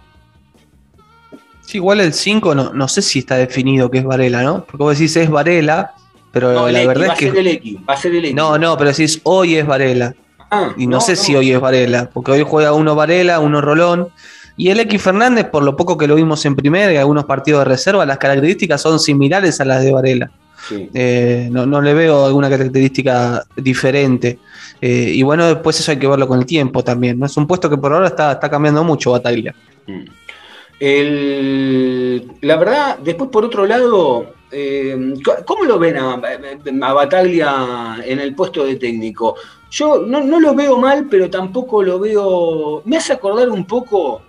Sí, 1.63 1.79
igual 1.79 2.01
el 2.01 2.13
5 2.13 2.55
no, 2.55 2.73
no 2.75 2.89
sé 2.89 3.01
si 3.03 3.21
está 3.21 3.37
definido 3.37 3.91
que 3.91 3.99
es 3.99 4.05
Varela, 4.05 4.43
¿no? 4.43 4.65
Porque 4.65 4.85
vos 4.85 4.99
decís 4.99 5.17
es 5.17 5.31
Varela, 5.31 5.95
pero 6.31 6.53
No, 6.53 6.69
la 6.69 6.87
verdad 6.87 7.09
va 7.09 7.13
es 7.15 7.19
a 7.19 7.23
ser 7.23 7.33
que. 7.33 7.41
el 7.41 7.47
X, 7.47 7.77
va 7.89 7.95
a 7.95 7.97
ser 7.97 8.15
el 8.15 8.25
X. 8.27 8.35
No, 8.35 8.59
no, 8.59 8.77
pero 8.77 8.91
decís 8.91 9.21
hoy 9.25 9.57
es 9.57 9.67
Varela. 9.67 10.15
Ah, 10.51 10.73
Y 10.77 10.87
no, 10.87 11.01
sé 11.01 11.17
si 11.17 11.35
hoy 11.35 11.51
es 11.53 11.61
Varela, 11.61 12.11
porque 12.13 12.33
hoy 12.33 12.45
juega 12.47 12.75
uno 12.75 12.95
Varela, 12.95 13.41
uno 13.41 13.61
Rolón. 13.63 14.09
Y 14.57 14.69
el 14.69 14.79
X 14.81 15.03
Fernández, 15.03 15.47
por 15.47 15.65
lo 15.65 15.75
poco 15.77 15.97
que 15.97 16.07
lo 16.07 16.15
vimos 16.15 16.45
en 16.45 16.55
primera 16.55 16.93
y 16.93 16.97
algunos 16.97 17.25
partidos 17.25 17.61
de 17.61 17.65
reserva, 17.65 18.05
las 18.07 18.19
características 18.19 18.81
son 18.83 19.01
similares 19.01 19.61
a 19.61 19.65
las 19.65 19.83
de 19.83 19.93
Varela. 19.93 20.31
Sí. 20.69 20.89
Eh, 20.95 21.49
no, 21.51 21.67
no 21.67 21.81
le 21.81 21.95
veo 21.95 22.27
alguna 22.27 22.49
característica 22.49 23.45
diferente. 23.57 24.39
Eh, 24.81 25.13
y 25.15 25.23
bueno, 25.23 25.47
después 25.47 25.79
eso 25.79 25.91
hay 25.91 25.99
que 25.99 26.07
verlo 26.07 26.27
con 26.29 26.39
el 26.39 26.47
tiempo 26.47 26.83
también. 26.83 27.19
¿no? 27.19 27.27
Es 27.27 27.37
un 27.37 27.47
puesto 27.47 27.69
que 27.69 27.77
por 27.77 27.93
ahora 27.93 28.09
está, 28.09 28.33
está 28.33 28.51
cambiando 28.51 28.85
mucho 28.85 29.13
Bataglia. 29.13 29.55
Mm. 29.87 30.05
la 32.41 32.57
verdad, 32.57 32.99
después 32.99 33.31
por 33.31 33.45
otro 33.45 33.67
lado, 33.67 34.35
eh, 34.51 35.15
¿cómo 35.45 35.65
lo 35.65 35.79
ven 35.79 35.97
a, 35.97 36.15
a, 36.15 36.93
Bataglia 36.93 37.97
en 38.05 38.21
el 38.21 38.35
puesto 38.35 38.65
de 38.65 38.77
técnico? 38.77 39.37
Yo 39.71 39.99
no, 39.99 40.21
lo 40.39 40.55
veo 40.55 40.79
mal, 40.79 41.09
pero 41.11 41.29
tampoco 41.29 41.83
lo 41.83 41.99
veo. 41.99 42.83
Me 42.85 42.97
hace 42.97 43.13
acordar 43.13 43.49
un 43.51 43.65
poco. 43.67 44.23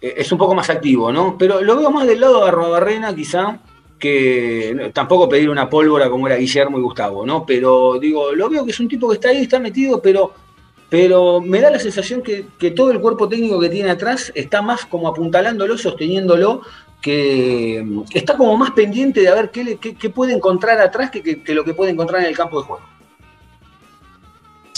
Es 0.00 0.32
un 0.32 0.38
poco 0.38 0.54
más 0.54 0.70
activo, 0.70 1.12
¿no? 1.12 1.36
Pero 1.36 1.60
lo 1.60 1.76
veo 1.76 1.90
más 1.90 2.06
del 2.06 2.20
lado 2.20 2.40
de 2.40 2.48
Arrobarrena, 2.48 3.14
quizá, 3.14 3.60
que 4.00 4.90
tampoco 4.92 5.28
pedir 5.28 5.50
una 5.50 5.68
pólvora 5.70 6.10
como 6.10 6.26
era 6.26 6.36
Guillermo 6.36 6.78
y 6.78 6.82
Gustavo, 6.82 7.24
¿no? 7.24 7.46
Pero 7.46 7.98
digo, 8.00 8.32
lo 8.32 8.48
veo 8.48 8.64
que 8.64 8.72
es 8.72 8.80
un 8.80 8.88
tipo 8.88 9.08
que 9.08 9.14
está 9.14 9.28
ahí, 9.28 9.42
está 9.42 9.60
metido, 9.60 10.00
pero 10.02 10.32
pero 10.90 11.40
me 11.40 11.60
da 11.60 11.70
la 11.70 11.78
sensación 11.78 12.20
que, 12.20 12.70
todo 12.72 12.90
el 12.90 13.00
cuerpo 13.00 13.28
técnico 13.28 13.60
que 13.60 13.68
tiene 13.68 13.90
atrás 13.90 14.32
está 14.34 14.60
más 14.60 14.84
como 14.84 15.06
apuntalándolo, 15.06 15.78
sosteniéndolo, 15.78 16.62
que, 17.00 17.86
está 18.12 18.36
como 18.36 18.56
más 18.56 18.72
pendiente 18.72 19.20
de 19.20 19.30
ver 19.30 19.50
qué, 19.50 20.10
puede 20.10 20.34
encontrar 20.34 20.80
atrás 20.80 21.12
que, 21.12 21.42
lo 21.54 21.64
que 21.64 21.74
puede 21.74 21.92
encontrar 21.92 22.22
en 22.22 22.26
el 22.26 22.36
campo 22.36 22.60
de 22.60 22.66
juego. 22.66 22.82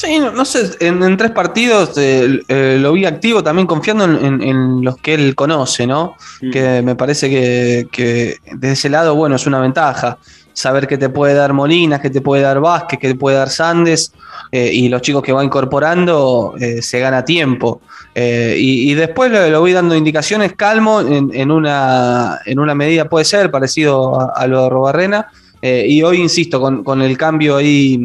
Sí, 0.03 0.19
no, 0.19 0.45
sé, 0.45 0.71
en, 0.81 1.17
tres 1.17 1.31
partidos 1.31 1.97
eh, 1.97 2.41
eh, 2.49 2.77
lo 2.81 2.93
vi 2.93 3.05
activo 3.05 3.43
también 3.43 3.69
confiando 3.69 4.05
en, 4.05 4.83
los 4.83 4.97
que 4.97 5.15
él 5.15 5.35
conoce, 5.37 5.87
¿no? 5.87 6.17
Mm. 6.41 6.51
Que 6.51 6.83
me 6.83 6.97
parece 6.97 7.31
que, 7.31 7.87
que 7.93 8.39
de 8.53 8.73
ese 8.73 8.89
lado, 8.89 9.15
bueno, 9.15 9.37
es 9.37 9.47
una 9.47 9.61
ventaja 9.61 10.19
saber 10.53 10.87
que 10.87 10.99
te 10.99 11.09
puede 11.09 11.35
dar 11.35 11.53
Molinas, 11.53 12.01
que 12.01 12.11
te 12.11 12.21
puede 12.21 12.43
dar 12.43 12.61
Vázquez, 12.61 12.99
que 12.99 13.09
te 13.09 13.15
puede 13.15 13.37
dar 13.37 13.51
Sandes, 13.51 14.13
eh, 14.51 14.71
y 14.73 14.89
los 14.89 15.03
chicos 15.03 15.23
que 15.23 15.33
va 15.33 15.45
incorporando 15.45 16.55
eh, 16.59 16.83
se 16.83 17.01
gana 17.01 17.25
tiempo. 17.25 17.81
Eh, 18.15 18.57
y, 18.59 18.93
después 18.95 19.33
lo, 19.33 19.61
voy 19.61 19.73
dando 19.73 19.95
indicaciones 19.97 20.53
calmo, 20.55 21.01
en, 21.01 21.51
una, 21.51 22.39
en 22.45 22.59
una 22.59 22.75
medida 22.75 23.09
puede 23.09 23.25
ser 23.25 23.51
parecido 23.51 24.31
a, 24.35 24.47
lo 24.47 24.65
de 24.65 24.69
Robarrena, 24.69 25.29
y 25.63 26.03
hoy 26.03 26.21
insisto, 26.21 26.61
con, 26.61 27.03
el 27.03 27.17
cambio 27.17 27.57
ahí, 27.57 27.99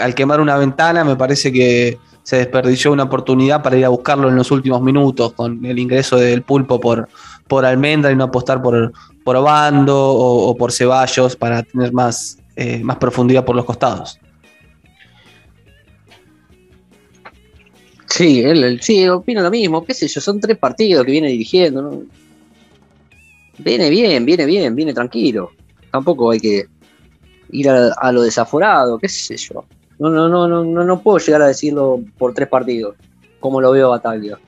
al 0.00 0.14
quemar 0.14 0.40
una 0.40 0.56
ventana, 0.56 1.04
me 1.04 1.16
parece 1.16 1.52
que 1.52 1.98
se 2.22 2.36
desperdició 2.36 2.92
una 2.92 3.04
oportunidad 3.04 3.62
para 3.62 3.76
ir 3.76 3.84
a 3.84 3.88
buscarlo 3.88 4.28
en 4.28 4.36
los 4.36 4.50
últimos 4.50 4.82
minutos, 4.82 5.32
con 5.32 5.64
el 5.64 5.78
ingreso 5.78 6.16
del 6.16 6.42
pulpo 6.42 6.78
por, 6.78 7.08
por 7.48 7.64
Almendra 7.64 8.12
y 8.12 8.16
no 8.16 8.24
apostar 8.24 8.62
por, 8.62 8.92
por 9.24 9.42
Bando 9.42 9.96
o, 9.98 10.56
por 10.56 10.72
Ceballos 10.72 11.34
para 11.36 11.62
tener 11.62 11.92
más, 11.92 12.38
eh, 12.56 12.80
más 12.84 12.98
profundidad 12.98 13.44
por 13.44 13.56
los 13.56 13.64
costados. 13.64 14.18
Sí, 18.08 18.40
él, 18.40 18.80
sí, 18.82 19.08
opino 19.08 19.40
lo 19.40 19.50
mismo, 19.50 19.84
qué 19.84 19.94
sé 19.94 20.08
yo, 20.08 20.20
son 20.20 20.40
tres 20.40 20.58
partidos 20.58 21.04
que 21.06 21.12
viene 21.12 21.28
dirigiendo. 21.28 22.02
Viene 23.58 23.88
bien, 23.88 24.24
viene 24.24 24.46
bien, 24.46 24.74
viene 24.74 24.92
tranquilo. 24.92 25.52
Tampoco 25.90 26.30
hay 26.30 26.40
que 26.40 26.66
ir 27.52 27.68
a, 27.68 28.12
lo 28.12 28.22
desaforado, 28.22 28.98
qué 28.98 29.08
sé 29.08 29.36
yo. 29.36 29.64
No, 30.00 30.08
no, 30.08 30.30
no, 30.30 30.48
no, 30.48 30.64
no, 30.64 31.00
puedo 31.02 31.18
llegar 31.18 31.42
a 31.42 31.48
decirlo 31.48 32.00
por 32.16 32.32
tres 32.32 32.48
partidos, 32.48 32.96
como 33.38 33.60
lo 33.60 33.70
veo 33.70 33.88
a 33.88 33.90
Bataglia. 33.90 34.38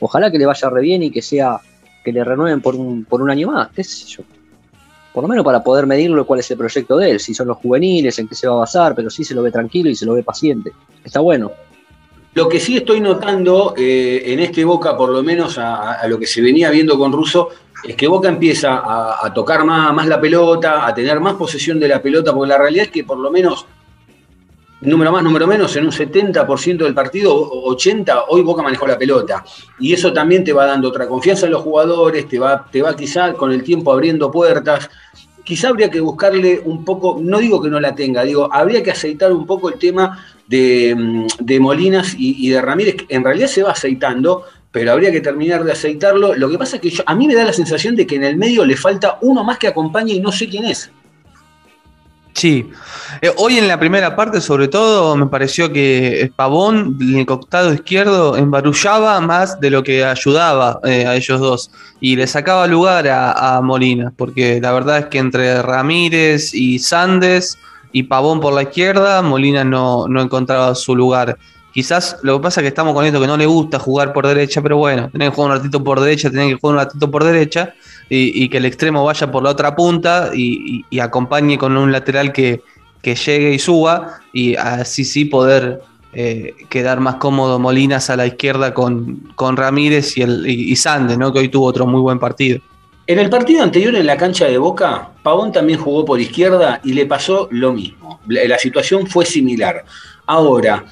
Ojalá 0.00 0.30
que 0.30 0.38
le 0.38 0.44
vaya 0.44 0.68
re 0.68 0.82
bien 0.82 1.02
y 1.02 1.10
que 1.10 1.22
sea 1.22 1.58
que 2.04 2.12
le 2.12 2.22
renueven 2.22 2.60
por 2.60 2.76
un, 2.76 3.06
por 3.06 3.22
un 3.22 3.30
año 3.30 3.50
más, 3.50 3.70
qué 3.74 3.82
sé 3.82 4.04
yo. 4.06 4.22
Por 5.14 5.22
lo 5.24 5.28
menos 5.28 5.46
para 5.46 5.64
poder 5.64 5.86
medirlo 5.86 6.26
cuál 6.26 6.40
es 6.40 6.50
el 6.50 6.58
proyecto 6.58 6.98
de 6.98 7.12
él, 7.12 7.20
si 7.20 7.32
son 7.32 7.48
los 7.48 7.56
juveniles, 7.56 8.18
en 8.18 8.28
qué 8.28 8.34
se 8.34 8.48
va 8.48 8.52
a 8.52 8.58
basar, 8.58 8.94
pero 8.94 9.08
sí 9.08 9.24
se 9.24 9.34
lo 9.34 9.42
ve 9.42 9.50
tranquilo 9.50 9.88
y 9.88 9.96
se 9.96 10.04
lo 10.04 10.12
ve 10.12 10.22
paciente. 10.22 10.72
Está 11.02 11.20
bueno. 11.20 11.52
Lo 12.34 12.46
que 12.46 12.60
sí 12.60 12.76
estoy 12.76 13.00
notando 13.00 13.72
eh, 13.78 14.24
en 14.26 14.40
este 14.40 14.62
Boca, 14.62 14.94
por 14.94 15.08
lo 15.08 15.22
menos 15.22 15.56
a, 15.56 16.06
lo 16.06 16.18
que 16.18 16.26
se 16.26 16.42
venía 16.42 16.68
viendo 16.68 16.98
con 16.98 17.12
Russo, 17.12 17.48
es 17.82 17.96
que 17.96 18.06
Boca 18.06 18.28
empieza 18.28 18.76
a, 18.76 19.26
a 19.26 19.32
tocar 19.32 19.64
más, 19.64 19.94
más, 19.94 20.06
la 20.06 20.20
pelota, 20.20 20.86
a 20.86 20.94
tener 20.94 21.18
más 21.18 21.34
posesión 21.36 21.80
de 21.80 21.88
la 21.88 22.02
pelota, 22.02 22.34
porque 22.34 22.50
la 22.50 22.58
realidad 22.58 22.84
es 22.84 22.90
que 22.90 23.04
por 23.04 23.18
lo 23.18 23.30
menos 23.30 23.66
número 24.80 25.12
más, 25.12 25.22
número 25.22 25.46
menos, 25.46 25.74
en 25.76 25.84
un 25.84 25.90
70% 25.90 26.78
del 26.78 26.94
partido, 26.94 27.50
80%, 27.50 28.24
hoy 28.28 28.42
Boca 28.42 28.62
manejó 28.62 28.86
la 28.86 28.98
pelota. 28.98 29.44
Y 29.78 29.92
eso 29.92 30.12
también 30.12 30.44
te 30.44 30.52
va 30.52 30.66
dando 30.66 30.88
otra 30.88 31.08
confianza 31.08 31.46
en 31.46 31.52
los 31.52 31.62
jugadores, 31.62 32.28
te 32.28 32.38
va, 32.38 32.66
te 32.70 32.82
va 32.82 32.94
quizá 32.94 33.32
con 33.34 33.52
el 33.52 33.62
tiempo 33.62 33.92
abriendo 33.92 34.30
puertas. 34.30 34.88
Quizá 35.42 35.68
habría 35.68 35.90
que 35.90 36.00
buscarle 36.00 36.60
un 36.64 36.84
poco, 36.84 37.18
no 37.20 37.38
digo 37.38 37.60
que 37.62 37.70
no 37.70 37.80
la 37.80 37.94
tenga, 37.94 38.22
digo, 38.22 38.48
habría 38.52 38.82
que 38.82 38.90
aceitar 38.90 39.32
un 39.32 39.46
poco 39.46 39.70
el 39.70 39.78
tema 39.78 40.24
de, 40.46 40.94
mm, 40.94 41.60
Molinas 41.60 42.14
y, 42.18 42.50
de 42.50 42.60
Ramírez, 42.60 42.96
en 43.08 43.24
realidad 43.24 43.48
se 43.48 43.62
va 43.62 43.70
aceitando, 43.70 44.44
pero 44.70 44.92
habría 44.92 45.10
que 45.10 45.22
terminar 45.22 45.64
de 45.64 45.72
aceitarlo. 45.72 46.34
Lo 46.34 46.50
que 46.50 46.58
pasa 46.58 46.76
es 46.76 46.82
que 46.82 47.02
a 47.04 47.14
mí 47.14 47.26
me 47.26 47.34
da 47.34 47.44
la 47.44 47.54
sensación 47.54 47.96
de 47.96 48.06
que 48.06 48.16
en 48.16 48.24
el 48.24 48.36
medio 48.36 48.64
le 48.66 48.76
falta 48.76 49.18
uno 49.22 49.42
más 49.42 49.58
que 49.58 49.68
acompañe 49.68 50.12
y 50.12 50.20
no 50.20 50.30
sé 50.30 50.48
quién 50.48 50.66
es. 50.66 50.90
Sí, 52.34 52.70
eh, 53.20 53.32
hoy 53.36 53.58
en 53.58 53.66
la 53.66 53.80
primera 53.80 54.14
parte 54.14 54.40
sobre 54.40 54.68
todo 54.68 55.16
me 55.16 55.26
pareció 55.26 55.72
que 55.72 56.30
Pavón, 56.36 56.96
el 57.00 57.26
costado 57.26 57.72
izquierdo, 57.72 58.36
embarullaba 58.36 59.20
más 59.20 59.58
de 59.60 59.70
lo 59.70 59.82
que 59.82 60.04
ayudaba 60.04 60.78
eh, 60.84 61.04
a 61.06 61.16
ellos 61.16 61.40
dos 61.40 61.70
y 62.00 62.14
le 62.14 62.26
sacaba 62.26 62.66
lugar 62.68 63.08
a, 63.08 63.60
Molina, 63.60 64.12
porque 64.16 64.60
la 64.60 64.72
verdad 64.72 64.98
es 64.98 65.06
que 65.06 65.18
entre 65.18 65.62
Ramírez 65.62 66.54
y 66.54 66.78
Sandes 66.78 67.58
y 67.90 68.04
Pavón 68.04 68.40
por 68.40 68.52
la 68.52 68.62
izquierda, 68.62 69.20
Molina 69.22 69.64
no, 69.64 70.06
no 70.06 70.22
encontraba 70.22 70.74
su 70.76 70.94
lugar. 70.94 71.36
Quizás 71.72 72.18
lo 72.22 72.36
que 72.36 72.42
pasa 72.44 72.60
es 72.60 72.62
que 72.62 72.68
estamos 72.68 72.94
con 72.94 73.04
esto 73.04 73.20
que 73.20 73.26
no 73.26 73.36
le 73.36 73.46
gusta 73.46 73.78
jugar 73.78 74.12
por 74.12 74.26
derecha, 74.26 74.62
pero 74.62 74.76
bueno, 74.76 75.10
tener 75.10 75.30
que 75.30 75.34
jugar 75.34 75.50
un 75.52 75.56
ratito 75.58 75.82
por 75.82 76.00
derecha, 76.00 76.30
tener 76.30 76.48
que 76.48 76.60
jugar 76.60 76.76
un 76.76 76.84
ratito 76.84 77.10
por 77.10 77.24
derecha 77.24 77.74
y, 78.10 78.48
que 78.48 78.56
el 78.56 78.64
extremo 78.64 79.04
vaya 79.04 79.30
por 79.30 79.42
la 79.42 79.50
otra 79.50 79.76
punta 79.76 80.30
y, 80.34 80.84
acompañe 81.00 81.58
con 81.58 81.76
un 81.76 81.92
lateral 81.92 82.32
que, 82.32 82.62
llegue 83.02 83.54
y 83.54 83.58
suba 83.58 84.20
y 84.34 84.54
así 84.56 85.02
sí 85.02 85.24
poder 85.24 85.80
eh, 86.12 86.54
quedar 86.68 87.00
más 87.00 87.14
cómodo 87.14 87.58
Molinas 87.58 88.10
a 88.10 88.16
la 88.16 88.26
izquierda 88.26 88.74
con, 88.74 89.32
con 89.34 89.56
Ramírez 89.56 90.18
y, 90.18 90.22
el, 90.22 90.46
y, 90.46 90.74
¿no? 91.16 91.32
que 91.32 91.38
hoy 91.38 91.48
tuvo 91.48 91.66
otro 91.66 91.86
muy 91.86 92.00
buen 92.00 92.18
partido. 92.18 92.60
En 93.08 93.18
el 93.18 93.30
partido 93.30 93.62
anterior 93.62 93.94
en 93.94 94.04
la 94.04 94.18
cancha 94.18 94.44
de 94.44 94.58
Boca, 94.58 95.12
Pavón 95.22 95.50
también 95.50 95.78
jugó 95.78 96.04
por 96.04 96.20
izquierda 96.20 96.78
y 96.84 96.92
le 96.92 97.06
pasó 97.06 97.48
lo 97.50 97.72
mismo. 97.72 98.20
La, 98.26 98.58
situación 98.58 99.06
fue 99.06 99.24
similar. 99.24 99.82
Ahora, 100.26 100.84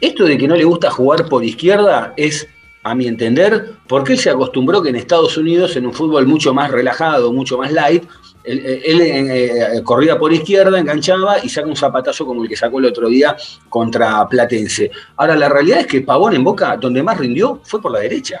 esto 0.00 0.24
de 0.24 0.38
que 0.38 0.46
no 0.46 0.54
le 0.54 0.62
gusta 0.62 0.88
jugar 0.88 1.28
por 1.28 1.44
izquierda 1.44 2.14
es 2.16 2.46
a 2.82 2.94
mi 2.94 3.06
entender, 3.06 3.72
porque 3.86 4.12
él 4.12 4.18
se 4.18 4.30
acostumbró 4.30 4.82
que 4.82 4.90
en 4.90 4.96
Estados 4.96 5.36
Unidos, 5.36 5.76
en 5.76 5.86
un 5.86 5.92
fútbol 5.92 6.26
mucho 6.26 6.54
más 6.54 6.70
relajado, 6.70 7.32
mucho 7.32 7.58
más 7.58 7.72
light, 7.72 8.04
él, 8.44 8.60
eh, 8.64 9.76
eh, 9.76 9.82
corría 9.82 10.18
por 10.18 10.32
izquierda, 10.32 10.78
enganchaba 10.78 11.44
y 11.44 11.48
saca 11.48 11.68
un 11.68 11.76
zapatazo 11.76 12.24
como 12.24 12.42
el 12.42 12.48
que 12.48 12.56
sacó 12.56 12.78
el 12.78 12.86
otro 12.86 13.08
día 13.08 13.36
contra 13.68 14.26
Platense. 14.26 14.90
Ahora, 15.16 15.36
la 15.36 15.48
realidad 15.48 15.80
es 15.80 15.86
que 15.86 16.00
Pavón 16.00 16.34
en 16.34 16.44
Boca, 16.44 16.76
donde 16.76 17.02
más 17.02 17.18
rindió, 17.18 17.60
fue 17.64 17.82
por 17.82 17.92
la 17.92 17.98
derecha. 17.98 18.40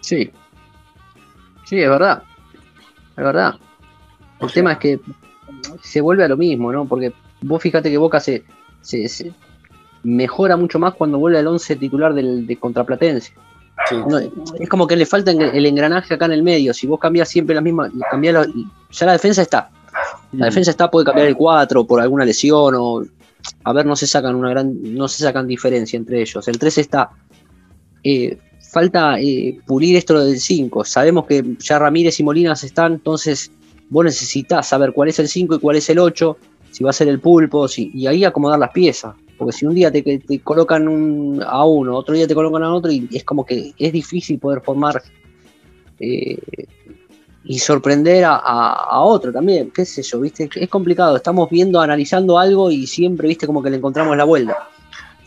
Sí. 0.00 0.30
Sí, 1.64 1.80
es 1.80 1.90
verdad. 1.90 2.22
Es 3.16 3.24
verdad. 3.24 3.54
El 4.40 4.52
tema 4.52 4.72
es 4.72 4.78
que 4.78 5.00
se 5.82 6.00
vuelve 6.00 6.24
a 6.24 6.28
lo 6.28 6.36
mismo, 6.36 6.72
¿no? 6.72 6.86
Porque 6.86 7.12
vos 7.42 7.62
fíjate 7.62 7.90
que 7.90 7.98
Boca 7.98 8.20
se, 8.20 8.44
se 8.80 9.32
mejora 10.04 10.56
mucho 10.56 10.78
más 10.78 10.94
cuando 10.94 11.18
vuelve 11.18 11.38
al 11.38 11.46
11 11.46 11.76
titular 11.76 12.14
del, 12.14 12.46
de 12.46 12.56
Contraplatense. 12.56 13.32
es 14.60 14.68
como 14.68 14.86
que 14.86 14.96
le 14.96 15.06
falta 15.06 15.32
el 15.32 15.66
engranaje 15.66 16.14
acá 16.14 16.26
en 16.26 16.32
el 16.32 16.42
medio. 16.42 16.72
Si 16.72 16.86
vos 16.86 17.00
cambias 17.00 17.28
siempre 17.28 17.54
la 17.54 17.60
misma, 17.60 17.90
ya 18.90 19.06
la 19.06 19.12
defensa 19.12 19.42
está. 19.42 19.70
La 20.32 20.46
mm. 20.46 20.48
defensa 20.48 20.70
está, 20.70 20.90
puede 20.90 21.06
cambiar 21.06 21.26
el 21.26 21.36
4 21.36 21.86
por 21.86 22.00
alguna 22.00 22.24
lesión 22.24 22.74
o 22.76 23.02
a 23.64 23.72
ver, 23.72 23.84
no 23.84 23.96
se 23.96 24.06
sacan 24.06 24.34
una 24.34 24.50
gran, 24.50 24.74
no 24.94 25.08
se 25.08 25.22
sacan 25.22 25.46
diferencia 25.46 25.96
entre 25.96 26.20
ellos. 26.20 26.46
El 26.48 26.58
3 26.58 26.78
está. 26.78 27.10
Eh, 28.02 28.38
falta 28.72 29.20
eh, 29.20 29.58
pulir 29.66 29.96
esto 29.96 30.18
del 30.24 30.38
5. 30.38 30.84
Sabemos 30.84 31.26
que 31.26 31.56
ya 31.58 31.78
Ramírez 31.78 32.18
y 32.20 32.24
Molinas 32.24 32.64
están, 32.64 32.94
entonces 32.94 33.50
vos 33.90 34.04
necesitas 34.04 34.66
saber 34.66 34.92
cuál 34.92 35.08
es 35.08 35.18
el 35.18 35.28
5 35.28 35.56
y 35.56 35.58
cuál 35.58 35.76
es 35.76 35.88
el 35.90 35.98
8, 35.98 36.36
si 36.70 36.84
va 36.84 36.90
a 36.90 36.94
ser 36.94 37.08
el 37.08 37.20
pulpo, 37.20 37.66
y 37.76 38.06
ahí 38.06 38.24
acomodar 38.24 38.58
las 38.58 38.70
piezas. 38.70 39.14
Porque 39.36 39.52
si 39.52 39.66
un 39.66 39.74
día 39.74 39.90
te, 39.90 40.02
colocan 40.42 41.40
a 41.44 41.64
uno, 41.64 41.96
otro 41.96 42.14
día 42.14 42.26
te 42.26 42.34
colocan 42.34 42.62
a 42.62 42.72
otro, 42.72 42.90
y 42.90 43.08
es 43.12 43.24
como 43.24 43.44
que 43.44 43.72
es 43.76 43.92
difícil 43.92 44.38
poder 44.38 44.60
formar 44.60 45.02
eh, 45.98 46.38
y 47.44 47.58
sorprender 47.58 48.24
a, 48.26 49.00
otro 49.00 49.32
también, 49.32 49.70
qué 49.70 49.84
sé 49.84 50.02
yo, 50.02 50.20
viste, 50.20 50.48
es 50.54 50.68
complicado, 50.68 51.16
estamos 51.16 51.50
viendo, 51.50 51.80
analizando 51.80 52.38
algo 52.38 52.70
y 52.70 52.86
siempre, 52.86 53.28
viste, 53.28 53.46
como 53.46 53.62
que 53.62 53.70
le 53.70 53.76
encontramos 53.76 54.16
la 54.16 54.24
vuelta. 54.24 54.68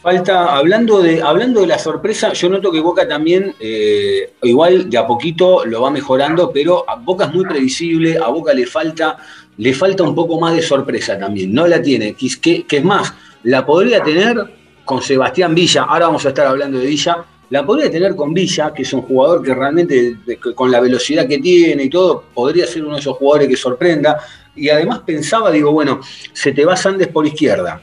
Falta, 0.01 0.55
hablando 0.55 1.01
de, 1.01 1.21
hablando 1.21 1.61
de 1.61 1.67
la 1.67 1.77
sorpresa, 1.77 2.31
yo 2.33 2.49
noto 2.49 2.71
que 2.71 2.79
Boca 2.79 3.07
también, 3.07 3.53
eh, 3.59 4.31
igual 4.43 4.89
de 4.89 4.97
a 4.97 5.05
poquito 5.05 5.65
lo 5.65 5.81
va 5.81 5.91
mejorando, 5.91 6.51
pero 6.51 6.89
a 6.89 6.95
Boca 6.95 7.25
es 7.25 7.33
muy 7.33 7.45
previsible, 7.45 8.17
a 8.17 8.27
Boca 8.27 8.53
le 8.53 8.65
falta, 8.65 9.17
le 9.57 9.73
falta 9.73 10.03
un 10.03 10.15
poco 10.15 10.39
más 10.39 10.55
de 10.55 10.61
sorpresa 10.61 11.19
también, 11.19 11.53
no 11.53 11.67
la 11.67 11.81
tiene, 11.81 12.13
que, 12.13 12.63
que 12.63 12.77
es 12.77 12.83
más, 12.83 13.13
la 13.43 13.65
podría 13.65 14.01
tener 14.03 14.37
con 14.85 15.01
Sebastián 15.01 15.53
Villa. 15.53 15.83
Ahora 15.83 16.07
vamos 16.07 16.25
a 16.25 16.29
estar 16.29 16.47
hablando 16.47 16.79
de 16.79 16.85
Villa, 16.85 17.25
la 17.49 17.65
podría 17.65 17.89
tener 17.89 18.15
con 18.15 18.33
Villa, 18.33 18.73
que 18.73 18.81
es 18.81 18.93
un 18.93 19.01
jugador 19.01 19.41
que 19.41 19.53
realmente, 19.53 20.17
con 20.55 20.71
la 20.71 20.79
velocidad 20.79 21.27
que 21.27 21.37
tiene 21.37 21.83
y 21.83 21.89
todo, 21.89 22.25
podría 22.33 22.67
ser 22.67 22.83
uno 22.83 22.95
de 22.95 22.99
esos 23.01 23.15
jugadores 23.17 23.47
que 23.47 23.55
sorprenda. 23.55 24.19
Y 24.55 24.69
además 24.69 24.99
pensaba, 25.05 25.51
digo, 25.51 25.71
bueno, 25.71 26.01
se 26.33 26.51
te 26.51 26.65
va 26.65 26.75
Sandes 26.75 27.07
por 27.07 27.25
izquierda. 27.25 27.81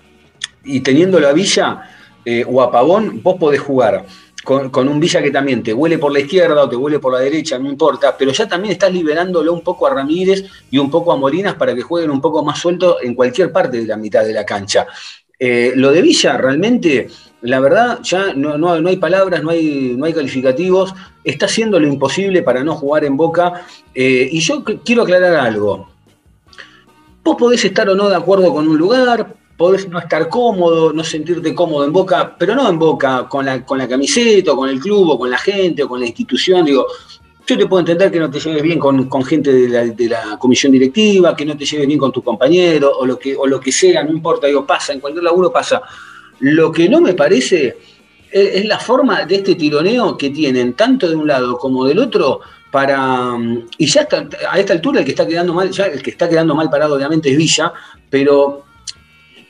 Y 0.65 0.81
teniéndolo 0.81 1.29
a 1.29 1.33
Villa 1.33 1.83
eh, 2.25 2.45
o 2.47 2.61
a 2.61 2.71
Pavón, 2.71 3.23
vos 3.23 3.37
podés 3.39 3.61
jugar 3.61 4.05
con, 4.45 4.89
un 4.89 5.01
Villa 5.01 5.23
que 5.23 5.31
también 5.31 5.63
te 5.63 5.73
huele 5.73 5.99
por 5.99 6.13
la 6.13 6.21
izquierda 6.21 6.63
o 6.63 6.69
te 6.69 6.77
huele 6.77 6.99
por 6.99 7.13
la 7.13 7.21
derecha, 7.21 7.59
no 7.59 7.69
importa, 7.69 8.15
pero 8.17 8.31
ya 8.31 8.47
también 8.47 8.73
estás 8.73 8.93
liberándolo 8.93 9.53
un 9.53 9.63
poco 9.63 9.87
a 9.87 9.95
Ramírez 9.95 10.45
y 10.71 10.79
un 10.79 10.91
poco 10.91 11.13
a 11.13 11.17
Morinas 11.17 11.55
para 11.55 11.75
que 11.75 11.81
jueguen 11.81 12.11
un 12.11 12.21
poco 12.21 12.45
más 12.45 12.59
suelto 12.59 12.99
en 13.03 13.15
cualquier 13.15 13.51
parte 13.51 13.79
de 13.79 13.87
la 13.87 13.97
mitad 13.97 14.25
de 14.25 14.35
la 14.35 14.45
cancha. 14.45 14.87
Eh, 15.39 15.73
lo 15.75 15.91
de 15.91 16.03
Villa 16.03 16.37
realmente, 16.37 17.09
la 17.43 17.61
verdad, 17.61 18.01
ya 18.03 18.35
no, 18.35 18.69
hay 18.71 18.97
palabras, 18.97 19.43
no 19.43 19.51
hay, 19.51 19.95
no 19.97 20.07
hay 20.07 20.13
calificativos, 20.13 20.95
está 21.25 21.47
haciendo 21.47 21.79
lo 21.81 21.87
imposible 21.87 22.43
para 22.43 22.63
no 22.63 22.75
jugar 22.75 23.05
en 23.05 23.17
Boca. 23.17 23.67
Eh, 23.95 24.29
y 24.31 24.41
yo 24.41 24.65
quiero 24.85 25.03
aclarar 25.03 25.35
algo. 25.35 25.89
Vos 27.23 27.37
podés 27.39 27.65
estar 27.65 27.89
o 27.89 27.95
no 27.95 28.09
de 28.09 28.17
acuerdo 28.17 28.53
con 28.53 28.69
un 28.69 28.77
lugar, 28.77 29.35
podés 29.57 29.89
no 29.89 29.99
estar 29.99 30.29
cómodo, 30.29 30.93
no 30.93 31.03
sentirte 31.05 31.55
cómodo 31.55 31.85
en 31.85 31.93
Boca, 31.93 32.37
pero 32.39 32.55
no 32.55 32.69
en 32.69 32.79
Boca, 32.79 33.29
con 33.29 33.47
la, 33.47 33.65
con 33.65 33.79
la 33.79 33.89
camiseta, 33.89 34.53
o 34.53 34.57
con 34.57 34.69
el 34.69 34.81
club, 34.81 35.11
o 35.11 35.19
con 35.19 35.31
la 35.31 35.39
gente, 35.39 35.83
o 35.83 35.89
con 35.89 36.01
la 36.01 36.07
institución, 36.07 36.65
digo, 36.65 36.87
yo 37.47 37.59
te 37.59 37.67
puedo 37.67 37.81
entender 37.81 38.11
que 38.11 38.19
no 38.19 38.31
te 38.31 38.41
lleves 38.41 38.63
bien 38.63 38.79
con, 38.79 39.25
gente 39.25 39.53
de 39.53 40.09
la, 40.09 40.39
comisión 40.39 40.73
directiva, 40.73 41.37
que 41.37 41.45
no 41.45 41.57
te 41.57 41.65
lleves 41.65 41.87
bien 41.87 41.99
con 41.99 42.11
tu 42.11 42.23
compañero, 42.23 42.93
o 42.97 43.05
lo 43.05 43.19
que, 43.19 43.37
o 43.37 43.47
lo 43.47 43.61
que 43.61 43.71
sea, 43.71 44.03
no 44.03 44.11
importa, 44.11 44.47
digo, 44.47 44.67
pasa, 44.67 44.93
en 44.93 45.01
cualquier 45.01 45.25
laburo 45.25 45.53
pasa. 45.53 45.83
Lo 46.41 46.73
que 46.73 46.89
no 46.89 47.01
me 47.01 47.15
parece 47.15 47.77
es, 48.31 48.65
la 48.65 48.79
forma 48.79 49.25
de 49.25 49.37
este 49.37 49.55
tironeo 49.57 50.17
que 50.17 50.31
tienen, 50.31 50.73
tanto 50.73 51.09
de 51.09 51.17
un 51.17 51.27
lado 51.27 51.59
como 51.59 51.85
del 51.85 51.99
otro, 51.99 52.41
para. 52.71 53.37
Y 53.79 53.87
ya 53.87 54.03
está, 54.03 54.27
a 54.51 54.59
esta 54.59 54.73
altura 54.73 55.01
el 55.01 55.05
que 55.05 55.13
está 55.13 55.27
quedando 55.27 55.53
mal, 55.53 55.71
ya 55.71 55.87
el 55.87 56.03
que 56.03 56.11
está 56.11 56.29
quedando 56.29 56.55
mal 56.55 56.71
parado, 56.71 56.97
obviamente, 56.97 57.31
es 57.31 57.37
Villa, 57.37 57.73
pero 58.09 58.65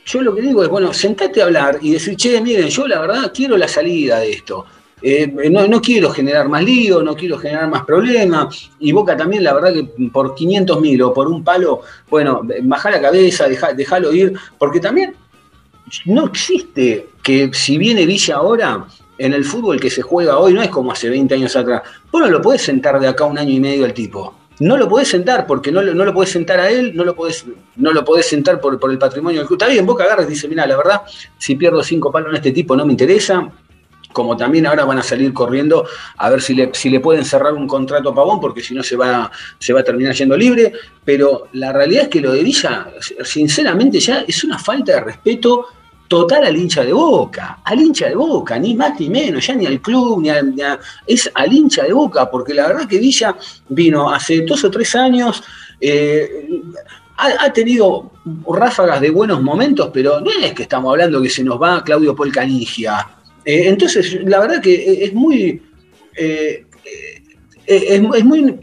yo 0.05 0.21
lo 0.21 0.35
que 0.35 0.43
digo 0.43 0.63
es, 0.65 0.69
bueno, 0.69 0.93
sentate 0.93 1.41
a 1.41 1.45
hablar 1.45 1.79
y 1.81 1.93
decir, 1.93 2.17
che, 2.17 2.41
miren, 2.41 2.69
yo 2.69 2.89
la 2.89 3.01
verdad 3.01 3.33
quiero 3.33 3.57
la 3.57 3.69
salida 3.69 4.19
de 4.19 4.33
esto. 4.33 4.67
Eh, 5.07 5.51
no, 5.51 5.83
quiero 5.83 6.09
generar 6.09 6.49
más 6.49 6.65
lío, 6.65 7.03
no 7.03 7.15
quiero 7.15 7.37
generar 7.37 7.69
más 7.69 7.85
problemas. 7.85 8.71
Y 8.79 8.91
Boca 8.93 9.15
también, 9.15 9.45
la 9.45 9.53
verdad 9.53 9.75
que 9.75 10.09
por 10.09 10.35
500 10.35 10.81
mil 10.81 11.03
o 11.03 11.13
por 11.13 11.29
un 11.29 11.45
palo, 11.45 11.83
bueno, 12.09 12.41
baja 12.63 12.91
la 12.91 13.03
cabeza, 13.03 13.47
déjalo 13.47 14.15
ir, 14.15 14.33
porque 14.59 14.81
también 14.81 15.15
no 16.07 16.25
existe 16.25 17.09
que 17.23 17.51
si 17.53 17.77
viene 17.77 18.07
Villa 18.07 18.37
ahora, 18.37 18.87
en 19.19 19.35
el 19.35 19.45
fútbol 19.45 19.79
que 19.79 19.91
se 19.91 20.01
juega 20.01 20.39
hoy, 20.39 20.55
no 20.55 20.63
es 20.63 20.71
como 20.71 20.91
hace 20.91 21.11
20 21.11 21.35
años 21.35 21.55
atrás. 21.55 21.83
Vos 22.11 22.23
no 22.23 22.29
lo 22.31 22.41
podés 22.41 22.63
sentar 22.63 22.99
de 22.99 23.07
acá 23.07 23.27
un 23.27 23.37
año 23.37 23.53
y 23.53 23.61
medio 23.61 23.85
al 23.85 23.93
tipo 23.93 24.35
no 24.61 24.77
lo 24.77 24.89
podés 24.89 25.09
sentar 25.09 25.47
porque 25.47 25.73
no, 25.73 25.83
no 25.83 26.05
lo 26.05 26.15
podés 26.15 26.31
sentar 26.31 26.61
a 26.61 26.71
él, 26.71 26.95
no 26.95 27.05
lo 27.05 27.15
podés, 27.15 27.45
no 27.77 27.93
lo 27.93 28.05
sentar 28.23 28.61
por, 28.61 28.79
por 28.79 28.91
el 28.91 28.99
patrimonio 28.99 29.41
del 29.41 29.49
club. 29.49 29.61
Está 29.61 29.73
bien, 29.73 29.85
Boca 29.85 30.05
agarra 30.05 30.23
y 30.23 30.27
dice, 30.27 30.49
mira, 30.49 30.67
la 30.67 30.77
verdad, 30.77 31.03
si 31.39 31.57
pierdo 31.57 31.83
cinco 31.83 32.13
palos 32.13 32.31
en 32.31 32.37
este 32.37 32.53
tipo 32.53 32.77
no 32.77 32.87
me 32.87 32.93
interesa, 32.93 33.51
como 34.15 34.37
también 34.37 34.67
ahora 34.67 34.87
van 34.87 34.99
a 34.99 35.03
salir 35.03 35.35
corriendo 35.35 35.85
a 36.17 36.31
ver 36.31 36.41
si 36.41 36.55
le, 36.55 36.71
si 36.73 36.89
le 36.89 37.01
pueden 37.01 37.27
cerrar 37.27 37.53
un 37.53 37.67
contrato 37.67 38.09
a 38.09 38.15
Pavón, 38.15 38.41
porque 38.41 38.63
si 38.63 38.73
no 38.75 38.83
se 38.83 38.97
va, 38.97 39.31
se 39.59 39.75
va 39.75 39.81
a 39.81 39.85
terminar 39.85 40.15
yendo 40.15 40.37
libre. 40.37 40.73
Pero 41.05 41.49
la 41.53 41.73
realidad 41.73 42.05
es 42.05 42.09
que 42.09 42.21
lo 42.21 42.33
de 42.33 42.43
Villa, 42.43 42.87
sinceramente, 43.23 44.01
ya 44.01 44.25
es 44.27 44.43
una 44.45 44.59
falta 44.59 44.93
de 44.93 45.01
respeto 45.01 45.67
total 46.09 46.45
al 46.45 46.57
hincha 46.57 46.85
de 46.85 46.93
boca, 46.93 47.59
al 47.65 47.81
hincha 47.81 48.09
de 48.09 48.15
boca, 48.15 48.59
ni 48.59 48.75
más 48.75 48.99
ni 49.01 49.11
menos, 49.11 49.47
ya 49.47 49.55
ni 49.55 49.67
al 49.67 49.81
club, 49.81 50.23
ni, 50.23 50.31
es 51.07 51.31
al 51.35 51.53
hincha 51.53 51.83
de 51.83 51.93
boca, 51.93 52.31
porque 52.31 52.55
la 52.55 52.69
verdad 52.69 52.89
que 52.89 52.99
Villa 52.99 53.37
vino 53.69 54.11
hace 54.11 54.43
dos 54.43 54.63
o 54.65 54.71
tres 54.71 54.95
años, 54.95 55.43
eh, 55.81 56.49
ha, 57.17 57.53
tenido 57.53 58.11
ráfagas 58.47 59.01
de 59.01 59.11
buenos 59.11 59.43
momentos, 59.43 59.91
pero 59.93 60.21
no 60.21 60.31
es 60.31 60.53
que 60.53 60.65
estamos 60.65 60.91
hablando 60.91 61.23
que 61.23 61.31
se 61.31 61.45
nos 61.45 61.61
va 61.61 61.83
Claudio 61.83 62.15
Polcanigia. 62.15 63.07
Eh, 63.45 63.69
entonces, 63.69 64.19
la 64.25 64.41
verdad 64.41 64.63
que 64.63 65.05
es 65.05 65.13
muy... 65.13 65.63
Eh, 66.17 66.65
es, 67.67 68.25
muy 68.25 68.61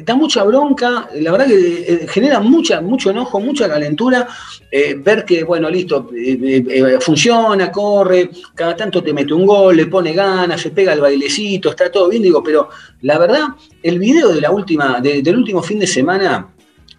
da 0.00 0.14
mucha 0.14 0.42
bronca, 0.44 1.08
la 1.14 1.32
verdad 1.32 1.46
que 1.46 1.84
eh, 1.86 2.06
genera 2.08 2.40
mucha, 2.40 2.80
mucho 2.80 3.10
enojo, 3.10 3.40
mucha 3.40 3.68
calentura, 3.68 4.26
eh, 4.70 4.94
ver 4.94 5.24
que, 5.24 5.44
bueno, 5.44 5.68
listo, 5.68 6.08
eh, 6.16 6.98
funciona, 7.00 7.70
corre, 7.70 8.30
cada 8.54 8.74
tanto 8.74 9.02
te 9.02 9.12
mete 9.12 9.34
un 9.34 9.46
gol, 9.46 9.76
le 9.76 9.86
pone 9.86 10.14
ganas, 10.14 10.60
se 10.60 10.70
pega 10.70 10.94
el 10.94 11.00
bailecito, 11.00 11.70
está 11.70 11.90
todo 11.90 12.08
bien, 12.08 12.22
digo, 12.22 12.42
pero 12.42 12.70
la 13.02 13.18
verdad, 13.18 13.48
el 13.82 13.98
video 13.98 14.28
de 14.28 14.40
la 14.40 14.50
última, 14.50 15.00
del 15.00 15.36
último 15.36 15.62
fin 15.62 15.78
de 15.78 15.86
semana, 15.86 16.48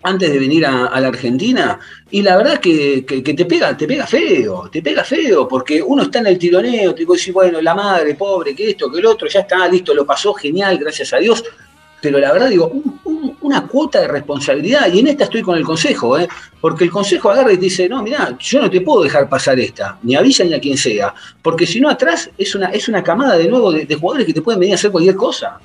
antes 0.04 0.32
de 0.32 0.39
venir 0.39 0.66
a, 0.66 0.99
la 0.99 1.08
Argentina, 1.08 1.80
y 2.12 2.22
la 2.22 2.38
verdad 2.38 2.60
que, 2.60 3.06
que, 3.06 3.22
te 3.22 3.45
pega, 3.45 3.76
te 3.76 3.88
pega 3.88 4.06
feo, 4.06 4.70
te 4.72 4.82
pega 4.82 5.04
feo, 5.04 5.47
porque 5.47 5.82
uno 5.82 6.04
está 6.04 6.20
en 6.20 6.28
el 6.28 6.38
tironeo, 6.38 6.93
te 6.93 6.99
digo, 6.99 7.16
bueno, 7.34 7.62
la 7.62 7.74
madre, 7.74 8.16
pobre, 8.16 8.54
que 8.54 8.72
esto, 8.72 8.91
que 8.91 8.99
el 8.99 9.06
otro, 9.06 9.28
ya 9.28 9.41
está, 9.41 9.68
listo, 9.68 9.93
lo 9.93 10.06
pasó, 10.06 10.34
genial, 10.34 10.78
gracias 10.78 11.14
a 11.14 11.18
Dios, 11.18 11.43
pero 12.01 12.20
la 12.20 12.34
verdad 12.34 12.49
digo, 12.49 12.70
una 13.41 13.66
cuota 13.66 14.01
de 14.01 14.10
responsabilidad, 14.10 14.91
y 14.91 14.99
en 14.99 15.08
esta 15.08 15.24
estoy 15.24 15.41
con 15.41 15.58
el 15.58 15.64
Consejo, 15.64 16.20
¿eh? 16.20 16.28
porque 16.60 16.84
el 16.84 16.91
Consejo 16.91 17.32
agarra 17.32 17.54
y 17.54 17.58
dice, 17.58 17.88
no, 17.88 18.04
mira, 18.04 18.36
yo 18.38 18.62
no 18.62 18.70
te 18.70 18.82
puedo 18.82 19.04
dejar 19.04 19.30
pasar 19.30 19.58
esta, 19.60 19.97
ni 20.04 20.16
a 20.16 20.22
Villa 20.22 20.43
ni 20.43 20.54
a 20.54 20.60
quien 20.60 20.78
sea, 20.78 21.14
porque 21.41 21.66
si 21.66 21.80
no 21.80 21.89
atrás 21.89 22.30
es 22.38 22.56
una, 22.56 22.68
es 22.68 22.89
una 22.89 23.01
camada 23.01 23.38
de 23.38 23.47
nuevo 23.47 23.72
de 23.72 23.95
jugadores 23.95 24.28
que 24.28 24.34
te 24.34 24.41
pueden 24.41 24.60
venir 24.60 24.74
a 24.74 24.76
hacer 24.76 24.91
cualquier 24.91 25.16
cosa. 25.16 25.60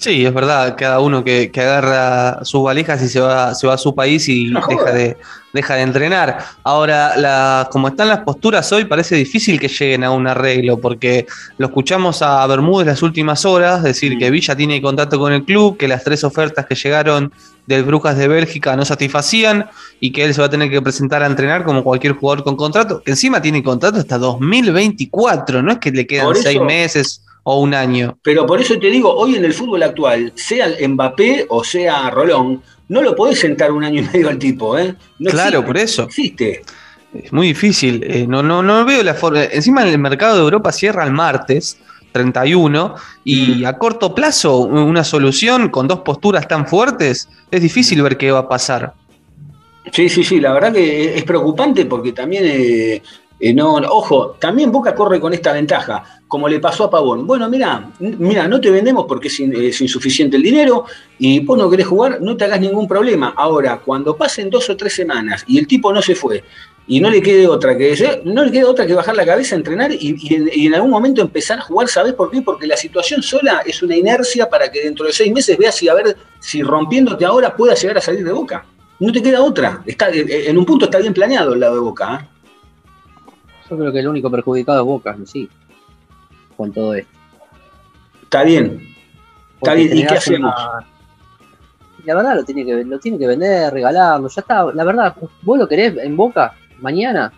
Sí, 0.00 0.24
es 0.24 0.32
verdad, 0.32 0.76
cada 0.78 0.98
uno 1.00 1.22
que, 1.22 1.52
agarra 1.54 2.42
sus 2.42 2.62
valijas 2.62 3.02
y 3.02 3.08
se 3.08 3.20
va, 3.20 3.54
se 3.54 3.66
va 3.66 3.74
a 3.74 3.78
su 3.78 3.94
país 3.94 4.26
y 4.30 4.48
deja 4.48 4.92
de, 4.92 5.18
deja 5.52 5.74
de 5.74 5.82
entrenar. 5.82 6.38
Ahora, 6.64 7.18
la, 7.18 7.68
como 7.70 7.88
están 7.88 8.08
las 8.08 8.20
posturas 8.20 8.72
hoy, 8.72 8.86
parece 8.86 9.14
difícil 9.14 9.60
que 9.60 9.68
lleguen 9.68 10.02
a 10.02 10.10
un 10.10 10.26
arreglo, 10.26 10.80
porque 10.80 11.26
lo 11.58 11.66
escuchamos 11.66 12.22
a 12.22 12.46
Bermúdez 12.46 12.86
las 12.86 13.02
últimas 13.02 13.44
horas, 13.44 13.82
decir 13.82 14.16
que 14.16 14.30
Villa 14.30 14.56
tiene 14.56 14.80
contacto 14.80 15.18
con 15.18 15.34
el 15.34 15.44
club, 15.44 15.76
que 15.76 15.86
las 15.86 16.02
tres 16.02 16.24
ofertas 16.24 16.64
que 16.64 16.76
llegaron 16.76 17.30
del 17.66 17.84
Brujas 17.84 18.16
de 18.16 18.26
Bélgica 18.26 18.74
no 18.76 18.86
satisfacían 18.86 19.68
y 20.00 20.12
que 20.12 20.24
él 20.24 20.32
se 20.32 20.40
va 20.40 20.46
a 20.46 20.50
tener 20.50 20.70
que 20.70 20.80
presentar 20.80 21.22
a 21.22 21.26
entrenar 21.26 21.62
como 21.62 21.84
cualquier 21.84 22.14
jugador 22.14 22.42
con 22.42 22.56
contrato, 22.56 23.02
que 23.02 23.10
encima 23.10 23.42
tiene 23.42 23.62
contrato 23.62 23.98
hasta 23.98 24.16
2024, 24.16 25.62
no 25.62 25.72
es 25.72 25.78
que 25.78 25.90
le 25.90 26.06
quedan 26.06 26.34
seis 26.36 26.58
meses 26.58 27.20
o 27.42 27.60
un 27.60 27.74
año. 27.74 28.18
Pero 28.22 28.46
por 28.46 28.60
eso 28.60 28.78
te 28.78 28.88
digo, 28.88 29.12
hoy 29.14 29.36
en 29.36 29.44
el 29.44 29.54
fútbol 29.54 29.82
actual, 29.82 30.32
sea 30.34 30.68
Mbappé 30.86 31.46
o 31.48 31.64
sea 31.64 32.10
Rolón, 32.10 32.62
no 32.88 33.02
lo 33.02 33.14
podés 33.14 33.40
sentar 33.40 33.72
un 33.72 33.84
año 33.84 34.02
y 34.02 34.04
medio 34.04 34.28
al 34.28 34.38
tipo, 34.38 34.76
¿eh? 34.78 34.94
claro, 35.24 35.64
por 35.64 35.76
eso. 35.78 36.04
Existe. 36.04 36.62
Es 37.14 37.32
muy 37.32 37.48
difícil. 37.48 38.04
Eh, 38.04 38.26
no, 38.26 38.42
no, 38.42 38.62
no 38.62 38.84
veo 38.84 39.02
la 39.02 39.14
forma. 39.14 39.44
Encima 39.44 39.82
el 39.82 39.98
mercado 39.98 40.36
de 40.36 40.42
Europa 40.42 40.72
cierra 40.72 41.04
el 41.04 41.12
martes. 41.12 41.78
31 42.12 42.96
y 43.24 43.62
mm. 43.62 43.66
a 43.66 43.78
corto 43.78 44.14
plazo 44.14 44.58
una 44.58 45.04
solución 45.04 45.68
con 45.68 45.86
dos 45.86 46.00
posturas 46.00 46.48
tan 46.48 46.66
fuertes 46.66 47.28
es 47.50 47.62
difícil 47.62 48.02
ver 48.02 48.16
qué 48.16 48.30
va 48.30 48.40
a 48.40 48.48
pasar. 48.48 48.94
Sí, 49.92 50.08
sí, 50.08 50.22
sí, 50.24 50.40
la 50.40 50.52
verdad 50.52 50.72
que 50.72 51.16
es 51.16 51.24
preocupante 51.24 51.86
porque 51.86 52.12
también 52.12 52.44
eh, 52.46 53.02
eh, 53.40 53.54
no, 53.54 53.76
ojo, 53.76 54.36
también 54.38 54.70
Boca 54.70 54.94
corre 54.94 55.18
con 55.18 55.32
esta 55.32 55.54
ventaja, 55.54 56.20
como 56.28 56.46
le 56.46 56.60
pasó 56.60 56.84
a 56.84 56.90
Pavón. 56.90 57.26
Bueno, 57.26 57.48
mira, 57.48 57.90
mira, 57.98 58.46
no 58.46 58.60
te 58.60 58.70
vendemos 58.70 59.06
porque 59.08 59.28
es, 59.28 59.80
insuficiente 59.80 60.36
el 60.36 60.42
dinero 60.42 60.84
y 61.18 61.40
vos 61.40 61.56
no 61.56 61.70
querés 61.70 61.86
jugar, 61.86 62.20
no 62.20 62.36
te 62.36 62.44
hagas 62.44 62.60
ningún 62.60 62.86
problema. 62.86 63.32
Ahora, 63.34 63.78
cuando 63.78 64.14
pasen 64.14 64.50
dos 64.50 64.68
o 64.68 64.76
tres 64.76 64.92
semanas 64.92 65.42
y 65.46 65.58
el 65.58 65.66
tipo 65.66 65.90
no 65.90 66.02
se 66.02 66.14
fue 66.14 66.44
y 66.86 67.00
no 67.00 67.08
le 67.08 67.22
quede 67.22 67.46
otra 67.46 67.78
que 67.78 68.20
no 68.24 68.44
le 68.44 68.52
quede 68.52 68.64
otra 68.64 68.86
que 68.86 68.92
bajar 68.92 69.16
la 69.16 69.24
cabeza, 69.24 69.56
entrenar 69.56 69.90
y, 69.90 70.16
en, 70.66 70.74
algún 70.74 70.90
momento 70.90 71.22
empezar 71.22 71.60
a 71.60 71.62
jugar, 71.62 71.88
¿sabés 71.88 72.12
por 72.12 72.30
qué? 72.30 72.42
Porque 72.42 72.66
la 72.66 72.76
situación 72.76 73.22
sola 73.22 73.62
es 73.64 73.82
una 73.82 73.96
inercia 73.96 74.50
para 74.50 74.70
que 74.70 74.82
dentro 74.82 75.06
de 75.06 75.14
seis 75.14 75.32
meses 75.32 75.56
veas 75.56 75.74
si 75.74 75.88
a 75.88 75.94
ver 75.94 76.14
si 76.40 76.62
rompiéndote 76.62 77.24
ahora 77.24 77.56
pueda 77.56 77.74
llegar 77.74 77.96
a 77.96 78.00
salir 78.02 78.22
de 78.22 78.32
Boca. 78.32 78.66
No 78.98 79.10
te 79.12 79.22
queda 79.22 79.40
otra. 79.40 79.82
Está, 79.86 80.10
en 80.10 80.58
un 80.58 80.66
punto 80.66 80.84
está 80.84 80.98
bien 80.98 81.14
planeado 81.14 81.54
el 81.54 81.60
lado 81.60 81.76
de 81.76 81.80
Boca. 81.80 82.20
¿eh? 82.20 82.29
Yo 83.70 83.78
creo 83.78 83.92
que 83.92 84.00
el 84.00 84.08
único 84.08 84.30
perjudicado 84.30 84.80
es 84.80 84.86
Boca, 84.86 85.16
sí, 85.24 85.48
con 86.56 86.72
todo 86.72 86.94
esto. 86.94 87.12
Está 88.24 88.42
bien. 88.42 88.80
Está 89.60 89.74
bien. 89.74 89.96
¿Y 89.96 90.06
qué 90.06 90.14
hacemos? 90.14 90.52
La 92.04 92.14
verdad 92.16 92.34
lo 92.34 92.44
tiene, 92.44 92.64
que, 92.64 92.84
lo 92.84 92.98
tiene 92.98 93.18
que 93.18 93.26
vender, 93.26 93.72
regalarlo. 93.72 94.28
Ya 94.28 94.40
está. 94.40 94.72
La 94.72 94.84
verdad, 94.84 95.14
vos 95.42 95.58
lo 95.58 95.68
querés 95.68 95.96
en 95.98 96.16
Boca 96.16 96.54
mañana, 96.80 97.32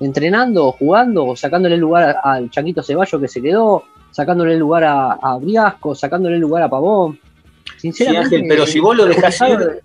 entrenando, 0.00 0.72
jugando, 0.72 1.36
sacándole 1.36 1.76
el 1.76 1.80
lugar 1.80 2.16
al 2.24 2.50
Chanquito 2.50 2.82
Ceballo 2.82 3.20
que 3.20 3.28
se 3.28 3.40
quedó, 3.40 3.84
sacándole 4.10 4.54
el 4.54 4.58
lugar 4.58 4.84
a, 4.84 5.36
Briasco, 5.40 5.94
sacándole 5.94 6.36
el 6.36 6.40
lugar 6.40 6.64
a 6.64 6.68
Pavón. 6.68 7.20
Sinceramente. 7.76 8.44
pero 8.48 8.66
si 8.66 8.80
vos 8.80 8.96
lo 8.96 9.06
dejás 9.06 9.40
ir, 9.42 9.82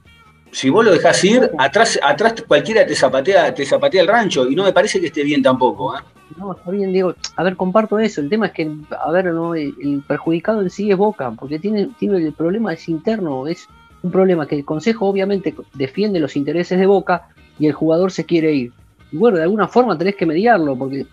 si 0.52 0.70
vos 0.70 0.84
lo 0.84 0.92
dejás 0.92 1.24
ir, 1.24 1.50
atrás, 1.58 2.00
atrás 2.04 2.36
cualquiera 2.48 2.86
te 2.86 2.96
zapatea, 2.96 3.54
te 3.54 3.66
zapatea 3.66 4.02
el 4.02 4.08
rancho 4.08 4.50
y 4.50 4.56
no 4.56 4.64
me 4.64 4.74
parece 4.74 5.00
que 5.00 5.08
esté 5.08 5.24
bien 5.24 5.42
tampoco. 5.42 5.96
¿eh? 5.96 6.02
No, 6.38 6.54
está 6.54 6.72
bien, 6.72 6.92
digo, 6.92 7.16
a 7.36 7.44
ver, 7.44 7.56
comparto 7.56 8.00
eso. 8.00 8.22
El 8.22 8.30
tema 8.30 8.48
es 8.48 8.52
que, 8.54 8.70
a 9.00 9.12
ver, 9.12 9.26
no, 9.26 9.56
el, 9.56 10.04
perjudicado 10.08 10.62
en 10.62 10.70
sí 10.70 10.92
es 10.92 10.98
Boca, 10.98 11.32
porque 11.32 11.60
tiene, 11.60 11.90
tiene 11.98 12.18
el 12.18 12.34
problema 12.34 12.74
es 12.74 12.88
interno, 12.90 13.48
es 13.48 13.68
un 14.04 14.12
problema 14.12 14.46
que 14.48 14.56
el 14.56 14.66
Consejo 14.66 15.08
obviamente 15.08 15.56
defiende 15.74 16.20
los 16.20 16.36
intereses 16.36 16.80
de 16.80 16.86
Boca 16.86 17.30
y 17.60 17.68
el 17.68 17.74
jugador 17.74 18.12
se 18.12 18.26
quiere 18.26 18.54
ir. 18.54 18.72
Y 19.12 19.18
bueno, 19.18 19.38
de 19.38 19.44
alguna 19.44 19.68
forma 19.68 19.98
tenés 19.98 20.16
que 20.16 20.26
mediarlo, 20.26 20.76
porque 20.76 21.06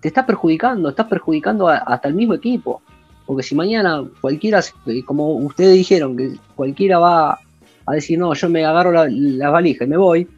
te 0.00 0.08
está 0.08 0.26
perjudicando, 0.26 0.88
estás 0.88 1.06
perjudicando 1.06 1.68
hasta 1.68 2.08
el 2.08 2.14
mismo 2.14 2.34
equipo. 2.34 2.82
Porque 3.26 3.44
si 3.44 3.54
mañana 3.54 4.04
cualquiera, 4.20 4.60
eh, 4.86 5.04
como 5.04 5.34
ustedes 5.36 5.74
dijeron, 5.74 6.16
que 6.16 6.32
cualquiera 6.56 6.98
va 6.98 7.38
a 7.86 7.92
decir, 7.94 8.18
no, 8.18 8.32
yo 8.34 8.48
me 8.48 8.64
agarro 8.64 8.92
la, 8.92 9.06
la 9.08 9.50
valija 9.50 9.84
y 9.84 9.88
me 9.88 9.96
voy, 9.96 10.28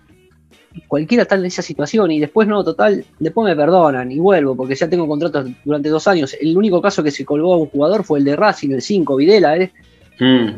cualquiera 0.88 1.22
está 1.22 1.34
en 1.34 1.44
esa 1.44 1.60
situación 1.62 2.10
y 2.12 2.20
después 2.20 2.48
no, 2.48 2.64
total, 2.64 3.04
después 3.18 3.44
me 3.46 3.54
perdonan 3.56 4.10
y 4.10 4.18
vuelvo 4.18 4.56
porque 4.56 4.74
ya 4.74 4.88
tengo 4.88 5.06
contratos 5.06 5.50
durante 5.64 5.88
dos 5.90 6.06
años. 6.08 6.34
El 6.40 6.56
único 6.56 6.80
caso 6.80 7.02
que 7.02 7.10
se 7.10 7.24
colgó 7.24 7.54
a 7.54 7.58
un 7.58 7.66
jugador 7.66 8.04
fue 8.04 8.18
el 8.20 8.24
de 8.24 8.36
Racing, 8.36 8.70
el 8.70 8.82
5, 8.82 9.16
Videla, 9.16 9.56
¿eh? 9.56 9.72
Mm. 10.18 10.48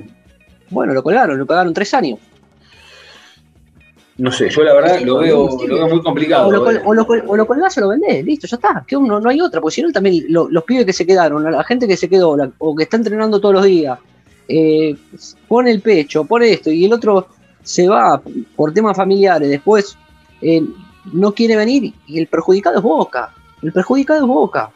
Bueno, 0.70 0.94
lo 0.94 1.02
colgaron, 1.02 1.38
lo 1.38 1.46
pagaron 1.46 1.72
tres 1.74 1.92
años. 1.94 2.18
No 4.16 4.30
sé, 4.30 4.48
yo 4.48 4.62
la 4.62 4.72
verdad 4.74 5.00
lo 5.00 5.18
veo, 5.18 5.48
lo 5.66 5.74
veo 5.74 5.88
muy 5.88 6.00
complicado. 6.00 6.46
O 6.46 6.52
lo, 6.52 6.62
col- 6.62 6.76
eh. 6.76 6.82
o 6.84 6.94
lo 6.94 7.04
col- 7.04 7.24
o 7.26 7.36
lo 7.36 7.46
colgás 7.48 7.76
o 7.78 7.80
lo 7.80 7.88
vendés, 7.88 8.24
listo, 8.24 8.46
ya 8.46 8.54
está. 8.56 8.84
Que 8.86 8.96
uno, 8.96 9.18
no 9.18 9.28
hay 9.28 9.40
otra, 9.40 9.60
porque 9.60 9.74
si 9.74 9.82
no 9.82 9.90
también 9.90 10.24
lo- 10.28 10.48
los 10.48 10.62
pibes 10.62 10.86
que 10.86 10.92
se 10.92 11.04
quedaron, 11.04 11.42
la, 11.42 11.50
la 11.50 11.64
gente 11.64 11.88
que 11.88 11.96
se 11.96 12.08
quedó 12.08 12.36
la- 12.36 12.52
o 12.58 12.76
que 12.76 12.84
está 12.84 12.96
entrenando 12.96 13.40
todos 13.40 13.56
los 13.56 13.64
días, 13.64 13.98
eh, 14.48 14.96
pone 15.48 15.70
el 15.70 15.80
pecho, 15.80 16.24
pone 16.24 16.52
esto, 16.52 16.70
y 16.70 16.84
el 16.84 16.92
otro 16.92 17.28
se 17.62 17.88
va 17.88 18.20
por 18.56 18.72
temas 18.72 18.96
familiares, 18.96 19.48
después 19.48 19.96
eh, 20.42 20.62
no 21.12 21.32
quiere 21.32 21.56
venir 21.56 21.94
y 22.06 22.18
el 22.18 22.26
perjudicado 22.26 22.76
es 22.76 22.82
Boca. 22.82 23.32
El 23.62 23.72
perjudicado 23.72 24.20
es 24.20 24.26
Boca. 24.26 24.70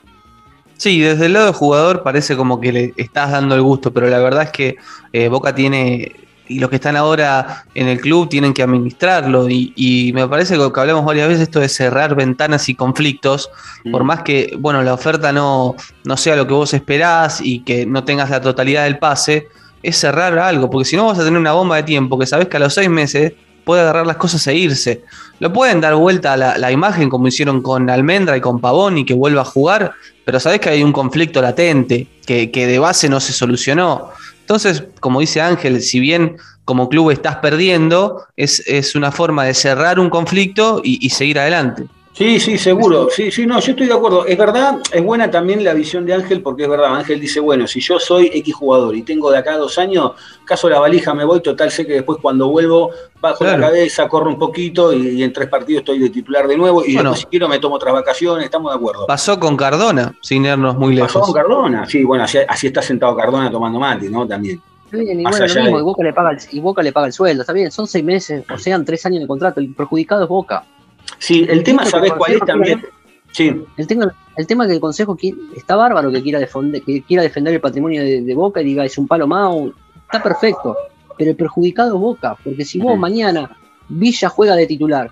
Sí, 0.77 1.01
desde 1.01 1.27
el 1.27 1.33
lado 1.33 1.47
del 1.47 1.55
jugador 1.55 2.03
parece 2.03 2.37
como 2.37 2.61
que 2.61 2.73
le 2.73 2.95
estás 2.97 3.33
dando 3.33 3.55
el 3.55 3.63
gusto, 3.63 3.93
pero 3.93 4.09
la 4.09 4.19
verdad 4.21 4.45
es 4.45 4.51
que 4.51 4.77
eh, 5.13 5.29
Boca 5.29 5.55
tiene, 5.55 6.13
y 6.47 6.61
los 6.61 6.71
que 6.71 6.77
están 6.77 6.97
ahora 6.97 7.65
en 7.75 7.89
el 7.89 8.01
club 8.01 8.29
tienen 8.29 8.55
que 8.55 8.63
administrarlo, 8.63 9.51
y, 9.51 9.73
y 9.75 10.13
me 10.15 10.27
parece 10.29 10.55
que 10.55 10.59
lo 10.59 10.73
que 10.73 10.81
hablamos 10.81 11.05
varias 11.05 11.29
veces, 11.29 11.43
esto 11.43 11.61
de 11.61 11.69
cerrar 11.69 12.15
ventanas 12.15 12.69
y 12.69 12.75
conflictos, 12.75 13.51
Mm. 13.85 13.93
por 13.93 14.05
más 14.05 14.23
que, 14.23 14.57
bueno, 14.59 14.83
la 14.83 14.95
oferta 14.95 15.33
no, 15.33 15.75
no 16.05 16.17
sea 16.17 16.37
lo 16.37 16.47
que 16.47 16.55
vos 16.55 16.75
esperás 16.75 17.41
y 17.41 17.61
que 17.61 17.87
no 17.87 18.05
tengas 18.05 18.31
la 18.31 18.41
totalidad 18.41 18.85
del 18.85 18.99
pase, 18.99 19.49
es 19.83 19.97
cerrar 19.97 20.39
algo, 20.39 20.71
porque 20.71 20.85
si 20.85 20.97
no 20.97 21.07
vas 21.07 21.19
a 21.19 21.25
tener 21.25 21.39
una 21.39 21.53
bomba 21.53 21.77
de 21.77 21.83
tiempo 21.83 22.19
que 22.19 22.27
sabes 22.27 22.49
que 22.49 22.57
a 22.57 22.61
los 22.61 22.75
seis 22.75 22.89
meses 22.89 23.33
puede 23.65 23.83
agarrar 23.83 24.07
las 24.07 24.17
cosas 24.17 24.47
e 24.47 24.55
irse. 24.55 25.03
Lo 25.41 25.53
pueden 25.53 25.81
dar 25.81 25.95
vuelta 25.95 26.33
a 26.33 26.37
la, 26.37 26.59
la 26.59 26.73
imagen 26.73 27.11
como 27.11 27.29
hicieron 27.29 27.61
con 27.61 27.91
Almendra 27.91 28.37
y 28.37 28.41
con 28.41 28.61
Pavón 28.61 28.97
y 28.97 29.05
que 29.05 29.13
vuelva 29.13 29.43
a 29.43 29.45
jugar, 29.45 29.93
pero 30.25 30.41
sabes 30.41 30.61
que 30.61 30.71
hay 30.71 30.83
un 30.83 30.93
conflicto 30.93 31.43
latente 31.43 32.07
que, 32.27 32.51
que 32.51 32.67
de 32.67 32.79
base 32.79 33.09
no 33.09 33.21
se 33.21 33.33
solucionó. 33.33 34.11
Entonces, 34.41 34.85
como 35.01 35.21
dice 35.21 35.43
Ángel, 35.43 35.83
si 35.83 36.01
bien 36.01 36.39
como 36.65 36.89
club 36.89 37.11
estás 37.11 37.37
perdiendo, 37.37 38.25
es, 38.37 38.63
es 38.67 38.95
una 38.95 39.13
forma 39.13 39.45
de 39.45 39.53
cerrar 39.53 40.01
un 40.01 40.09
conflicto 40.09 40.81
y, 40.83 41.05
y 41.05 41.11
seguir 41.11 41.39
adelante. 41.39 41.85
Sí, 42.13 42.41
sí, 42.41 42.59
seguro. 42.59 43.09
Sí, 43.11 43.31
sí, 43.31 43.47
no, 43.47 43.61
yo 43.61 43.71
estoy 43.71 43.87
de 43.87 43.93
acuerdo. 43.95 44.27
Es 44.27 44.37
verdad, 44.37 44.79
es 44.91 45.05
buena 45.05 45.31
también 45.31 45.63
la 45.63 45.73
visión 45.73 46.05
de 46.05 46.15
Ángel, 46.15 46.43
porque 46.43 46.65
es 46.65 46.69
verdad, 46.69 46.97
Ángel 46.97 47.21
dice, 47.21 47.39
bueno, 47.39 47.69
si 47.69 47.81
yo 47.81 48.01
soy 48.01 48.27
X 48.35 48.55
jugador 48.57 48.97
y 48.97 49.03
tengo 49.03 49.31
de 49.31 49.39
acá 49.39 49.57
dos 49.57 49.79
años, 49.79 50.13
caso 50.45 50.69
la 50.69 50.81
valija 50.81 51.15
me 51.15 51.25
voy, 51.25 51.41
total 51.41 51.71
sé 51.71 51.87
que 51.87 51.93
después 51.93 52.19
cuando 52.21 52.49
vuelvo 52.49 52.91
bajo 53.21 53.39
Claro. 53.45 53.59
la 53.59 53.67
cabeza, 53.69 54.09
corro 54.09 54.31
un 54.31 54.39
poquito 54.39 54.93
y, 54.93 55.11
y 55.11 55.23
en 55.23 55.33
tres 55.33 55.49
partidos 55.49 55.81
estoy 55.83 56.01
de 56.01 56.11
titular 56.11 56.49
de 56.49 56.57
nuevo 56.57 56.85
y 56.85 56.95
Bueno. 56.95 57.15
si 57.15 57.25
quiero 57.27 57.49
me 57.49 57.61
tomo 57.61 57.77
otras 57.77 57.95
vacaciones, 57.95 58.45
estamos 58.47 58.73
de 58.73 58.77
acuerdo. 58.79 59.07
Pasó 59.07 59.39
con 59.39 59.57
Cardona, 59.57 60.13
sin 60.21 60.45
irnos 60.45 60.77
muy 60.77 60.97
lejos. 60.97 61.13
Pasó 61.13 61.25
con 61.25 61.33
Cardona, 61.35 61.87
sí, 61.87 62.03
bueno, 62.03 62.25
así, 62.25 62.39
así 62.49 62.67
está 62.67 62.83
sentado 62.83 63.15
Cardona 63.17 63.49
tomando 63.49 63.79
mate, 63.79 64.11
¿no? 64.11 64.27
También. 64.27 64.61
Está 64.87 64.97
bien, 64.97 65.21
y 65.21 65.23
bueno, 65.23 65.39
lo 65.39 65.45
allá 65.45 65.61
mismo, 65.63 65.77
de- 65.77 65.83
y 65.83 65.85
Boca, 65.85 66.03
le 66.03 66.13
paga 66.15 66.31
el, 66.33 66.39
y 66.51 66.61
Boca 66.61 66.83
le 66.83 66.93
paga 66.93 67.07
el 67.07 67.13
sueldo, 67.13 67.43
está 67.43 67.53
bien, 67.53 67.71
son 67.71 67.87
seis 67.87 68.03
meses, 68.05 68.45
o 68.53 68.59
sean 68.59 68.85
tres 68.85 69.07
años 69.07 69.21
de 69.21 69.27
contrato, 69.29 69.61
el 69.61 69.73
perjudicado 69.73 70.25
es 70.25 70.29
Boca. 70.29 70.65
Sí, 71.19 71.47
el 71.49 71.63
tema, 71.63 71.85
Sí, 71.85 71.91
¿sabés 71.91 72.11
porque 72.13 72.19
cuál 72.19 72.33
es 72.33 72.39
Consejo 72.41 72.47
también? 72.59 72.87
Sí, 73.33 73.55
El 73.77 73.87
tema, 73.87 74.15
el 74.37 74.47
tema 74.47 74.67
que 74.67 74.73
el 74.75 74.81
Consejo 74.81 75.17
está 75.57 75.77
bárbaro 75.77 76.11
que 76.11 76.23
quiera, 76.23 76.39
defender, 76.39 76.83
que 76.83 77.03
quiera 77.03 77.23
defender 77.23 77.55
el 77.55 77.61
patrimonio 77.61 78.03
de, 78.03 78.23
de 78.23 78.35
Boca 78.35 78.61
y 78.61 78.65
diga 78.65 78.85
es 78.85 78.97
un 78.99 79.07
palo 79.07 79.27
más, 79.27 79.55
está 80.05 80.23
perfecto, 80.23 80.77
pero 81.17 81.31
el 81.31 81.37
perjudicado 81.37 81.95
es 81.95 82.01
Boca, 82.01 82.37
porque 82.43 82.65
si 82.65 82.79
vos 82.81 82.99
mañana 82.99 83.57
Villa 83.89 84.29
juega 84.29 84.55
de 84.57 84.67
titular, 84.67 85.11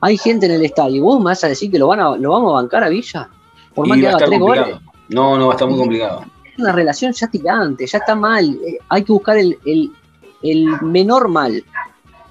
hay 0.00 0.16
gente 0.16 0.46
en 0.46 0.52
el 0.52 0.64
estadio, 0.64 1.02
vos 1.02 1.18
me 1.18 1.26
vas 1.26 1.44
a 1.44 1.48
decir 1.48 1.70
que 1.70 1.78
lo, 1.78 1.88
van 1.88 2.00
a, 2.00 2.16
lo 2.16 2.30
vamos 2.30 2.50
a 2.52 2.54
bancar 2.54 2.84
a 2.84 2.88
Villa, 2.88 3.28
por 3.74 3.86
más 3.86 3.98
y 3.98 4.00
que 4.00 4.08
haga 4.08 4.18
tres 4.18 4.40
goles. 4.40 4.66
No, 5.08 5.36
no, 5.38 5.46
va 5.46 5.52
a 5.52 5.56
estar 5.56 5.68
muy 5.68 5.78
complicado. 5.78 6.24
es 6.52 6.58
una 6.58 6.72
relación 6.72 7.12
ya 7.12 7.26
tirante, 7.28 7.86
ya 7.86 7.98
está 7.98 8.14
mal, 8.14 8.44
eh, 8.66 8.78
hay 8.88 9.02
que 9.04 9.12
buscar 9.12 9.36
el, 9.36 9.58
el- 9.66 9.90
el 10.42 10.66
menor 10.82 11.28
mal. 11.28 11.62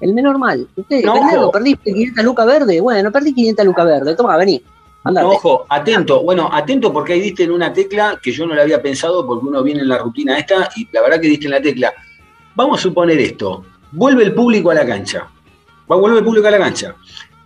El 0.00 0.14
menor 0.14 0.38
mal. 0.38 0.66
Usted, 0.76 1.02
No, 1.04 1.12
perdiste 1.50 1.92
500 1.92 2.24
lucas 2.24 2.46
verde. 2.46 2.80
Bueno, 2.80 3.10
perdí 3.12 3.34
500 3.34 3.66
lucas 3.66 3.86
verde. 3.86 4.14
Toma, 4.16 4.36
vení. 4.36 4.62
No, 5.04 5.30
ojo, 5.36 5.66
atento, 5.68 6.22
bueno, 6.22 6.50
atento 6.52 6.92
porque 6.92 7.14
ahí 7.14 7.20
diste 7.20 7.44
en 7.44 7.52
una 7.52 7.72
tecla 7.72 8.18
que 8.22 8.30
yo 8.32 8.46
no 8.46 8.54
la 8.54 8.62
había 8.62 8.82
pensado 8.82 9.26
porque 9.26 9.46
uno 9.46 9.62
viene 9.62 9.80
en 9.80 9.88
la 9.88 9.96
rutina 9.98 10.36
esta 10.38 10.68
y 10.76 10.86
la 10.92 11.00
verdad 11.02 11.20
que 11.20 11.28
diste 11.28 11.46
en 11.46 11.52
la 11.52 11.62
tecla. 11.62 11.94
Vamos 12.54 12.80
a 12.80 12.82
suponer 12.82 13.18
esto, 13.18 13.64
vuelve 13.92 14.24
el 14.24 14.34
público 14.34 14.70
a 14.70 14.74
la 14.74 14.84
cancha, 14.84 15.28
va 15.90 15.96
volver 15.96 16.18
el 16.18 16.24
público 16.24 16.48
a 16.48 16.50
la 16.50 16.58
cancha. 16.58 16.94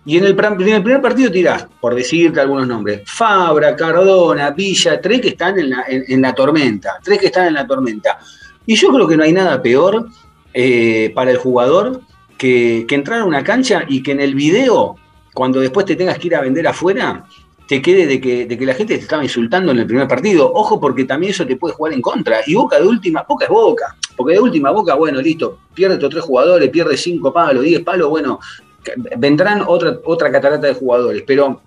Y 0.05 0.17
en 0.17 0.25
el, 0.25 0.35
pr- 0.35 0.61
en 0.61 0.67
el 0.75 0.83
primer 0.83 1.01
partido 1.01 1.31
tirás, 1.31 1.65
por 1.79 1.95
decirte 1.95 2.41
algunos 2.41 2.67
nombres, 2.67 3.03
Fabra, 3.05 3.73
Cardona, 3.75 4.49
Villa, 4.49 4.99
tres 4.99 5.21
que 5.21 5.29
están 5.29 5.57
en 5.57 5.69
la, 5.69 5.83
en- 5.87 6.03
en 6.07 6.21
la 6.21 6.33
tormenta, 6.33 6.99
tres 7.01 7.19
que 7.19 7.27
están 7.27 7.47
en 7.47 7.53
la 7.53 7.65
tormenta. 7.65 8.19
Y 8.65 8.75
yo 8.75 8.89
creo 8.91 9.07
que 9.07 9.15
no 9.15 9.23
hay 9.23 9.31
nada 9.31 9.61
peor 9.61 10.07
eh, 10.53 11.11
para 11.15 11.31
el 11.31 11.37
jugador 11.37 12.01
que, 12.43 12.83
que 12.85 12.95
entrar 12.95 13.21
a 13.21 13.23
una 13.23 13.41
cancha 13.41 13.85
y 13.87 14.03
que 14.03 14.11
en 14.11 14.19
el 14.19 14.35
video, 14.35 14.97
cuando 15.33 15.61
después 15.61 15.85
te 15.85 15.95
tengas 15.95 16.19
que 16.19 16.27
ir 16.27 16.35
a 16.35 16.41
vender 16.41 16.67
afuera, 16.67 17.23
te 17.69 17.81
quede 17.81 18.05
de 18.05 18.19
que, 18.19 18.45
de 18.45 18.57
que 18.57 18.65
la 18.65 18.73
gente 18.73 18.97
te 18.97 19.01
estaba 19.01 19.23
insultando 19.23 19.71
en 19.71 19.79
el 19.79 19.87
primer 19.87 20.09
partido. 20.09 20.51
Ojo, 20.53 20.77
porque 20.77 21.05
también 21.05 21.31
eso 21.31 21.47
te 21.47 21.55
puede 21.55 21.73
jugar 21.73 21.93
en 21.93 22.01
contra. 22.01 22.41
Y 22.45 22.53
Boca 22.55 22.77
de 22.81 22.85
última, 22.85 23.23
Boca 23.25 23.45
es 23.45 23.49
Boca. 23.49 23.95
Porque 24.17 24.33
de 24.33 24.41
última 24.41 24.71
Boca, 24.71 24.93
bueno, 24.95 25.21
listo, 25.21 25.59
pierde 25.73 25.95
estos 25.95 26.09
tres 26.09 26.23
jugadores, 26.25 26.69
pierde 26.69 26.97
cinco 26.97 27.31
palos, 27.31 27.63
diez 27.63 27.81
palos, 27.81 28.09
bueno, 28.09 28.41
vendrán 29.17 29.63
otra, 29.65 29.97
otra 30.03 30.29
catarata 30.29 30.67
de 30.67 30.73
jugadores. 30.73 31.23
Pero 31.25 31.61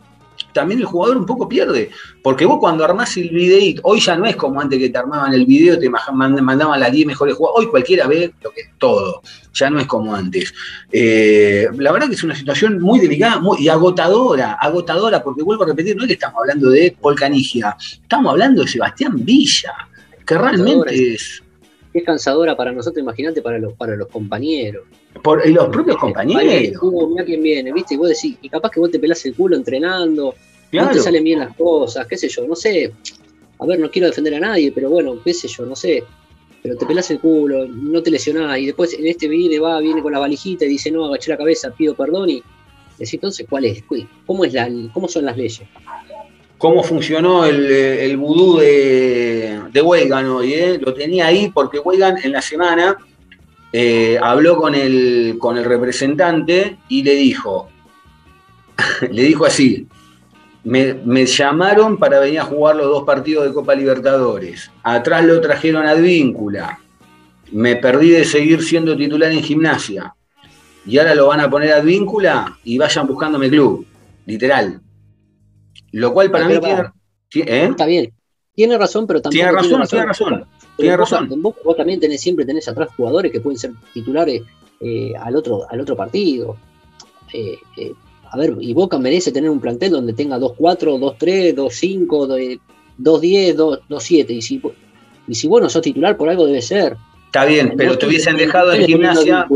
también 0.53 0.80
el 0.80 0.87
jugador 0.87 1.16
un 1.16 1.26
poco 1.26 1.49
pierde. 1.49 1.91
Porque 2.22 2.45
vos 2.47 2.59
cuando 2.59 2.84
armás 2.84 3.16
el 3.16 3.30
videíto, 3.30 3.82
hoy 3.84 4.01
ya 4.01 4.16
no 4.16 4.26
es 4.26 4.37
como 4.37 4.61
antes 4.61 4.78
que 4.78 4.91
te 4.91 4.99
armaban 4.99 5.32
el 5.32 5.47
video, 5.47 5.78
te 5.78 5.89
mandaban 5.89 6.80
las 6.80 6.93
10 6.93 7.07
mejores 7.07 7.34
jugadores. 7.34 7.66
Hoy 7.66 7.70
cualquiera 7.70 8.07
ve 8.07 8.32
lo 8.43 8.51
que 8.51 8.62
todo. 8.78 9.22
Ya 9.55 9.70
no 9.70 9.78
es 9.78 9.87
como 9.87 10.14
antes. 10.14 10.53
Eh, 10.93 11.68
la 11.78 11.93
verdad 11.93 12.09
que 12.09 12.14
es 12.14 12.24
una 12.24 12.34
situación 12.34 12.80
muy 12.80 13.01
delicada 13.01 13.39
muy, 13.39 13.62
y 13.62 13.68
agotadora, 13.68 14.55
agotadora, 14.55 15.22
porque 15.22 15.43
vuelvo 15.43 15.64
a 15.64 15.68
repetir, 15.68 15.97
no 15.97 16.03
es 16.03 16.09
que 16.09 16.14
estamos 16.14 16.39
hablando 16.41 16.70
de 16.70 16.97
Paul 17.01 17.14
Canigia, 17.14 17.76
estamos 17.78 18.30
hablando 18.30 18.62
de 18.62 18.68
Sebastián 18.68 19.24
Villa, 19.24 19.72
que 20.26 20.37
realmente 20.37 21.14
es 21.14 21.43
Es 21.97 22.05
cansadora 22.05 22.55
para 22.55 22.73
nosotros, 22.73 23.03
imagínate, 23.03 23.41
para 23.41 23.59
los, 23.59 23.73
para 23.73 23.97
los 23.97 24.09
compañeros. 24.09 24.85
por 25.23 25.41
y 25.47 25.53
los 25.53 25.69
propios 25.69 25.97
compañeros. 25.97 26.83
Mira 27.09 27.25
quién 27.25 27.43
viene, 27.43 27.73
¿viste? 27.73 27.95
Y 27.95 27.97
vos 27.97 28.09
decís, 28.09 28.37
y 28.43 28.51
capaz 28.51 28.71
que 28.71 28.81
vos 28.81 28.91
te 28.91 28.99
pelás 28.99 29.25
el 29.25 29.35
culo 29.35 29.57
entrenando, 29.57 30.35
no 30.73 30.91
te 30.91 30.99
salen 30.99 31.25
bien 31.25 31.39
las 31.39 31.57
cosas, 31.57 32.07
qué 32.07 32.19
sé 32.19 32.29
yo, 32.29 32.47
no 32.47 32.55
sé. 32.55 32.93
A 33.59 33.65
ver, 33.65 33.81
no 33.81 33.91
quiero 33.91 34.09
defender 34.09 34.35
a 34.35 34.41
nadie, 34.41 34.73
pero 34.73 34.91
bueno, 34.91 35.19
qué 35.25 35.33
sé 35.33 35.49
yo, 35.49 35.65
no 35.65 35.75
sé. 35.75 36.05
Pero 36.63 36.77
te 36.77 36.85
pelás 36.85 37.11
el 37.11 37.19
culo, 37.19 37.67
no 37.67 38.03
te 38.03 38.11
lesionás, 38.11 38.59
y 38.59 38.67
después 38.67 38.93
en 38.93 39.07
este 39.07 39.27
viene, 39.27 39.59
va, 39.59 39.81
viene 39.81 40.03
con 40.03 40.13
la 40.13 40.19
valijita 40.19 40.67
y 40.67 40.69
dice, 40.69 40.91
no, 40.91 41.07
agaché 41.07 41.31
la 41.31 41.39
cabeza, 41.39 41.71
pido 41.71 41.95
perdón, 41.95 42.29
y 42.29 42.43
decís, 42.99 43.15
entonces, 43.15 43.47
¿cuál 43.49 43.65
es? 43.65 43.83
¿Cómo, 44.27 44.45
es 44.45 44.53
la, 44.53 44.69
¿Cómo 44.93 45.09
son 45.09 45.25
las 45.25 45.39
leyes? 45.39 45.63
Cómo 46.59 46.83
funcionó 46.83 47.45
el, 47.45 47.71
el 47.71 48.17
vudú 48.17 48.59
de, 48.59 49.61
de 49.73 49.81
hoy. 49.81 50.09
eh. 50.53 50.79
Lo 50.81 50.95
tenía 50.95 51.27
ahí 51.27 51.51
porque 51.53 51.79
Weigan 51.79 52.17
en 52.23 52.33
la 52.33 52.43
semana 52.43 52.97
eh, 53.73 54.19
habló 54.23 54.57
con 54.57 54.75
el, 54.75 55.37
con 55.39 55.59
el 55.59 55.65
representante 55.65 56.79
y 56.89 57.03
le 57.03 57.15
dijo, 57.15 57.69
le 59.11 59.23
dijo 59.23 59.45
así, 59.45 59.87
me, 60.65 60.95
me 60.95 61.27
llamaron 61.27 61.99
para 61.99 62.19
venir 62.21 62.41
a 62.41 62.45
jugar 62.45 62.77
los 62.77 62.87
dos 62.87 63.05
partidos 63.05 63.47
de 63.47 63.53
Copa 63.53 63.75
Libertadores. 63.75 64.71
Atrás 64.83 65.25
lo 65.25 65.41
trajeron 65.41 65.87
a 65.87 65.91
Advíncula. 65.91 66.81
Me 67.53 67.77
perdí 67.77 68.11
de 68.11 68.25
seguir 68.25 68.63
siendo 68.63 68.97
titular 68.97 69.31
en 69.31 69.43
gimnasia. 69.43 70.13
Y 70.85 70.99
ahora 70.99 71.15
lo 71.15 71.29
van 71.29 71.41
a 71.41 71.51
poner 71.51 71.73
a 71.73 71.77
Advíncula 71.77 72.59
y 72.65 72.79
vayan 72.79 73.07
buscándome 73.07 73.49
club. 73.49 73.87
Literal. 74.25 74.81
Lo 75.93 76.12
cual 76.12 76.30
para 76.30 76.45
mí 76.47 76.51
pero 76.55 76.61
tiene. 76.62 76.76
para. 76.76 76.95
sí, 77.30 77.41
¿eh? 77.41 77.64
Está 77.70 77.87
bien. 77.87 78.12
Tiene 78.55 78.78
razón, 78.78 79.07
pero 79.07 79.20
tampoco 79.20 79.34
Tiene 79.37 79.53
razón, 79.53 79.82
tiene 79.89 80.07
razón. 80.07 80.28
Pero 80.30 80.47
Tiene 80.76 80.97
vos, 80.97 81.11
razón. 81.11 81.43
vos- 81.43 81.55
vos 81.64 81.76
también 81.76 82.01
tenés, 82.01 82.20
siempre 82.20 82.45
tenés 82.47 82.66
atrás 82.68 82.89
jugadores 82.97 83.30
que 83.30 83.41
pueden 83.41 83.59
ser 83.59 83.72
titulares 83.93 84.43
eh, 84.80 85.12
al, 85.20 85.37
otro, 85.37 85.66
al 85.70 85.80
otro 85.80 85.95
partido. 85.97 86.57
Eh, 87.34 87.59
eh, 87.76 87.93
a 88.30 88.37
ver, 88.39 88.55
y 88.61 88.72
Boca 88.72 88.99
merece 88.99 89.30
tener 89.32 89.51
un 89.51 89.61
plantel 89.61 89.91
donde 89.93 90.12
tenga 90.14 90.39
2-4, 90.39 90.99
2-3, 91.18 91.55
2-5, 91.55 92.59
2-10, 92.99 93.80
2-7. 93.89 94.30
Y 94.30 94.43
si, 94.43 94.62
y 95.28 95.34
si 95.34 95.49
vos 95.49 95.61
no 95.62 95.68
sos 95.68 95.82
titular, 95.82 96.16
por 96.16 96.28
algo 96.28 96.47
debe 96.47 96.62
ser. 96.62 96.97
Está 97.26 97.45
bien, 97.45 97.74
pero 97.76 97.99
te 97.99 98.07
hubiesen 98.07 98.37
dejado 98.37 98.72
en 98.72 98.87
gimnasia. 98.87 99.47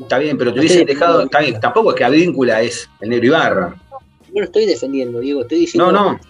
Está 0.00 0.18
bien, 0.18 0.38
pero 0.38 0.52
te 0.54 0.60
hubiesen 0.60 0.86
dejado. 0.86 1.22
Está 1.22 1.40
bien, 1.40 1.60
tampoco 1.60 1.90
es 1.90 1.96
que 1.96 2.04
Advíncula 2.04 2.62
es 2.62 2.88
el 3.00 3.10
negro 3.10 3.26
Ibarra. 3.26 3.76
No 4.38 4.42
lo 4.42 4.46
estoy 4.46 4.66
defendiendo, 4.66 5.18
Diego. 5.18 5.42
Estoy 5.42 5.58
diciendo. 5.58 5.90
No, 5.90 6.12
no. 6.12 6.20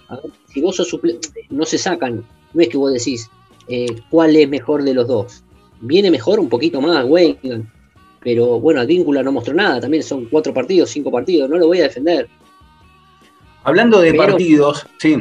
si 0.50 0.62
vos 0.62 0.76
sos 0.76 0.88
suplente, 0.88 1.28
no 1.50 1.66
se 1.66 1.76
sacan. 1.76 2.24
No 2.54 2.62
es 2.62 2.68
que 2.70 2.78
vos 2.78 2.90
decís 2.90 3.30
eh, 3.68 4.00
cuál 4.08 4.34
es 4.34 4.48
mejor 4.48 4.82
de 4.82 4.94
los 4.94 5.06
dos. 5.06 5.44
Viene 5.82 6.10
mejor 6.10 6.40
un 6.40 6.48
poquito 6.48 6.80
más, 6.80 7.04
güey. 7.04 7.38
Pero 8.20 8.58
bueno, 8.60 8.80
Advíncula 8.80 9.22
no 9.22 9.30
mostró 9.30 9.52
nada. 9.52 9.78
También 9.78 10.02
son 10.02 10.24
cuatro 10.24 10.54
partidos, 10.54 10.88
cinco 10.88 11.10
partidos. 11.10 11.50
No 11.50 11.58
lo 11.58 11.66
voy 11.66 11.80
a 11.80 11.82
defender. 11.82 12.30
Hablando 13.62 14.00
de 14.00 14.14
partidos, 14.14 14.86
sí. 14.96 15.16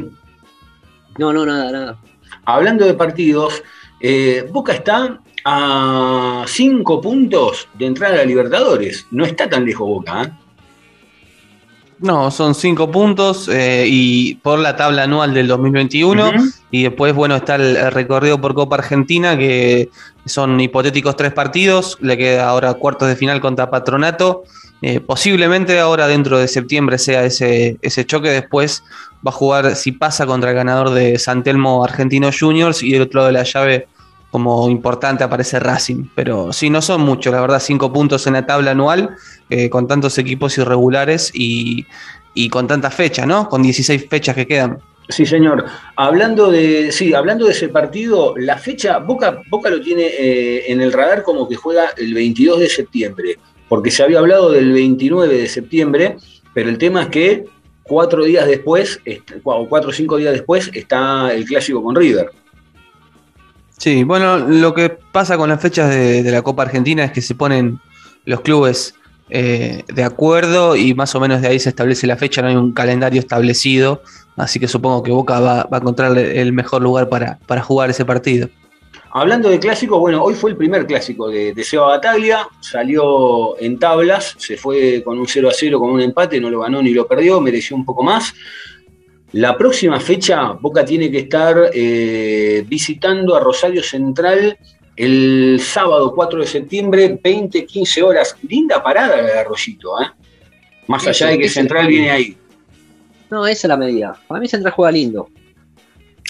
No, 1.18 1.34
no, 1.34 1.46
nada, 1.46 1.70
nada. 1.70 2.00
Hablando 2.46 2.86
de 2.86 2.94
partidos, 2.94 3.62
eh, 4.00 4.48
Boca 4.50 4.72
está 4.72 5.22
a 5.44 6.46
cinco 6.48 7.02
puntos 7.02 7.68
de 7.78 7.86
entrar 7.86 8.14
a 8.14 8.24
Libertadores. 8.24 9.08
No 9.12 9.26
está 9.26 9.50
tan 9.50 9.66
lejos 9.66 9.90
Boca. 9.90 10.24
¿eh? 10.24 10.47
No, 12.00 12.30
son 12.30 12.54
cinco 12.54 12.91
puntos 12.91 13.50
eh, 13.50 13.86
y 13.88 14.36
por 14.36 14.60
la 14.60 14.76
tabla 14.76 15.04
anual 15.04 15.34
del 15.34 15.48
2021 15.48 16.32
y 16.70 16.84
después, 16.84 17.16
bueno, 17.16 17.36
está 17.36 17.56
el, 17.56 17.91
recorrido 17.91 18.39
por 18.39 18.54
Copa 18.54 18.76
Argentina 18.76 19.36
que 19.36 19.89
son 20.26 20.60
hipotéticos 20.60 21.16
tres 21.16 21.34
partidos, 21.34 21.98
le 22.00 22.16
queda 22.16 22.50
ahora 22.50 22.76
cuartos 22.76 23.08
de 23.08 23.16
final 23.16 23.41
contra 23.41 23.72
Patronato, 23.72 24.43
eh, 24.84 25.00
posiblemente 25.00 25.80
ahora 25.80 26.08
dentro 26.08 26.38
de 26.38 26.48
septiembre 26.48 27.00
sea 27.00 27.24
ese, 27.24 27.78
ese 27.82 28.06
choque, 28.06 28.30
después 28.30 28.84
va 29.26 29.32
a 29.32 29.34
jugar 29.34 29.76
si 29.76 29.91
pasa 29.91 30.28
contra 30.28 30.52
el 30.52 30.56
ganador 30.56 30.91
de 30.91 31.18
Santelmo 31.18 31.84
Argentino 31.84 32.30
Juniors 32.38 32.84
y 32.84 32.91
del 32.91 33.04
otro 33.04 33.22
lado 33.22 33.28
de 33.28 33.34
la 33.34 33.43
llave 33.43 33.88
como 34.32 34.69
importante 34.69 35.23
aparece 35.23 35.59
Racing. 35.59 36.05
Pero 36.15 36.53
sí, 36.53 36.69
no 36.69 36.82
son 36.82 37.01
muchos, 37.01 37.34
la 37.34 37.41
verdad, 37.41 37.59
cinco 37.59 37.91
puntos 37.91 38.28
en 38.28 38.34
la 38.34 38.45
tabla 38.45 38.71
anual, 38.71 39.15
eh, 39.49 39.69
con 39.69 39.88
tantos 39.88 40.17
equipos 40.17 40.57
irregulares 40.57 41.32
y, 41.34 41.86
con 42.51 42.67
tantas 42.67 42.93
fechas, 42.93 43.25
¿no? 43.25 43.49
Con 43.49 43.63
16 43.63 44.07
fechas 44.09 44.36
que 44.36 44.45
quedan. 44.45 44.80
Sí, 45.09 45.25
señor. 45.25 45.65
Hablando 45.95 46.51
de, 46.51 46.91
sí, 46.91 47.13
hablando 47.13 47.45
de 47.45 47.53
ese 47.53 47.69
partido, 47.69 48.36
la 48.38 48.57
fecha, 48.57 48.99
Boca, 48.99 49.41
Boca 49.49 49.69
lo 49.69 49.82
tiene 49.82 50.03
eh, 50.05 50.71
en 50.71 50.82
el 50.82 50.91
radar 50.91 51.23
como 51.23 51.47
que 51.47 51.55
juega 51.55 51.91
el 51.97 52.13
22 52.13 52.59
de 52.59 52.69
septiembre, 52.69 53.39
porque 53.69 53.89
se 53.89 54.03
había 54.03 54.19
hablado 54.19 54.51
del 54.51 54.71
29 54.73 55.36
de 55.36 55.47
septiembre, 55.47 56.17
pero 56.53 56.69
el 56.69 56.78
tema 56.78 57.03
es 57.03 57.07
que 57.07 57.45
cuatro 57.84 58.25
días 58.25 58.45
después, 58.45 58.99
o 59.43 59.67
cuatro 59.67 59.89
o 59.89 59.93
cinco 59.93 60.17
días 60.17 60.34
después, 60.34 60.69
está 60.73 61.34
el 61.34 61.45
clásico 61.45 61.82
con 61.82 61.95
River. 61.95 62.30
Sí, 63.78 64.03
bueno, 64.03 64.39
lo 64.39 64.73
que 64.73 64.89
pasa 64.89 65.38
con 65.38 65.49
las 65.49 65.61
fechas 65.61 65.89
de, 65.89 66.23
la 66.23 66.41
Copa 66.41 66.63
Argentina 66.63 67.05
es 67.05 67.11
que 67.11 67.21
se 67.21 67.36
ponen 67.36 67.80
los 68.25 68.41
clubes 68.41 68.95
eh, 69.30 69.84
de 69.88 70.03
acuerdo 70.03 70.75
y 70.75 70.95
más 70.95 71.13
o 71.13 71.19
menos 71.19 71.41
de 71.41 71.49
ahí 71.49 71.59
se 71.59 71.69
establece 71.69 72.07
la 72.07 72.17
fecha, 72.17 72.41
no 72.41 72.47
hay 72.47 72.55
un 72.55 72.73
calendario 72.73 73.19
establecido, 73.19 74.01
así 74.36 74.59
que 74.59 74.67
supongo 74.67 75.03
que 75.03 75.11
Boca 75.11 75.39
va, 75.39 75.67
a 75.71 75.78
encontrar 75.78 76.17
el 76.17 76.53
mejor 76.53 76.82
lugar 76.82 77.07
para, 77.07 77.61
jugar 77.61 77.91
ese 77.91 78.03
partido. 78.03 78.49
Hablando 79.11 79.49
de 79.49 79.59
clásicos, 79.59 79.99
bueno, 79.99 80.23
hoy 80.23 80.34
fue 80.34 80.51
el 80.51 80.57
primer 80.57 80.88
clásico 80.88 81.30
de, 81.30 81.53
de 81.53 81.63
Seba 81.63 81.88
Bataglia, 81.88 82.47
salió 82.59 83.59
en 83.59 83.78
tablas, 83.78 84.36
se 84.38 84.57
fue 84.57 85.03
con 85.03 85.19
un 85.19 85.28
0 85.28 85.49
a 85.49 85.53
0, 85.53 85.80
con 85.80 85.91
un 85.91 86.01
empate, 86.01 86.41
no 86.41 86.49
lo 86.49 86.61
ganó 86.61 86.82
ni 86.82 86.91
lo 86.91 87.07
perdió, 87.07 87.39
mereció 87.41 87.75
un 87.75 87.86
poco 87.86 88.03
más. 88.03 88.34
La 89.34 89.57
próxima 89.57 89.99
fecha, 89.99 90.53
Boca 90.53 90.86
tiene 90.86 91.11
que 91.11 91.19
estar 91.19 91.71
eh, 91.73 92.63
visitando 92.67 93.36
a 93.36 93.39
Rosario 93.39 93.84
Central 93.84 94.57
el 94.95 95.59
sábado 95.61 96.13
4 96.15 96.39
de 96.39 96.47
septiembre, 96.47 97.19
20, 97.21 97.65
15 97.65 98.03
horas. 98.03 98.36
Linda 98.47 98.82
parada 98.82 99.17
la 99.17 99.23
de 99.23 99.39
Arroyito, 99.39 100.01
¿eh? 100.01 100.07
Más 100.88 101.05
allá 101.05 101.28
de 101.28 101.39
que 101.39 101.49
Central 101.49 101.88
viene 101.88 102.09
ahí. 102.09 102.38
No, 103.30 103.45
esa 103.45 103.67
es 103.67 103.69
la 103.69 103.78
medida. 103.78 104.17
Para 104.28 104.39
mí 104.39 104.47
Central 104.47 104.73
juega 104.73 104.91
lindo. 104.91 105.30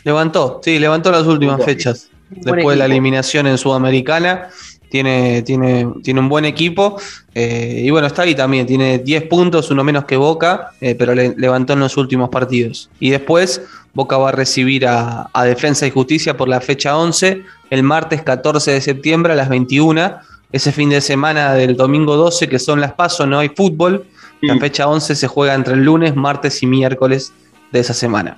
Levantó, 0.03 0.59
sí, 0.63 0.79
levantó 0.79 1.11
las 1.11 1.27
últimas 1.27 1.63
fechas. 1.63 2.09
Después 2.29 2.67
de 2.67 2.75
la 2.75 2.85
eliminación 2.85 3.47
en 3.47 3.57
Sudamericana 3.57 4.49
tiene, 4.89 5.41
tiene, 5.43 5.88
tiene 6.03 6.19
un 6.19 6.29
buen 6.29 6.45
equipo. 6.45 6.99
Eh, 7.33 7.83
y 7.85 7.89
bueno, 7.89 8.07
está 8.07 8.23
ahí 8.23 8.35
también, 8.35 8.65
tiene 8.65 8.99
10 8.99 9.23
puntos, 9.23 9.69
uno 9.71 9.83
menos 9.83 10.05
que 10.05 10.17
Boca, 10.17 10.71
eh, 10.81 10.95
pero 10.95 11.13
le, 11.13 11.35
levantó 11.38 11.73
en 11.73 11.79
los 11.79 11.97
últimos 11.97 12.29
partidos. 12.29 12.89
Y 12.99 13.09
después 13.09 13.61
Boca 13.93 14.17
va 14.17 14.29
a 14.29 14.31
recibir 14.31 14.85
a, 14.88 15.29
Defensa 15.43 15.88
y 15.88 15.91
Justicia 15.91 16.38
por 16.38 16.47
la 16.47 16.61
fecha 16.61 16.97
11, 16.97 17.43
el 17.69 17.83
martes 17.83 18.21
14 18.21 18.71
de 18.71 18.81
septiembre 18.81 19.33
a 19.33 19.35
las 19.35 19.49
21. 19.49 20.15
Ese 20.51 20.71
fin 20.71 20.89
de 20.89 21.01
semana 21.01 21.53
del 21.53 21.75
domingo 21.75 22.15
12, 22.15 22.47
que 22.47 22.59
son 22.59 22.79
las 22.79 22.93
pasos, 22.93 23.27
no 23.27 23.39
hay 23.39 23.49
fútbol. 23.49 24.05
La 24.41 24.57
fecha 24.59 24.88
11 24.88 25.15
se 25.15 25.27
juega 25.27 25.55
entre 25.55 25.73
el 25.73 25.83
lunes, 25.83 26.15
martes 26.15 26.61
y 26.61 26.67
miércoles 26.67 27.33
de 27.71 27.79
esa 27.79 27.93
semana. 27.93 28.38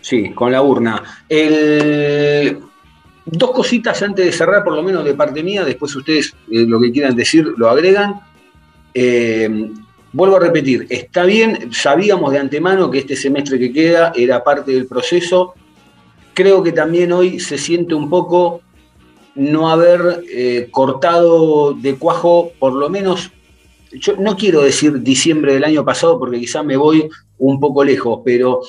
Sí, 0.00 0.30
con 0.30 0.52
la 0.52 0.62
urna. 0.62 1.02
El 1.28 2.58
Dos 3.26 3.50
cositas 3.50 4.00
antes 4.02 4.24
de 4.24 4.30
cerrar, 4.30 4.62
por 4.62 4.74
lo 4.74 4.84
menos 4.84 5.04
de 5.04 5.14
parte 5.14 5.42
mía, 5.42 5.64
después 5.64 5.94
ustedes 5.96 6.32
eh, 6.48 6.64
lo 6.64 6.80
que 6.80 6.92
quieran 6.92 7.16
decir 7.16 7.44
lo 7.56 7.68
agregan. 7.68 8.20
Eh, 8.94 9.70
vuelvo 10.12 10.36
a 10.36 10.40
repetir, 10.40 10.86
está 10.88 11.24
bien, 11.24 11.72
sabíamos 11.72 12.30
de 12.30 12.38
antemano 12.38 12.88
que 12.88 12.98
este 12.98 13.16
semestre 13.16 13.58
que 13.58 13.72
queda 13.72 14.12
era 14.14 14.44
parte 14.44 14.70
del 14.70 14.86
proceso. 14.86 15.54
Creo 16.34 16.62
que 16.62 16.70
también 16.70 17.12
hoy 17.12 17.40
se 17.40 17.58
siente 17.58 17.96
un 17.96 18.08
poco 18.08 18.62
no 19.34 19.70
haber 19.70 20.22
eh, 20.30 20.68
cortado 20.70 21.74
de 21.74 21.96
cuajo, 21.96 22.52
por 22.60 22.74
lo 22.74 22.88
menos, 22.88 23.32
yo 23.92 24.16
no 24.16 24.36
quiero 24.36 24.62
decir 24.62 25.02
diciembre 25.02 25.54
del 25.54 25.64
año 25.64 25.84
pasado 25.84 26.18
porque 26.18 26.38
quizá 26.38 26.62
me 26.62 26.76
voy 26.76 27.08
un 27.38 27.58
poco 27.58 27.82
lejos, 27.82 28.20
pero 28.24 28.60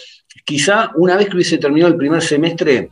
quizá 0.44 0.92
una 0.96 1.16
vez 1.16 1.30
que 1.30 1.36
hubiese 1.36 1.60
terminado 1.60 1.92
el 1.92 1.98
primer 1.98 2.22
semestre, 2.22 2.90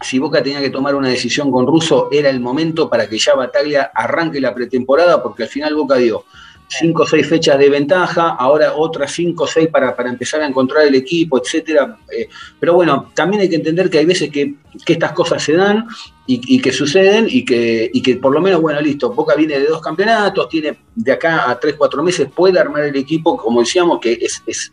si 0.00 0.18
Boca 0.18 0.42
tenía 0.42 0.60
que 0.60 0.70
tomar 0.70 0.94
una 0.94 1.08
decisión 1.08 1.50
con 1.50 1.66
Russo, 1.66 2.08
era 2.12 2.30
el 2.30 2.40
momento 2.40 2.88
para 2.88 3.08
que 3.08 3.18
ya 3.18 3.34
Bataglia 3.34 3.90
arranque 3.94 4.40
la 4.40 4.54
pretemporada, 4.54 5.22
porque 5.22 5.44
al 5.44 5.48
final 5.48 5.74
Boca 5.74 5.96
dio 5.96 6.24
cinco 6.68 7.04
o 7.04 7.06
seis 7.06 7.26
fechas 7.26 7.58
de 7.58 7.70
ventaja, 7.70 8.30
ahora 8.30 8.74
otras 8.74 9.12
cinco 9.12 9.44
o 9.44 9.46
seis 9.46 9.68
para, 9.68 9.94
empezar 10.06 10.42
a 10.42 10.46
encontrar 10.46 10.86
el 10.86 10.94
equipo, 10.94 11.38
etcétera. 11.38 11.96
Eh, 12.14 12.28
pero 12.60 12.74
bueno, 12.74 13.10
también 13.14 13.42
hay 13.42 13.48
que 13.48 13.56
entender 13.56 13.88
que 13.88 13.98
hay 13.98 14.06
veces 14.06 14.30
que, 14.30 14.54
estas 14.86 15.12
cosas 15.12 15.42
se 15.42 15.54
dan 15.54 15.86
y, 16.26 16.60
que 16.60 16.72
suceden 16.72 17.26
y 17.28 17.44
que, 17.44 17.90
que 18.04 18.16
por 18.16 18.32
lo 18.32 18.40
menos, 18.40 18.60
bueno, 18.60 18.80
listo, 18.80 19.12
Boca 19.12 19.34
viene 19.34 19.58
de 19.58 19.66
dos 19.66 19.80
campeonatos, 19.80 20.48
tiene 20.48 20.78
de 20.94 21.12
acá 21.12 21.50
a 21.50 21.58
tres, 21.58 21.74
cuatro 21.76 22.02
meses, 22.02 22.28
puede 22.34 22.60
armar 22.60 22.84
el 22.84 22.96
equipo, 22.96 23.36
como 23.36 23.60
decíamos, 23.60 23.98
que 23.98 24.12
es, 24.12 24.42
es 24.46 24.70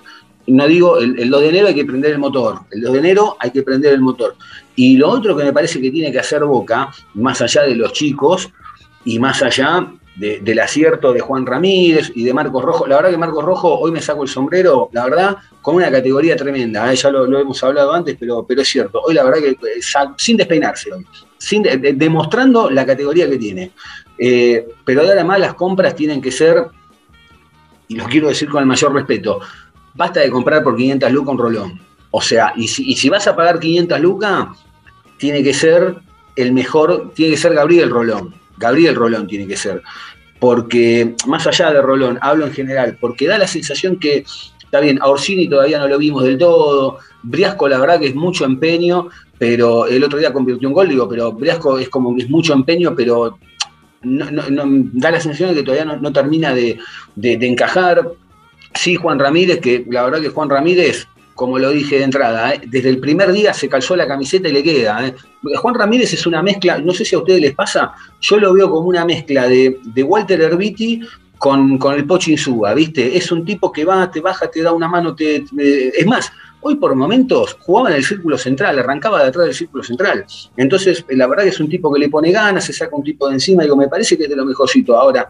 no 0.47 0.67
digo, 0.67 0.99
el, 0.99 1.17
el 1.19 1.29
2 1.29 1.41
de 1.41 1.49
enero 1.49 1.67
hay 1.67 1.73
que 1.73 1.85
prender 1.85 2.11
el 2.11 2.19
motor, 2.19 2.59
el 2.69 2.81
2 2.81 2.93
de 2.93 2.99
enero 2.99 3.37
hay 3.39 3.51
que 3.51 3.63
prender 3.63 3.93
el 3.93 4.01
motor. 4.01 4.35
Y 4.75 4.97
lo 4.97 5.09
otro 5.09 5.35
que 5.35 5.43
me 5.43 5.53
parece 5.53 5.81
que 5.81 5.91
tiene 5.91 6.11
que 6.11 6.19
hacer 6.19 6.43
Boca, 6.43 6.91
más 7.13 7.41
allá 7.41 7.63
de 7.63 7.75
los 7.75 7.93
chicos 7.93 8.51
y 9.03 9.19
más 9.19 9.41
allá 9.41 9.87
del 10.15 10.59
acierto 10.59 11.11
de 11.11 11.19
Juan 11.19 11.45
Ramírez 11.45 12.11
y 12.15 12.23
de 12.23 12.33
Marcos 12.33 12.63
Rojo, 12.63 12.87
la 12.87 12.95
verdad 12.95 13.11
que 13.11 13.17
Marcos 13.17 13.43
Rojo, 13.43 13.79
hoy 13.79 13.91
me 13.91 14.01
saco 14.01 14.23
el 14.23 14.29
sombrero, 14.29 14.89
la 14.93 15.03
verdad, 15.03 15.37
con 15.61 15.75
una 15.75 15.91
categoría 15.91 16.37
tremenda, 16.37 16.91
¿eh? 16.91 16.95
ya 16.95 17.09
lo, 17.09 17.37
hemos 17.37 17.61
hablado 17.63 17.93
antes, 17.93 18.15
pero, 18.17 18.45
pero 18.47 18.61
es 18.61 18.67
cierto, 18.67 19.01
hoy 19.01 19.13
la 19.13 19.23
verdad 19.23 19.39
que 19.39 19.49
eh, 19.49 19.81
sin 20.17 20.37
despeinarse 20.37 20.89
sin 21.37 21.63
demostrando 21.63 22.69
la 22.69 22.85
categoría 22.85 23.29
que 23.29 23.37
tiene. 23.37 23.71
Eh, 24.17 24.65
pero 24.85 25.01
además 25.01 25.39
las 25.39 25.53
compras 25.55 25.95
tienen 25.95 26.21
que 26.21 26.31
ser, 26.31 26.65
y 27.87 27.95
lo 27.95 28.05
quiero 28.05 28.29
decir 28.29 28.49
con 28.49 28.61
el 28.61 28.67
mayor 28.67 28.93
respeto, 28.93 29.41
basta 29.93 30.21
de 30.21 30.29
comprar 30.29 30.63
por 30.63 30.77
500 30.77 31.11
lucas 31.11 31.33
un 31.33 31.37
rolón. 31.37 31.81
O 32.17 32.21
sea, 32.21 32.53
y 32.55 32.69
si, 32.69 32.89
y 32.89 32.95
si 32.95 33.09
vas 33.09 33.27
a 33.27 33.35
pagar 33.35 33.59
500 33.59 33.99
lucas, 33.99 34.47
tiene 35.17 35.43
que 35.43 35.53
ser 35.53 35.97
el 36.37 36.53
mejor, 36.53 37.11
tiene 37.13 37.31
que 37.31 37.37
ser 37.37 37.53
Gabriel 37.53 37.89
Rolón. 37.89 38.33
Gabriel 38.55 38.95
Rolón 38.95 39.27
tiene 39.27 39.45
que 39.45 39.57
ser. 39.57 39.83
Porque, 40.39 41.13
más 41.27 41.45
allá 41.45 41.73
de 41.73 41.81
Rolón, 41.81 42.17
hablo 42.21 42.45
en 42.45 42.53
general, 42.53 42.97
porque 43.01 43.27
da 43.27 43.37
la 43.37 43.47
sensación 43.47 43.99
que, 43.99 44.23
está 44.63 44.79
bien, 44.79 44.97
a 45.01 45.09
Orsini 45.09 45.49
todavía 45.49 45.77
no 45.77 45.89
lo 45.89 45.97
vimos 45.97 46.23
del 46.23 46.37
todo, 46.37 46.99
Briasco 47.21 47.67
la 47.67 47.79
verdad 47.79 47.99
que 47.99 48.07
es 48.07 48.15
mucho 48.15 48.45
empeño, 48.45 49.09
pero 49.37 49.85
el 49.85 50.01
otro 50.01 50.17
día 50.17 50.31
convirtió 50.31 50.69
un 50.69 50.73
gol, 50.73 50.87
digo, 50.87 51.09
pero 51.09 51.33
Briasco 51.33 51.77
es 51.79 51.89
como 51.89 52.15
que 52.15 52.23
es 52.23 52.29
mucho 52.29 52.53
empeño, 52.53 52.95
pero 52.95 53.37
da 54.03 55.11
la 55.11 55.19
sensación 55.19 55.49
de 55.49 55.55
que 55.55 55.63
todavía 55.63 55.83
no, 55.83 56.13
termina 56.13 56.55
de, 56.55 56.79
de, 57.17 57.45
encajar. 57.45 58.09
Sí, 58.73 58.95
Juan 58.95 59.19
Ramírez, 59.19 59.59
que 59.59 59.85
la 59.89 60.05
verdad 60.05 60.21
que 60.21 60.29
Juan 60.29 60.49
Ramírez 60.49 61.09
como 61.35 61.59
lo 61.59 61.69
dije 61.71 61.97
de 61.97 62.03
entrada, 62.03 62.53
¿eh? 62.53 62.61
desde 62.65 62.89
el 62.89 62.99
primer 62.99 63.31
día 63.33 63.53
se 63.53 63.67
calzó 63.67 63.95
la 63.95 64.07
camiseta 64.07 64.47
y 64.47 64.53
le 64.53 64.63
queda. 64.63 65.05
¿eh? 65.05 65.13
Juan 65.57 65.75
Ramírez 65.75 66.13
es 66.13 66.25
una 66.25 66.41
mezcla, 66.41 66.79
no 66.79 66.93
sé 66.93 67.03
si 67.03 67.13
a 67.13 67.19
ustedes 67.19 67.41
les 67.41 67.53
pasa, 67.53 67.91
yo 68.21 68.37
lo 68.37 68.53
veo 68.53 68.69
como 68.69 68.87
una 68.87 69.05
mezcla 69.05 69.47
de, 69.47 69.77
Walter 70.03 70.41
Herbiti 70.41 71.01
con, 71.37 71.77
con 71.77 71.93
el 71.93 72.05
Pochi 72.05 72.31
Insúa, 72.31 72.73
¿viste? 72.73 73.17
Es 73.17 73.31
un 73.31 73.43
tipo 73.43 73.71
que 73.71 73.83
va, 73.83 74.09
te 74.09 74.21
baja, 74.21 74.49
te 74.49 74.63
da 74.63 74.71
una 74.71 74.87
mano, 74.87 75.13
te, 75.13 75.43
es 75.57 76.05
más, 76.07 76.31
hoy 76.61 76.75
por 76.75 76.95
momentos 76.95 77.57
jugaba 77.59 77.89
en 77.89 77.97
el 77.97 78.05
círculo 78.05 78.37
central, 78.37 78.79
arrancaba 78.79 79.21
de 79.21 79.27
atrás 79.27 79.45
del 79.45 79.53
círculo 79.53 79.83
central. 79.83 80.25
Entonces, 80.55 81.05
la 81.09 81.27
verdad 81.27 81.43
que 81.43 81.49
es 81.49 81.59
un 81.59 81.69
tipo 81.69 81.93
que 81.93 81.99
le 81.99 82.09
pone 82.09 82.31
ganas, 82.31 82.63
se 82.63 82.73
saca 82.73 82.95
un 82.95 83.03
tipo 83.03 83.27
de 83.27 83.33
encima, 83.33 83.63
digo, 83.63 83.75
me 83.75 83.89
parece 83.89 84.17
que 84.17 84.23
es 84.23 84.29
de 84.29 84.35
lo 84.37 84.45
mejorcito. 84.45 84.95
Ahora, 84.97 85.27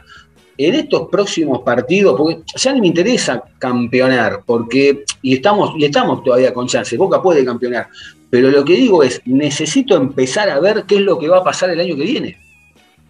en 0.58 0.76
estos 0.76 1.10
próximos 1.10 1.62
partidos, 1.64 2.16
porque 2.18 2.42
ya 2.56 2.74
no 2.74 2.80
me 2.80 2.88
interesa 2.88 3.44
campeonar, 3.60 4.42
porque, 4.46 5.04
y 5.22 5.36
estamos, 5.36 5.74
y 5.78 5.86
estamos 5.86 6.24
todavía 6.24 6.54
con 6.54 6.68
chance, 6.68 6.98
Boca 6.98 7.22
puede 7.22 7.44
campeonar, 7.44 7.88
pero 8.30 8.50
lo 8.50 8.64
que 8.66 8.74
digo 8.74 9.04
es, 9.04 9.22
necesito 9.26 9.96
empezar 9.96 10.50
a 10.50 10.60
ver 10.60 10.84
qué 10.88 10.96
es 10.96 11.02
lo 11.02 11.20
que 11.20 11.28
va 11.28 11.38
a 11.38 11.44
pasar 11.44 11.70
el 11.70 11.80
año 11.80 11.96
que 11.96 12.04
viene. 12.04 12.38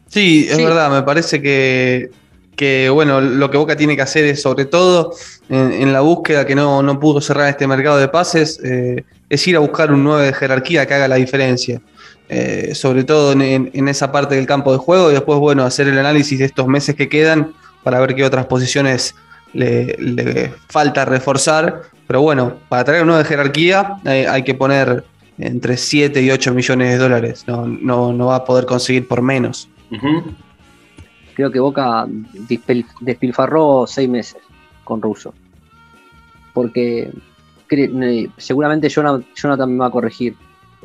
Sí, 0.07 0.47
es 0.49 0.57
verdad, 0.57 0.91
me 0.91 1.03
parece 1.03 1.41
que, 1.41 2.09
que, 2.55 2.89
bueno, 2.89 3.21
lo 3.21 3.49
que 3.49 3.57
Boca 3.57 3.75
tiene 3.75 3.95
que 3.95 4.01
hacer 4.01 4.25
es, 4.25 4.41
sobre 4.41 4.65
todo, 4.65 5.13
en, 5.49 5.91
la 5.91 6.01
búsqueda 6.01 6.45
que 6.45 6.55
no, 6.55 6.99
pudo 6.99 7.21
cerrar 7.21 7.49
este 7.49 7.67
mercado 7.67 7.97
de 7.97 8.07
pases, 8.07 8.59
eh, 8.63 9.03
es 9.29 9.47
ir 9.47 9.55
a 9.55 9.59
buscar 9.59 9.91
un 9.91 10.03
9 10.03 10.27
de 10.27 10.33
jerarquía 10.33 10.85
que 10.85 10.93
haga 10.93 11.07
la 11.07 11.15
diferencia. 11.15 11.81
Eh, 12.27 12.73
sobre 12.73 13.03
todo 13.03 13.33
en, 13.33 13.87
esa 13.87 14.11
parte 14.11 14.33
del 14.33 14.47
campo 14.47 14.71
de 14.71 14.79
juego 14.79 15.11
y 15.11 15.13
después, 15.13 15.37
bueno, 15.39 15.63
hacer 15.63 15.87
el 15.87 15.99
análisis 15.99 16.39
de 16.39 16.45
estos 16.45 16.67
meses 16.67 16.95
que 16.95 17.07
quedan 17.07 17.53
para 17.83 17.99
ver 17.99 18.15
qué 18.15 18.23
otras 18.23 18.47
posiciones 18.47 19.15
le, 19.53 20.51
falta 20.69 21.05
reforzar. 21.05 21.83
Pero 22.07 22.21
bueno, 22.21 22.55
para 22.67 22.83
traer 22.83 23.03
un 23.03 23.09
9 23.09 23.23
de 23.23 23.29
jerarquía 23.29 23.97
eh, 24.05 24.27
hay 24.27 24.43
que 24.43 24.55
poner 24.55 25.03
entre 25.37 25.77
7 25.77 26.21
y 26.21 26.31
8 26.31 26.53
millones 26.53 26.89
de 26.89 26.97
dólares. 26.97 27.43
No, 27.47 27.67
no, 27.67 28.25
va 28.25 28.37
a 28.37 28.45
poder 28.45 28.65
conseguir 28.65 29.07
por 29.07 29.21
menos. 29.21 29.69
Creo 31.35 31.51
que 31.51 31.59
Boca 31.59 32.07
despilfarró 33.01 33.85
seis 33.85 34.09
meses 34.09 34.37
con 34.83 35.01
Russo. 35.01 35.33
Porque 36.53 37.11
seguramente 38.37 38.89
Jonathan 38.89 39.71
me 39.71 39.77
va 39.77 39.87
a 39.87 39.91
corregir. 39.91 40.35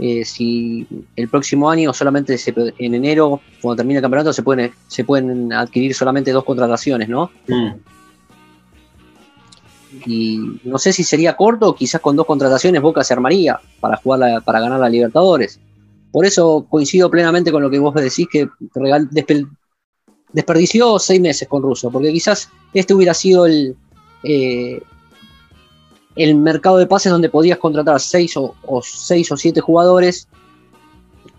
Eh, 0.03 0.25
si 0.25 0.87
el 1.15 1.29
próximo 1.29 1.71
año 1.71 1.93
solamente 1.93 2.35
en 2.79 2.95
enero, 2.95 3.41
cuando 3.61 3.77
termine 3.77 3.99
el 3.99 4.03
campeonato, 4.03 4.33
se 4.33 4.43
pueden, 4.43 4.73
se 4.89 5.05
pueden 5.05 5.53
adquirir 5.53 5.95
solamente 5.95 6.33
dos 6.33 6.45
contrataciones, 6.45 7.09
¿no? 7.09 7.31
Mm. 7.47 7.73
Y 10.07 10.61
no 10.65 10.79
sé 10.79 10.95
si 10.95 11.05
sería 11.05 11.37
corto 11.37 11.75
quizás 11.75 12.01
con 12.01 12.17
dos 12.17 12.25
contrataciones 12.25 12.81
Boca 12.81 13.05
se 13.05 13.13
armaría 13.13 13.61
para 13.81 13.97
jugar 13.97 14.43
para 14.43 14.61
ganar 14.61 14.81
la 14.81 14.89
Libertadores. 14.89 15.61
Por 16.11 16.25
eso 16.25 16.67
coincido 16.71 17.11
plenamente 17.11 17.53
con 17.53 17.63
lo 17.63 17.69
que 17.69 17.79
vos 17.79 17.95
decís 17.95 18.27
que 18.31 18.49
desperdició 20.33 20.99
seis 20.99 21.21
meses 21.21 21.47
con 21.47 21.63
Russo, 21.63 21.91
porque 21.91 22.11
quizás 22.11 22.49
este 22.73 22.95
hubiera 22.95 23.13
sido 23.13 23.45
el, 23.45 23.77
eh, 24.23 24.81
el 26.17 26.35
mercado 26.35 26.79
de 26.79 26.87
pases 26.87 27.13
donde 27.13 27.29
podías 27.29 27.59
contratar 27.59 28.01
seis 28.01 28.37
o, 28.37 28.55
seis 28.83 29.31
o 29.31 29.37
siete 29.37 29.61
jugadores 29.61 30.29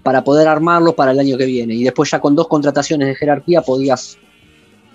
para 0.03 0.23
poder 0.23 0.47
armarlos 0.47 0.95
para 0.95 1.11
el 1.11 1.19
año 1.19 1.37
que 1.37 1.45
viene. 1.45 1.73
Y 1.73 1.83
después 1.83 2.09
ya 2.09 2.19
con 2.19 2.35
dos 2.35 2.47
contrataciones 2.47 3.07
de 3.07 3.15
jerarquía 3.15 3.61
podías, 3.61 4.17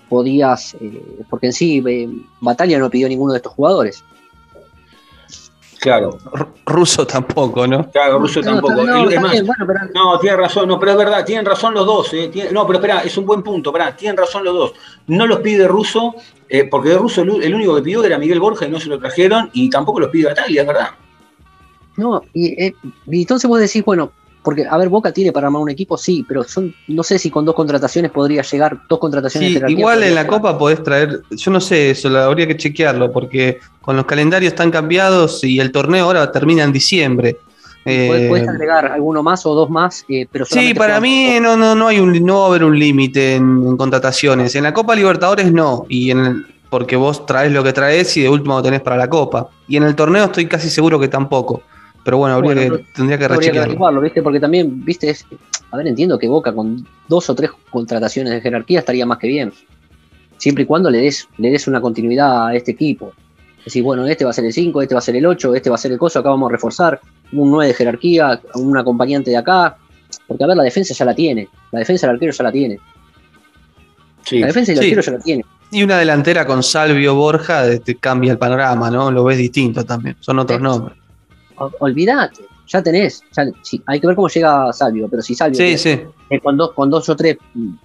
podías 0.09 0.75
eh, 0.81 1.01
porque 1.29 1.47
en 1.47 1.53
sí 1.53 1.83
eh, 1.85 2.09
Batalla 2.41 2.79
no 2.79 2.89
pidió 2.89 3.07
ninguno 3.07 3.33
de 3.33 3.37
estos 3.37 3.53
jugadores. 3.53 4.03
Claro. 5.79 6.17
Ruso 6.65 7.05
tampoco, 7.05 7.67
¿no? 7.67 7.89
Claro, 7.91 8.19
ruso 8.19 8.41
tampoco. 8.41 8.83
No, 8.83 10.19
tiene 10.19 10.37
razón, 10.37 10.67
no, 10.67 10.79
pero 10.79 10.93
es 10.93 10.97
verdad, 10.97 11.25
tienen 11.25 11.45
razón 11.45 11.73
los 11.73 11.85
dos. 11.85 12.13
Eh, 12.13 12.49
no, 12.51 12.65
pero 12.65 12.79
espera, 12.79 13.01
es 13.01 13.17
un 13.17 13.25
buen 13.25 13.43
punto, 13.43 13.69
espera, 13.69 13.95
tienen 13.95 14.17
razón 14.17 14.43
los 14.43 14.53
dos. 14.53 14.73
No 15.07 15.27
los 15.27 15.39
pide 15.39 15.67
Ruso, 15.67 16.15
eh, 16.49 16.65
porque 16.65 16.89
de 16.89 16.97
Ruso 16.97 17.21
el, 17.21 17.53
único 17.53 17.75
que 17.75 17.81
pidió 17.81 18.03
era 18.03 18.17
Miguel 18.17 18.39
Borja 18.39 18.65
y 18.65 18.71
no 18.71 18.79
se 18.79 18.89
lo 18.89 18.99
trajeron, 18.99 19.49
y 19.53 19.69
tampoco 19.69 19.99
los 19.99 20.09
pide 20.09 20.31
Atalia, 20.31 20.61
es 20.61 20.67
verdad. 20.67 20.89
No, 21.95 22.21
y, 22.33 22.47
eh, 22.63 22.75
y 23.07 23.21
entonces 23.21 23.49
vos 23.49 23.59
decís, 23.59 23.83
bueno, 23.83 24.11
porque, 24.47 24.65
a 24.65 24.77
ver, 24.77 24.87
Boca 24.87 25.11
tiene 25.11 25.33
para 25.33 25.47
armar 25.47 25.61
un 25.61 25.69
equipo, 25.69 25.97
sí, 25.97 26.23
pero 26.25 26.41
son, 26.45 26.73
no 26.87 27.03
sé 27.03 27.19
si 27.19 27.29
con 27.29 27.43
dos 27.43 27.53
contrataciones 27.53 28.11
podría 28.11 28.43
llegar, 28.43 28.79
dos 28.87 28.97
contrataciones. 28.97 29.51
Sí, 29.51 29.61
igual 29.67 30.03
en 30.03 30.15
la 30.15 30.25
Copa 30.25 30.57
podés 30.57 30.81
traer, 30.81 31.19
yo 31.31 31.51
no 31.51 31.59
sé, 31.59 31.89
eso 31.89 32.07
habría 32.17 32.47
que 32.47 32.55
chequearlo, 32.55 33.11
porque 33.11 33.59
con 33.81 33.97
los 33.97 34.05
calendarios 34.05 34.53
están 34.53 34.71
cambiados 34.71 35.43
y 35.43 35.59
el 35.59 35.73
torneo 35.73 36.05
ahora 36.05 36.31
termina 36.31 36.63
en 36.63 36.71
diciembre. 36.71 37.35
Puedes 37.83 38.47
eh, 38.47 38.49
agregar 38.49 38.85
alguno 38.85 39.21
más 39.21 39.45
o 39.45 39.53
dos 39.53 39.69
más, 39.69 40.05
eh, 40.07 40.25
pero 40.31 40.45
Sí, 40.45 40.73
para 40.73 41.01
mí 41.01 41.39
no, 41.41 41.57
no, 41.57 41.75
no 41.75 41.89
hay 41.89 41.99
un, 41.99 42.13
no 42.25 42.39
va 42.39 42.45
a 42.45 42.47
haber 42.47 42.63
un 42.63 42.79
límite 42.79 43.35
en, 43.35 43.75
contrataciones. 43.75 44.55
En 44.55 44.63
la 44.63 44.73
Copa 44.73 44.95
Libertadores 44.95 45.51
no, 45.51 45.85
y 45.89 46.11
en 46.11 46.45
porque 46.69 46.95
vos 46.95 47.25
traes 47.25 47.51
lo 47.51 47.65
que 47.65 47.73
traes 47.73 48.15
y 48.15 48.21
de 48.21 48.29
último 48.29 48.55
lo 48.55 48.63
tenés 48.63 48.79
para 48.79 48.95
la 48.95 49.09
Copa. 49.09 49.49
Y 49.67 49.75
en 49.75 49.83
el 49.83 49.93
torneo 49.93 50.23
estoy 50.23 50.47
casi 50.47 50.69
seguro 50.69 50.97
que 50.97 51.09
tampoco. 51.09 51.63
Pero 52.07 52.19
bueno, 52.19 52.35
habría 52.35 52.55
que, 52.55 52.85
tendría 52.95 53.17
que 53.17 53.27
rechequearlo. 53.27 53.99
¿viste? 53.99 54.21
Porque 54.21 54.39
también, 54.39 54.85
viste, 54.85 55.13
a 55.71 55.75
ver, 55.75 55.87
entiendo 55.87 56.17
que 56.17 56.29
Boca 56.29 56.53
con 56.53 56.87
dos 57.09 57.29
o 57.29 57.35
tres 57.35 57.51
contrataciones 57.69 58.31
de 58.31 58.39
jerarquía 58.39 58.79
estaría 58.79 59.05
más 59.05 59.17
que 59.17 59.27
bien. 59.27 59.51
Siempre 60.37 60.63
y 60.63 60.65
cuando 60.65 60.89
le 60.89 60.99
des, 60.99 61.27
le 61.37 61.51
des 61.51 61.67
una 61.67 61.81
continuidad 61.81 62.47
a 62.47 62.55
este 62.55 62.71
equipo. 62.71 63.11
Es 63.59 63.65
decir, 63.65 63.83
bueno, 63.83 64.07
este 64.07 64.23
va 64.23 64.29
a 64.29 64.33
ser 64.33 64.45
el 64.45 64.53
5, 64.53 64.83
este 64.83 64.95
va 64.95 64.99
a 64.99 65.01
ser 65.01 65.17
el 65.17 65.25
8, 65.25 65.53
este 65.53 65.69
va 65.69 65.75
a 65.75 65.79
ser 65.79 65.91
el 65.91 65.97
coso, 65.97 66.19
acá 66.19 66.29
vamos 66.29 66.49
a 66.49 66.53
reforzar 66.53 67.01
un 67.33 67.51
9 67.51 67.67
de 67.67 67.73
jerarquía, 67.73 68.39
un 68.53 68.77
acompañante 68.77 69.31
de 69.31 69.35
acá. 69.35 69.75
Porque, 70.27 70.45
a 70.45 70.47
ver, 70.47 70.55
la 70.55 70.63
defensa 70.63 70.93
ya 70.93 71.03
la 71.03 71.13
tiene. 71.13 71.49
La 71.73 71.79
defensa 71.79 72.07
del 72.07 72.13
arquero 72.13 72.31
ya 72.31 72.43
la 72.45 72.51
tiene. 72.53 72.79
la 74.31 74.47
defensa 74.47 74.71
del 74.71 74.79
arquero 74.79 75.01
ya 75.01 75.11
la 75.11 75.19
tiene. 75.19 75.43
Y 75.71 75.83
una 75.83 75.97
delantera 75.97 76.47
con 76.47 76.63
Salvio 76.63 77.15
Borja 77.15 77.77
te 77.79 77.95
cambia 77.95 78.31
el 78.31 78.37
panorama, 78.37 78.89
¿no? 78.89 79.11
Lo 79.11 79.25
ves 79.25 79.37
distinto 79.37 79.83
también. 79.83 80.15
Son 80.21 80.39
otros 80.39 80.61
nombres 80.61 80.97
olvídate, 81.79 82.43
ya 82.67 82.83
tenés, 82.83 83.23
hay 83.85 83.99
que 83.99 84.07
ver 84.07 84.15
cómo 84.15 84.27
llega 84.27 84.71
Salvio, 84.73 85.07
pero 85.09 85.21
si 85.21 85.35
Salvio 85.35 85.59
eh, 85.59 86.39
con, 86.41 86.57
dos, 86.57 86.73
con 86.73 86.89
dos 86.89 87.07
o 87.09 87.15
tres, 87.15 87.37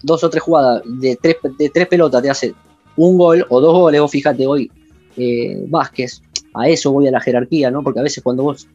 dos 0.03 0.25
o 0.25 0.31
tres 0.31 0.43
jugadas 0.43 0.83
de 0.85 1.17
tres, 1.17 1.37
de 1.57 1.69
tres 1.69 1.87
pelotas 1.87 2.23
te 2.23 2.31
hace 2.31 2.55
un 2.97 3.17
gol 3.17 3.47
o 3.49 3.61
dos 3.61 3.73
goles, 3.73 4.01
vos 4.01 4.11
fíjate 4.11 4.47
hoy, 4.47 4.71
eh, 5.17 5.65
Vázquez, 5.69 6.23
a 6.55 6.69
eso 6.69 6.93
voy 6.93 7.07
a 7.07 7.11
la 7.11 7.21
jerarquía, 7.21 7.71
¿no? 7.71 7.83
Porque 7.83 8.01
a 8.01 8.03
veces 8.03 8.23
cuando 8.23 8.43
vos 8.43 8.69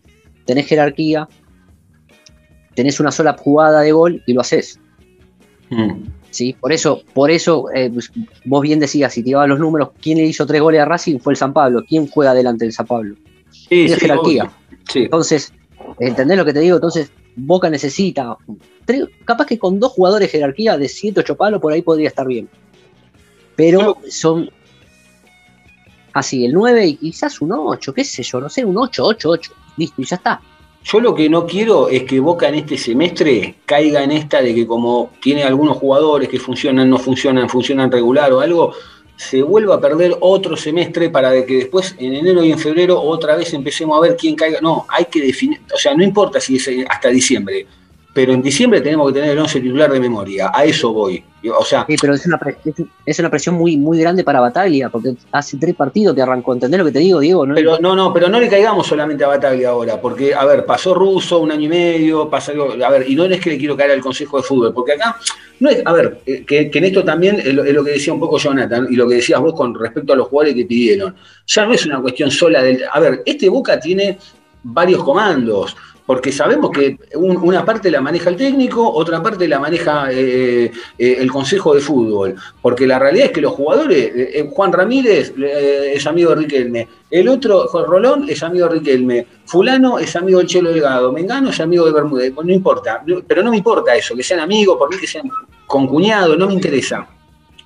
tenés 0.46 0.66
jerarquía, 0.68 1.28
tenés 2.74 3.00
una 3.00 3.12
sola 3.12 3.36
jugada 3.38 3.82
de 3.82 3.92
gol 3.92 4.24
y 4.26 4.34
lo 4.34 4.42
haces. 4.42 4.80
Hmm. 5.70 6.06
¿Sí? 6.30 6.56
Por 6.60 6.72
eso, 6.72 7.02
por 7.14 7.32
eso 7.32 7.66
eh, 7.74 7.90
pues, 7.92 8.12
vos 8.46 8.62
bien 8.62 8.80
decías, 8.80 9.14
si 9.14 9.24
tirabas 9.24 9.50
los 9.50 9.60
números, 9.60 9.90
¿quién 10.02 10.18
le 10.18 10.26
hizo 10.26 10.46
tres 10.46 10.62
goles 10.62 10.82
a 10.82 10.86
Racing? 10.86 11.20
Fue 11.20 11.34
el 11.34 11.38
San 11.38 11.54
Pablo. 11.54 11.84
¿Quién 11.88 12.08
juega 12.08 12.34
delante 12.34 12.66
del 12.66 12.74
San 12.74 12.86
Pablo? 12.86 13.16
Sí, 13.50 13.90
jerarquía. 13.90 14.52
Entonces, 14.94 15.54
¿entendés 16.00 16.38
lo 16.38 16.46
que 16.46 16.54
te 16.54 16.60
digo? 16.60 16.76
Entonces, 16.76 17.12
Boca 17.36 17.70
necesita. 17.70 18.38
capaz 19.26 19.46
que 19.46 19.60
con 19.60 19.80
dos 19.80 19.92
jugadores 19.92 20.32
jerarquía 20.32 20.78
de 20.78 20.90
7, 20.90 21.20
8 21.20 21.38
palos, 21.38 21.62
por 21.62 21.72
ahí 21.72 21.82
podría 21.82 22.08
estar 22.08 22.28
bien. 22.28 22.50
Pero 23.56 23.98
son. 24.10 24.50
Así, 26.14 26.46
el 26.46 26.54
9 26.54 26.88
y 26.88 26.96
quizás 26.96 27.42
un 27.42 27.52
8, 27.52 27.94
qué 27.94 28.04
sé 28.04 28.24
yo, 28.24 28.40
no 28.40 28.50
sé, 28.50 28.66
un 28.66 28.78
8, 28.78 29.06
8, 29.06 29.30
8. 29.30 29.54
Listo, 29.78 30.02
y 30.02 30.06
ya 30.06 30.16
está. 30.16 30.42
Yo 30.84 31.00
lo 31.02 31.14
que 31.14 31.30
no 31.30 31.46
quiero 31.46 31.90
es 31.90 32.04
que 32.04 32.20
Boca 32.20 32.48
en 32.48 32.56
este 32.56 32.78
semestre 32.78 33.56
caiga 33.66 34.04
en 34.04 34.12
esta 34.12 34.42
de 34.42 34.56
que 34.56 34.66
como 34.66 35.12
tiene 35.22 35.44
algunos 35.44 35.78
jugadores 35.78 36.30
que 36.30 36.40
funcionan, 36.40 36.90
no 36.90 36.98
funcionan, 36.98 37.50
funcionan 37.50 37.92
regular 37.92 38.32
o 38.32 38.40
algo, 38.40 38.74
se 39.18 39.42
vuelva 39.42 39.76
a 39.76 39.82
perder 39.82 40.16
otro 40.22 40.56
semestre 40.56 41.10
para 41.10 41.46
que 41.46 41.56
después 41.56 41.96
en 41.98 42.14
enero 42.14 42.44
y 42.44 42.52
en 42.52 42.60
febrero 42.60 43.02
otra 43.02 43.36
vez 43.36 43.54
empecemos 43.54 43.98
a 43.98 44.02
ver 44.02 44.16
quién 44.16 44.36
caiga. 44.36 44.62
No, 44.62 44.86
hay 44.88 45.06
que 45.06 45.22
definir, 45.22 45.60
o 45.74 45.78
sea, 45.78 45.96
no 45.96 46.04
importa 46.04 46.40
si 46.40 46.56
es 46.56 46.70
hasta 46.88 47.10
diciembre, 47.10 47.66
pero 48.18 48.34
en 48.34 48.42
diciembre 48.42 48.82
tenemos 48.82 49.10
que 49.10 49.20
tener 49.20 49.30
el 49.30 49.38
11 49.38 49.62
titular 49.62 49.92
de 49.92 50.00
memoria, 50.00 50.50
a 50.52 50.66
eso 50.66 50.92
voy. 50.92 51.24
O 51.56 51.64
sea, 51.64 51.86
sí, 51.88 51.96
pero 52.02 52.16
es 52.16 52.26
una, 52.26 52.40
es 53.06 53.20
una 53.20 53.30
presión 53.30 53.54
muy, 53.54 53.78
muy 53.78 54.00
grande 54.00 54.24
para 54.24 54.40
Bataglia, 54.40 54.90
porque 54.90 55.14
hace 55.32 55.56
tres 55.58 55.76
partidos 55.76 56.16
que 56.16 56.24
arrancó. 56.24 56.54
¿Entendés 56.54 56.80
lo 56.80 56.86
que 56.88 56.94
te 56.94 56.98
digo, 56.98 57.20
Diego? 57.20 57.46
¿No? 57.46 57.54
Pero 57.54 57.78
no, 57.80 57.96
no, 57.96 58.12
pero 58.12 58.28
no 58.28 58.40
le 58.40 58.50
caigamos 58.50 58.88
solamente 58.88 59.24
a 59.24 59.28
Bataglia 59.28 59.70
ahora, 59.70 60.02
porque, 60.02 60.34
a 60.34 60.44
ver, 60.46 60.66
pasó 60.66 60.96
Russo 60.96 61.38
un 61.38 61.52
año 61.52 61.66
y 61.66 61.68
medio, 61.68 62.28
pasó, 62.28 62.54
a 62.84 62.90
ver, 62.90 63.08
y 63.08 63.16
no 63.16 63.26
es 63.26 63.40
que 63.40 63.52
le 63.52 63.60
quiero 63.60 63.78
caer 63.78 63.92
al 63.92 64.02
Consejo 64.02 64.38
de 64.38 64.44
Fútbol, 64.44 64.74
porque 64.74 64.94
acá, 64.94 65.16
no 65.60 65.70
es, 65.70 65.84
a 65.86 65.94
ver, 65.94 66.22
eh, 66.26 66.44
que, 66.44 66.72
en 66.74 66.86
esto 66.86 67.04
también 67.04 67.40
es 67.40 67.54
lo, 67.54 67.84
que 67.84 67.92
decía 67.92 68.14
un 68.14 68.20
poco 68.20 68.40
Jonathan, 68.40 68.88
y 68.90 68.96
lo 68.96 69.08
que 69.08 69.14
decías 69.18 69.40
vos 69.40 69.54
con 69.54 69.76
respecto 69.76 70.14
a 70.14 70.16
los 70.16 70.28
jugadores 70.28 70.56
que 70.56 70.66
pidieron. 70.66 71.16
Ya 71.46 71.68
no 71.68 71.74
es 71.76 71.86
una 71.86 72.02
cuestión 72.02 72.32
sola 72.32 72.64
del. 72.64 72.84
A 72.92 73.00
ver, 73.00 73.22
este 73.28 73.48
Boca 73.48 73.80
tiene 73.80 74.18
varios 74.64 75.04
comandos 75.04 75.76
porque 76.08 76.32
sabemos 76.32 76.72
que 76.72 76.98
una 77.16 77.66
parte 77.66 77.92
la 77.92 78.00
maneja 78.00 78.30
el 78.30 78.38
técnico, 78.38 78.90
otra 78.90 79.22
parte 79.22 79.46
la 79.46 79.60
maneja 79.60 80.08
eh, 80.10 80.72
eh, 80.98 81.18
el 81.20 81.30
Consejo 81.30 81.76
de 81.76 81.82
Fútbol, 81.82 82.34
porque 82.62 82.88
la 82.88 82.98
realidad 82.98 83.26
es 83.26 83.32
que 83.34 83.42
los 83.42 83.52
jugadores, 83.52 84.12
eh, 84.16 84.50
Juan 84.50 84.72
Ramírez 84.72 85.34
es 85.38 86.08
amigo 86.08 86.30
de 86.30 86.36
Riquelme, 86.38 86.88
el 87.12 87.28
otro, 87.28 87.68
Juan 87.68 87.86
Rolón, 87.86 88.26
es 88.30 88.42
amigo 88.42 88.68
de 88.70 88.76
Riquelme, 88.76 89.28
fulano 89.46 90.00
es 90.00 90.16
amigo 90.16 90.40
del 90.40 90.48
Chelo 90.48 90.70
Delgado, 90.70 91.12
Mengano 91.12 91.50
es 91.50 91.60
amigo 91.60 91.86
de 91.86 91.92
Bermúdez, 91.92 92.34
no 92.34 92.54
importa, 92.54 93.04
pero 93.28 93.44
no 93.44 93.52
me 93.52 93.58
importa 93.58 93.94
eso, 93.94 94.16
que 94.16 94.24
sean 94.24 94.40
amigos, 94.40 94.78
por 94.78 94.90
mí 94.90 94.96
que 94.98 95.08
sean 95.08 95.30
concuñados, 95.68 96.38
no 96.38 96.48
me 96.48 96.54
interesa. 96.54 97.06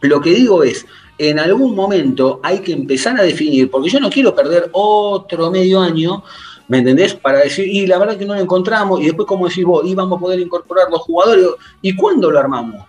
Lo 0.01 0.19
que 0.19 0.31
digo 0.31 0.63
es, 0.63 0.83
en 1.19 1.37
algún 1.37 1.75
momento 1.75 2.39
hay 2.41 2.61
que 2.61 2.73
empezar 2.73 3.19
a 3.19 3.23
definir, 3.23 3.69
porque 3.69 3.89
yo 3.89 3.99
no 3.99 4.09
quiero 4.09 4.33
perder 4.33 4.69
otro 4.71 5.51
medio 5.51 5.79
año, 5.79 6.23
¿me 6.71 6.77
entendés? 6.77 7.15
Para 7.15 7.39
decir, 7.39 7.67
y 7.67 7.85
la 7.85 7.97
verdad 7.97 8.17
que 8.17 8.25
no 8.25 8.33
lo 8.33 8.39
encontramos, 8.39 9.01
y 9.01 9.07
después, 9.07 9.27
como 9.27 9.49
decís 9.49 9.65
vos, 9.65 9.85
íbamos 9.85 10.17
a 10.17 10.21
poder 10.21 10.39
incorporar 10.39 10.89
los 10.89 11.01
jugadores, 11.01 11.45
¿y 11.81 11.93
cuándo 11.97 12.31
lo 12.31 12.39
armamos? 12.39 12.85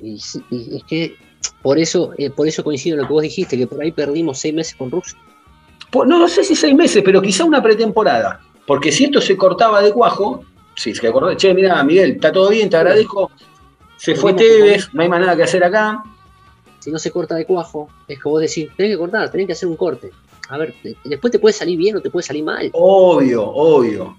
Y, 0.00 0.14
es 0.14 0.84
que 0.86 1.16
por 1.62 1.80
eso, 1.80 2.12
eh, 2.16 2.30
por 2.30 2.46
eso 2.46 2.62
coincido 2.62 2.94
en 2.94 3.02
lo 3.02 3.08
que 3.08 3.12
vos 3.12 3.22
dijiste, 3.24 3.58
que 3.58 3.66
por 3.66 3.82
ahí 3.82 3.90
perdimos 3.90 4.38
seis 4.38 4.54
meses 4.54 4.76
con 4.76 4.88
Rusia. 4.88 5.18
no, 5.92 6.04
no 6.04 6.28
sé 6.28 6.44
si 6.44 6.54
seis 6.54 6.76
meses, 6.76 7.02
pero 7.04 7.20
quizá 7.20 7.42
una 7.42 7.60
pretemporada. 7.60 8.40
Porque 8.68 8.92
si 8.92 9.06
esto 9.06 9.20
se 9.20 9.36
cortaba 9.36 9.82
de 9.82 9.92
cuajo, 9.92 10.44
si 10.76 10.92
que 10.92 11.08
acordé, 11.08 11.36
che, 11.36 11.52
mira, 11.52 11.82
Miguel, 11.82 12.12
está 12.12 12.30
todo 12.30 12.50
bien, 12.50 12.70
te 12.70 12.76
agradezco. 12.76 13.32
Se 13.96 14.14
fue 14.14 14.32
Tevez, 14.34 14.94
no 14.94 15.02
hay 15.02 15.08
más 15.08 15.18
nada 15.18 15.34
que 15.34 15.42
hacer 15.42 15.64
acá. 15.64 16.04
Si 16.78 16.92
no 16.92 17.00
se 17.00 17.10
corta 17.10 17.34
de 17.34 17.44
cuajo, 17.46 17.88
es 18.06 18.22
que 18.22 18.28
vos 18.28 18.40
decís, 18.40 18.68
tenés 18.76 18.92
que 18.92 18.98
cortar, 18.98 19.28
tenés 19.28 19.48
que 19.48 19.54
hacer 19.54 19.68
un 19.68 19.76
corte. 19.76 20.12
A 20.48 20.58
ver, 20.58 20.74
después 21.04 21.30
te 21.30 21.38
puede 21.38 21.52
salir 21.52 21.78
bien 21.78 21.96
o 21.96 22.00
te 22.00 22.10
puede 22.10 22.24
salir 22.24 22.44
mal. 22.44 22.70
Obvio, 22.72 23.44
obvio. 23.44 24.16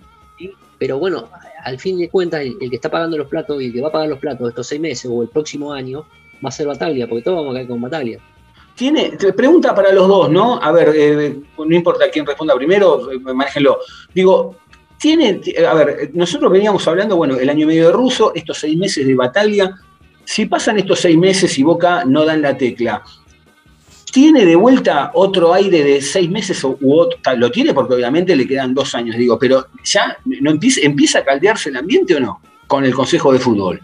Pero 0.78 0.98
bueno, 0.98 1.30
al 1.64 1.80
fin 1.80 1.98
de 1.98 2.10
cuentas, 2.10 2.42
el, 2.42 2.58
que 2.70 2.76
está 2.76 2.90
pagando 2.90 3.18
los 3.18 3.28
platos 3.28 3.62
y 3.62 3.66
el 3.66 3.74
que 3.74 3.82
va 3.82 3.90
a 3.90 3.92
pagar 3.92 4.08
los 4.08 4.20
platos 4.20 4.50
estos 4.50 4.68
seis 4.68 4.80
meses 4.80 5.12
o 5.12 5.22
el 5.22 5.28
próximo 5.28 5.74
año 5.74 6.06
va 6.44 6.50
a 6.50 6.52
ser 6.52 6.68
Bataglia, 6.68 7.08
porque 7.08 7.24
todos 7.24 7.38
vamos 7.38 7.52
a 7.52 7.56
caer 7.56 7.68
con 7.68 7.82
Bataglia. 7.82 8.20
Tiene, 8.76 9.12
pregunta 9.36 9.76
para 9.76 9.92
los 9.92 10.08
dos, 10.08 10.30
¿no? 10.30 10.56
A 10.62 10.72
ver, 10.72 10.94
eh, 10.96 11.38
no 11.58 11.76
importa 11.76 12.10
quién 12.10 12.26
responda 12.26 12.56
primero, 12.56 13.12
eh, 13.12 13.20
manéjenlo. 13.20 13.80
Digo, 14.14 14.56
tiene, 14.98 15.42
a 15.68 15.74
ver, 15.74 16.12
nosotros 16.14 16.50
veníamos 16.50 16.88
hablando, 16.88 17.18
bueno, 17.18 17.38
el 17.38 17.50
año 17.50 17.64
y 17.64 17.68
medio 17.68 17.88
de 17.88 17.92
ruso, 17.92 18.32
estos 18.34 18.60
seis 18.60 18.78
meses 18.78 19.06
de 19.06 19.16
batalla. 19.16 19.76
Si 20.24 20.46
pasan 20.46 20.78
estos 20.78 21.00
seis 21.02 21.18
meses 21.18 21.58
y 21.58 21.64
Boca 21.64 22.06
no 22.06 22.24
dan 22.24 22.42
la 22.42 22.58
tecla, 22.58 23.04
¿tiene 24.20 24.46
de 24.46 24.58
vuelta 24.58 25.12
otro 25.14 25.54
aire 25.54 25.82
de 25.82 26.02
seis 26.02 26.30
meses 26.30 26.62
u 26.66 26.94
otro? 26.94 27.18
Lo 27.38 27.50
tiene 27.50 27.74
porque 27.74 27.94
obviamente 27.94 28.36
le 28.36 28.46
quedan 28.46 28.74
dos 28.74 28.94
años, 28.94 29.16
digo, 29.16 29.40
pero 29.40 29.68
ya 29.82 30.18
no 30.26 30.52
empieza, 30.52 30.82
empieza 30.82 31.20
a 31.20 31.24
caldearse 31.24 31.70
el 31.70 31.78
ambiente 31.78 32.16
o 32.16 32.20
no 32.20 32.42
con 32.68 32.84
el 32.84 32.94
Consejo 32.94 33.32
de 33.32 33.40
Fútbol. 33.40 33.82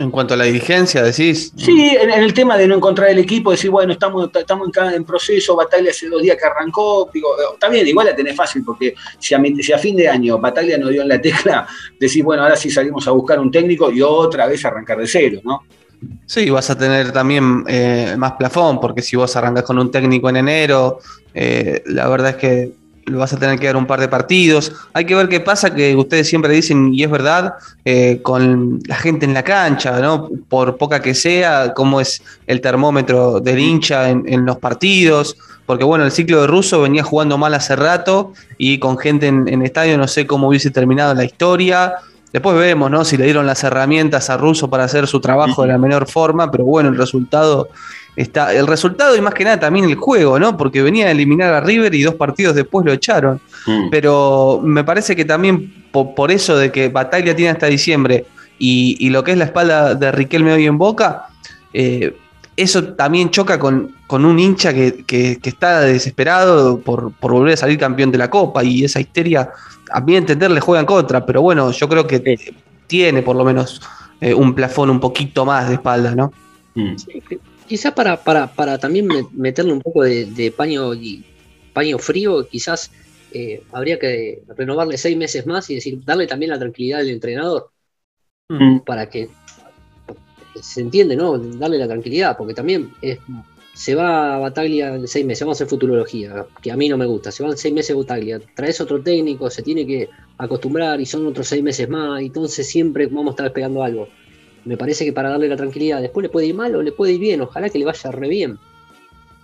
En 0.00 0.10
cuanto 0.10 0.34
a 0.34 0.36
la 0.36 0.44
dirigencia, 0.46 1.00
decís. 1.00 1.52
Sí, 1.56 1.96
en, 1.96 2.10
el 2.10 2.34
tema 2.34 2.58
de 2.58 2.66
no 2.66 2.74
encontrar 2.74 3.08
el 3.08 3.20
equipo, 3.20 3.52
decir, 3.52 3.70
bueno, 3.70 3.92
estamos, 3.92 4.28
estamos 4.34 4.68
en, 4.76 4.94
en, 4.94 5.04
proceso, 5.04 5.54
Batalla 5.54 5.90
hace 5.90 6.08
dos 6.08 6.20
días 6.20 6.36
que 6.36 6.44
arrancó. 6.44 7.08
Digo, 7.14 7.28
está 7.54 7.68
bien, 7.68 7.86
igual 7.86 8.08
la 8.08 8.16
tenés 8.16 8.34
fácil, 8.34 8.64
porque 8.64 8.96
si 9.20 9.32
a, 9.32 9.40
si 9.60 9.72
a 9.72 9.78
fin 9.78 9.94
de 9.94 10.08
año 10.08 10.38
Batalla 10.38 10.76
no 10.76 10.88
dio 10.88 11.02
en 11.02 11.08
la 11.08 11.20
tecla, 11.20 11.68
decís, 12.00 12.24
bueno, 12.24 12.42
ahora 12.42 12.56
sí 12.56 12.68
salimos 12.68 13.06
a 13.06 13.12
buscar 13.12 13.38
un 13.38 13.52
técnico 13.52 13.92
y 13.92 14.02
otra 14.02 14.48
vez 14.48 14.64
arrancar 14.64 14.98
de 14.98 15.06
cero, 15.06 15.40
¿no? 15.44 15.62
Sí, 16.26 16.50
vas 16.50 16.68
a 16.70 16.76
tener 16.76 17.12
también 17.12 17.64
eh, 17.68 18.14
más 18.18 18.32
plafón, 18.32 18.80
porque 18.80 19.02
si 19.02 19.16
vos 19.16 19.34
arrancas 19.36 19.64
con 19.64 19.78
un 19.78 19.90
técnico 19.90 20.28
en 20.28 20.36
enero, 20.36 20.98
eh, 21.34 21.82
la 21.86 22.08
verdad 22.08 22.30
es 22.30 22.36
que 22.36 22.72
lo 23.06 23.18
vas 23.18 23.32
a 23.32 23.38
tener 23.38 23.58
que 23.58 23.66
dar 23.66 23.76
un 23.76 23.86
par 23.86 24.00
de 24.00 24.08
partidos. 24.08 24.72
Hay 24.92 25.04
que 25.04 25.14
ver 25.14 25.28
qué 25.28 25.40
pasa, 25.40 25.74
que 25.74 25.94
ustedes 25.94 26.28
siempre 26.28 26.52
dicen, 26.52 26.92
y 26.92 27.04
es 27.04 27.10
verdad, 27.10 27.54
eh, 27.84 28.20
con 28.22 28.80
la 28.86 28.96
gente 28.96 29.24
en 29.24 29.34
la 29.34 29.44
cancha, 29.44 30.00
¿no? 30.00 30.28
Por 30.48 30.76
poca 30.76 31.00
que 31.00 31.14
sea, 31.14 31.72
cómo 31.74 32.00
es 32.00 32.22
el 32.46 32.60
termómetro 32.60 33.40
del 33.40 33.58
hincha 33.60 34.10
en, 34.10 34.44
los 34.44 34.58
partidos. 34.58 35.36
Porque 35.66 35.84
bueno, 35.84 36.04
el 36.04 36.10
ciclo 36.10 36.40
de 36.40 36.46
Russo 36.46 36.82
venía 36.82 37.02
jugando 37.02 37.38
mal 37.38 37.54
hace 37.54 37.76
rato 37.76 38.32
y 38.58 38.78
con 38.78 38.98
gente 38.98 39.26
en, 39.26 39.48
en 39.48 39.62
estadio 39.62 39.98
no 39.98 40.06
sé 40.06 40.26
cómo 40.26 40.48
hubiese 40.48 40.70
terminado 40.70 41.14
la 41.14 41.24
historia. 41.24 41.94
Después 42.32 42.56
vemos, 42.56 42.90
¿no? 42.90 43.04
Si 43.04 43.16
le 43.16 43.24
dieron 43.24 43.46
las 43.46 43.62
herramientas 43.64 44.30
a 44.30 44.36
Russo 44.36 44.68
para 44.68 44.84
hacer 44.84 45.06
su 45.06 45.20
trabajo 45.20 45.62
de 45.62 45.68
la 45.68 45.78
menor 45.78 46.08
forma, 46.08 46.50
pero 46.50 46.64
bueno, 46.64 46.88
el 46.88 46.96
resultado 46.96 47.68
está. 48.14 48.52
El 48.52 48.66
resultado 48.66 49.16
y 49.16 49.20
más 49.20 49.32
que 49.32 49.44
nada 49.44 49.60
también 49.60 49.86
el 49.86 49.94
juego, 49.94 50.38
¿no? 50.38 50.56
Porque 50.56 50.82
venía 50.82 51.06
a 51.06 51.12
eliminar 51.12 51.54
a 51.54 51.60
River 51.60 51.94
y 51.94 52.02
dos 52.02 52.14
partidos 52.16 52.54
después 52.54 52.84
lo 52.84 52.92
echaron. 52.92 53.40
Mm. 53.66 53.90
Pero 53.90 54.60
me 54.62 54.84
parece 54.84 55.14
que 55.14 55.24
también 55.24 55.86
por, 55.92 56.30
eso 56.30 56.56
de 56.58 56.70
que 56.70 56.88
Batalla 56.88 57.34
tiene 57.34 57.52
hasta 57.52 57.66
diciembre 57.66 58.26
y, 58.58 59.08
lo 59.10 59.22
que 59.24 59.32
es 59.32 59.38
la 59.38 59.44
espalda 59.44 59.94
de 59.94 60.12
Riquelme 60.12 60.52
hoy 60.52 60.66
en 60.66 60.78
Boca, 60.78 61.28
eh, 61.72 62.16
eso 62.56 62.94
también 62.94 63.30
choca 63.30 63.58
con, 63.58 63.94
un 64.08 64.38
hincha 64.38 64.72
que, 64.72 65.38
está 65.42 65.80
desesperado 65.82 66.80
por, 66.80 67.12
por 67.12 67.32
volver 67.32 67.54
a 67.54 67.56
salir 67.56 67.78
campeón 67.78 68.10
de 68.10 68.18
la 68.18 68.30
Copa 68.30 68.64
y 68.64 68.84
esa 68.84 69.00
histeria 69.00 69.50
a 69.90 70.00
mí 70.00 70.16
entender 70.16 70.50
le 70.50 70.60
juega 70.60 70.80
en 70.80 70.86
contra, 70.86 71.24
pero 71.24 71.42
bueno, 71.42 71.70
yo 71.70 71.88
creo 71.88 72.06
que 72.06 72.54
tiene 72.86 73.22
por 73.22 73.36
lo 73.36 73.44
menos 73.44 73.80
eh, 74.20 74.34
un 74.34 74.54
plafón 74.54 74.90
un 74.90 75.00
poquito 75.00 75.44
más 75.44 75.68
de 75.68 75.74
espalda, 75.74 76.14
¿no? 76.14 76.32
Mm. 76.74 76.94
quizás 77.66 77.92
para, 77.94 78.22
para, 78.22 78.78
también 78.78 79.08
meterle 79.32 79.72
un 79.72 79.80
poco 79.80 80.02
de, 80.02 80.52
paño 80.56 80.94
y 80.94 81.24
paño 81.72 81.98
frío, 81.98 82.46
quizás 82.48 82.90
eh, 83.32 83.62
habría 83.72 83.98
que 83.98 84.42
renovarle 84.56 84.98
seis 84.98 85.16
meses 85.16 85.46
más 85.46 85.68
y 85.70 85.76
decir, 85.76 85.98
darle 86.04 86.26
también 86.26 86.50
la 86.50 86.58
tranquilidad 86.58 87.00
al 87.00 87.10
entrenador. 87.10 87.70
Mm. 88.48 88.80
Para 88.80 89.08
que 89.08 89.28
se 90.60 90.80
entiende, 90.80 91.16
¿no? 91.16 91.38
Darle 91.38 91.78
la 91.78 91.86
tranquilidad, 91.86 92.36
porque 92.36 92.54
también 92.54 92.92
es 93.00 93.18
se 93.76 93.94
va 93.94 94.36
a 94.36 94.38
Bataglia 94.38 94.94
en 94.94 95.06
seis 95.06 95.26
meses, 95.26 95.42
vamos 95.42 95.60
a 95.60 95.64
hacer 95.64 95.68
futurología, 95.68 96.46
que 96.62 96.72
a 96.72 96.76
mí 96.78 96.88
no 96.88 96.96
me 96.96 97.04
gusta, 97.04 97.30
se 97.30 97.42
van 97.42 97.58
seis 97.58 97.74
meses 97.74 97.94
a 97.94 97.98
Bataglia, 97.98 98.40
traes 98.54 98.80
otro 98.80 99.02
técnico, 99.02 99.50
se 99.50 99.62
tiene 99.62 99.86
que 99.86 100.08
acostumbrar 100.38 100.98
y 100.98 101.04
son 101.04 101.26
otros 101.26 101.46
seis 101.46 101.62
meses 101.62 101.86
más, 101.86 102.22
entonces 102.22 102.66
siempre 102.66 103.06
vamos 103.06 103.26
a 103.26 103.30
estar 103.32 103.46
esperando 103.46 103.82
algo. 103.82 104.08
Me 104.64 104.78
parece 104.78 105.04
que 105.04 105.12
para 105.12 105.28
darle 105.28 105.46
la 105.46 105.56
tranquilidad, 105.56 106.00
después 106.00 106.22
le 106.22 106.30
puede 106.30 106.46
ir 106.46 106.54
mal 106.54 106.74
o 106.74 106.80
le 106.80 106.90
puede 106.90 107.12
ir 107.12 107.20
bien, 107.20 107.42
ojalá 107.42 107.68
que 107.68 107.78
le 107.78 107.84
vaya 107.84 108.10
re 108.10 108.28
bien. 108.28 108.58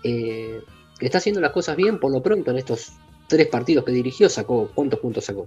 Eh, 0.03 0.63
que 0.99 1.05
está 1.05 1.19
haciendo 1.19 1.43
las 1.43 1.53
cosas 1.53 1.77
bien 1.77 2.01
por 2.01 2.11
lo 2.11 2.23
pronto 2.23 2.53
en 2.53 2.57
estos 2.57 2.93
tres 3.29 3.49
partidos 3.49 3.85
que 3.85 3.93
dirigió, 3.93 4.31
sacó, 4.31 4.71
¿cuántos 4.75 4.99
puntos 4.99 5.27
sacó? 5.27 5.47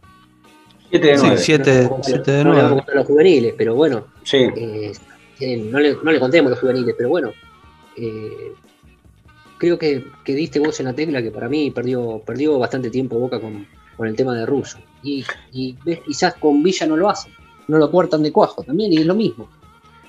Siete 0.92 1.08
de 1.08 1.18
nueve. 1.18 1.38
siete, 1.40 1.72
de 1.72 2.44
nueve. 2.44 2.84
No 2.88 2.94
los 2.94 3.08
juveniles, 3.08 3.56
pero 3.58 3.74
bueno. 3.74 4.06
Eh, 4.32 4.92
no, 5.40 5.80
le, 5.80 5.96
no 6.02 6.12
le 6.12 6.20
contemos 6.20 6.52
los 6.52 6.60
juveniles, 6.60 6.96
pero 6.98 7.10
bueno. 7.10 7.32
Eh, 7.98 8.54
creo 9.58 9.78
que, 9.78 10.04
diste 10.26 10.60
vos 10.60 10.80
en 10.80 10.88
la 10.88 10.94
tecla 10.94 11.22
que 11.22 11.32
para 11.32 11.50
mí 11.50 11.72
perdió, 11.72 12.22
perdió 12.26 12.60
bastante 12.60 12.90
tiempo 12.90 13.18
Boca 13.18 13.40
con, 13.40 13.66
el 14.00 14.16
tema 14.16 14.36
de 14.36 14.46
Russo. 14.46 14.78
Y, 15.04 15.26
y 15.52 15.76
ves, 15.86 16.00
quizás 16.06 16.36
con 16.36 16.62
Villa 16.62 16.86
no 16.86 16.98
lo 16.98 17.10
hacen, 17.10 17.32
no 17.68 17.78
lo 17.78 17.90
cortan 17.90 18.24
de 18.24 18.32
cuajo 18.32 18.64
también, 18.64 18.92
y 18.92 18.98
es 18.98 19.06
lo 19.06 19.16
mismo. 19.16 19.50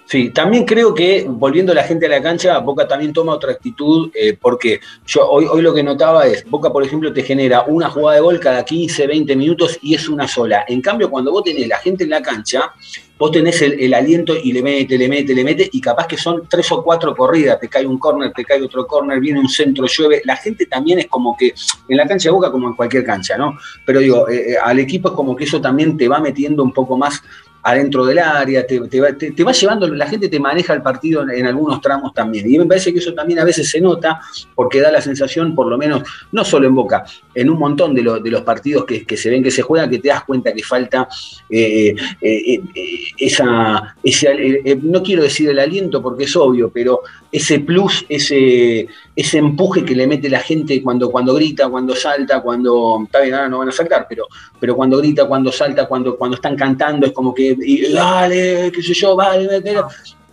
Sí, 0.08 0.30
también 0.30 0.64
creo 0.64 0.94
que 0.94 1.26
volviendo 1.28 1.74
la 1.74 1.82
gente 1.82 2.06
a 2.06 2.08
la 2.08 2.22
cancha, 2.22 2.58
Boca 2.60 2.86
también 2.86 3.12
toma 3.12 3.34
otra 3.34 3.50
actitud, 3.50 4.10
eh, 4.14 4.38
porque 4.40 4.78
yo 5.04 5.28
hoy, 5.28 5.46
hoy 5.46 5.62
lo 5.62 5.74
que 5.74 5.82
notaba 5.82 6.26
es, 6.28 6.48
Boca 6.48 6.72
por 6.72 6.84
ejemplo 6.84 7.12
te 7.12 7.24
genera 7.24 7.64
una 7.66 7.90
jugada 7.90 8.16
de 8.16 8.22
gol 8.22 8.38
cada 8.38 8.64
15, 8.64 9.04
20 9.04 9.34
minutos 9.34 9.78
y 9.82 9.94
es 9.94 10.08
una 10.08 10.28
sola. 10.28 10.64
En 10.68 10.80
cambio, 10.80 11.10
cuando 11.10 11.32
vos 11.32 11.42
tenés 11.42 11.66
la 11.66 11.78
gente 11.78 12.04
en 12.04 12.10
la 12.10 12.22
cancha, 12.22 12.72
vos 13.18 13.30
tenés 13.30 13.62
el, 13.62 13.94
aliento 13.94 14.34
y 14.36 14.52
le 14.52 14.62
mete, 14.62 14.98
le 14.98 15.08
mete, 15.08 15.34
le 15.34 15.42
mete, 15.42 15.68
y 15.72 15.80
capaz 15.80 16.06
que 16.06 16.16
son 16.16 16.46
tres 16.48 16.70
o 16.72 16.82
cuatro 16.82 17.14
corridas, 17.14 17.58
te 17.58 17.68
cae 17.68 17.86
un 17.86 17.98
córner, 17.98 18.32
te 18.32 18.44
cae 18.44 18.62
otro 18.62 18.86
córner, 18.86 19.20
viene 19.20 19.40
un 19.40 19.48
centro, 19.48 19.86
llueve. 19.86 20.22
La 20.24 20.36
gente 20.36 20.66
también 20.66 20.98
es 20.98 21.06
como 21.06 21.36
que, 21.36 21.54
en 21.88 21.96
la 21.96 22.06
cancha 22.06 22.28
de 22.28 22.32
Boca 22.34 22.50
como 22.50 22.68
en 22.68 22.74
cualquier 22.74 23.04
cancha, 23.04 23.36
¿no? 23.36 23.58
Pero 23.84 24.00
digo, 24.00 24.28
eh, 24.28 24.52
eh, 24.52 24.56
al 24.62 24.78
equipo 24.78 25.08
es 25.08 25.14
como 25.14 25.34
que 25.34 25.44
eso 25.44 25.60
también 25.60 25.96
te 25.96 26.08
va 26.08 26.20
metiendo 26.20 26.62
un 26.62 26.72
poco 26.72 26.96
más 26.96 27.22
adentro 27.66 28.06
del 28.06 28.20
área, 28.20 28.64
te, 28.64 28.78
va, 28.78 29.52
llevando, 29.52 29.88
la 29.88 30.06
gente 30.06 30.28
te 30.28 30.38
maneja 30.38 30.72
el 30.72 30.82
partido 30.82 31.28
en, 31.28 31.46
algunos 31.46 31.80
tramos 31.80 32.14
también. 32.14 32.48
Y 32.48 32.58
me 32.58 32.64
parece 32.64 32.92
que 32.92 33.00
eso 33.00 33.12
también 33.12 33.40
a 33.40 33.44
veces 33.44 33.68
se 33.68 33.80
nota 33.80 34.20
porque 34.54 34.80
da 34.80 34.92
la 34.92 35.00
sensación, 35.00 35.52
por 35.52 35.66
lo 35.66 35.76
menos, 35.76 36.02
no 36.30 36.44
solo 36.44 36.68
en 36.68 36.76
Boca, 36.76 37.04
en 37.34 37.50
un 37.50 37.58
montón 37.58 37.92
de, 37.92 38.04
los 38.04 38.42
partidos 38.42 38.84
que, 38.84 39.16
se 39.16 39.30
ven 39.30 39.42
que 39.42 39.50
se 39.50 39.62
juegan, 39.62 39.90
que 39.90 39.98
te 39.98 40.08
das 40.08 40.22
cuenta 40.22 40.52
que 40.52 40.62
falta 40.62 41.08
eh, 41.50 41.92
eh, 42.20 42.60
eh, 42.72 43.00
esa, 43.18 43.96
ese, 44.00 44.78
no 44.82 45.02
quiero 45.02 45.24
decir 45.24 45.50
el 45.50 45.58
aliento 45.58 46.00
porque 46.00 46.22
es 46.22 46.36
obvio, 46.36 46.70
pero 46.70 47.00
ese 47.32 47.58
plus, 47.58 48.06
ese, 48.08 48.86
ese 49.16 49.38
empuje 49.38 49.82
que 49.82 49.96
le 49.96 50.06
mete 50.06 50.28
la 50.28 50.40
gente 50.40 50.82
cuando, 50.82 51.10
cuando 51.10 51.34
grita, 51.34 51.70
cuando 51.70 51.96
salta, 51.96 52.42
cuando, 52.42 53.00
está 53.02 53.20
bien, 53.20 53.34
ahora 53.34 53.48
no 53.48 53.58
van 53.58 53.70
a 53.70 53.72
saltar, 53.72 54.06
pero, 54.06 54.26
pero 54.60 54.76
cuando 54.76 54.98
grita, 54.98 55.26
cuando 55.26 55.50
salta, 55.50 55.88
cuando, 55.88 56.18
cuando 56.18 56.34
están 56.34 56.54
cantando, 56.54 57.06
es 57.06 57.12
como 57.12 57.32
que 57.32 57.56
y, 57.58 57.90
dale, 57.90 58.70
qué 58.70 58.82
sé 58.82 58.92
yo, 58.92 59.16
vale, 59.16 59.48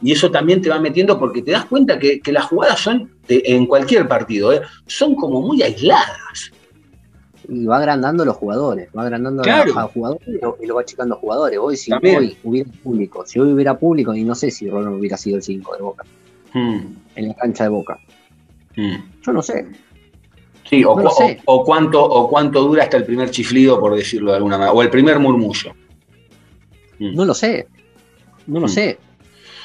Y 0.01 0.11
eso 0.11 0.29
también 0.29 0.61
te 0.61 0.69
va 0.69 0.79
metiendo 0.79 1.17
porque 1.17 1.41
te 1.41 1.51
das 1.51 1.63
cuenta 1.65 1.97
que, 1.97 2.21
las 2.25 2.43
jugadas 2.45 2.81
son, 2.81 3.09
en 3.29 3.65
cualquier 3.67 4.05
partido, 4.05 4.51
¿eh? 4.51 4.61
son 4.85 5.15
como 5.15 5.41
muy 5.41 5.63
aisladas. 5.63 6.51
Y 7.47 7.65
va 7.65 7.77
agrandando 7.77 8.25
los 8.25 8.35
jugadores, 8.35 8.89
va 8.97 9.03
agrandando 9.03 9.43
a, 9.43 9.87
jugadores 9.87 10.27
y 10.27 10.65
lo, 10.65 10.75
va 10.75 10.81
achicando 10.81 11.15
a 11.15 11.17
jugadores. 11.17 11.57
Hoy, 11.61 11.77
si 11.77 11.91
hoy 11.93 12.37
hubiera 12.43 12.69
público, 12.83 13.25
si 13.25 13.39
hoy 13.39 13.53
hubiera 13.53 13.77
público, 13.77 14.13
y 14.13 14.25
no 14.25 14.35
sé 14.35 14.51
si 14.51 14.69
Ronald 14.69 14.97
hubiera 14.97 15.15
sido 15.15 15.37
el 15.37 15.43
5 15.43 15.75
de 15.75 15.81
Boca, 15.81 16.03
hmm. 16.53 16.79
en 17.15 17.27
la 17.29 17.33
cancha 17.35 17.63
de 17.63 17.69
Boca. 17.69 17.97
Hmm. 18.75 18.95
Yo 19.21 19.31
no 19.33 19.41
sé. 19.41 19.67
Sí, 20.69 20.83
o, 20.83 20.91
o, 21.45 21.63
cuánto, 21.63 22.03
o 22.03 22.29
cuánto 22.29 22.61
dura 22.63 22.83
hasta 22.83 22.97
el 22.97 23.05
primer 23.05 23.29
chiflido, 23.29 23.79
por 23.79 23.95
decirlo 23.95 24.31
de 24.31 24.37
alguna 24.37 24.57
manera, 24.57 24.73
o 24.73 24.81
el 24.81 24.89
primer 24.89 25.19
murmullo. 25.19 25.73
Mm. 26.99 27.15
No 27.15 27.25
lo 27.25 27.33
sé. 27.33 27.67
No 28.47 28.59
lo 28.61 28.65
mm. 28.67 28.69
sé. 28.69 28.97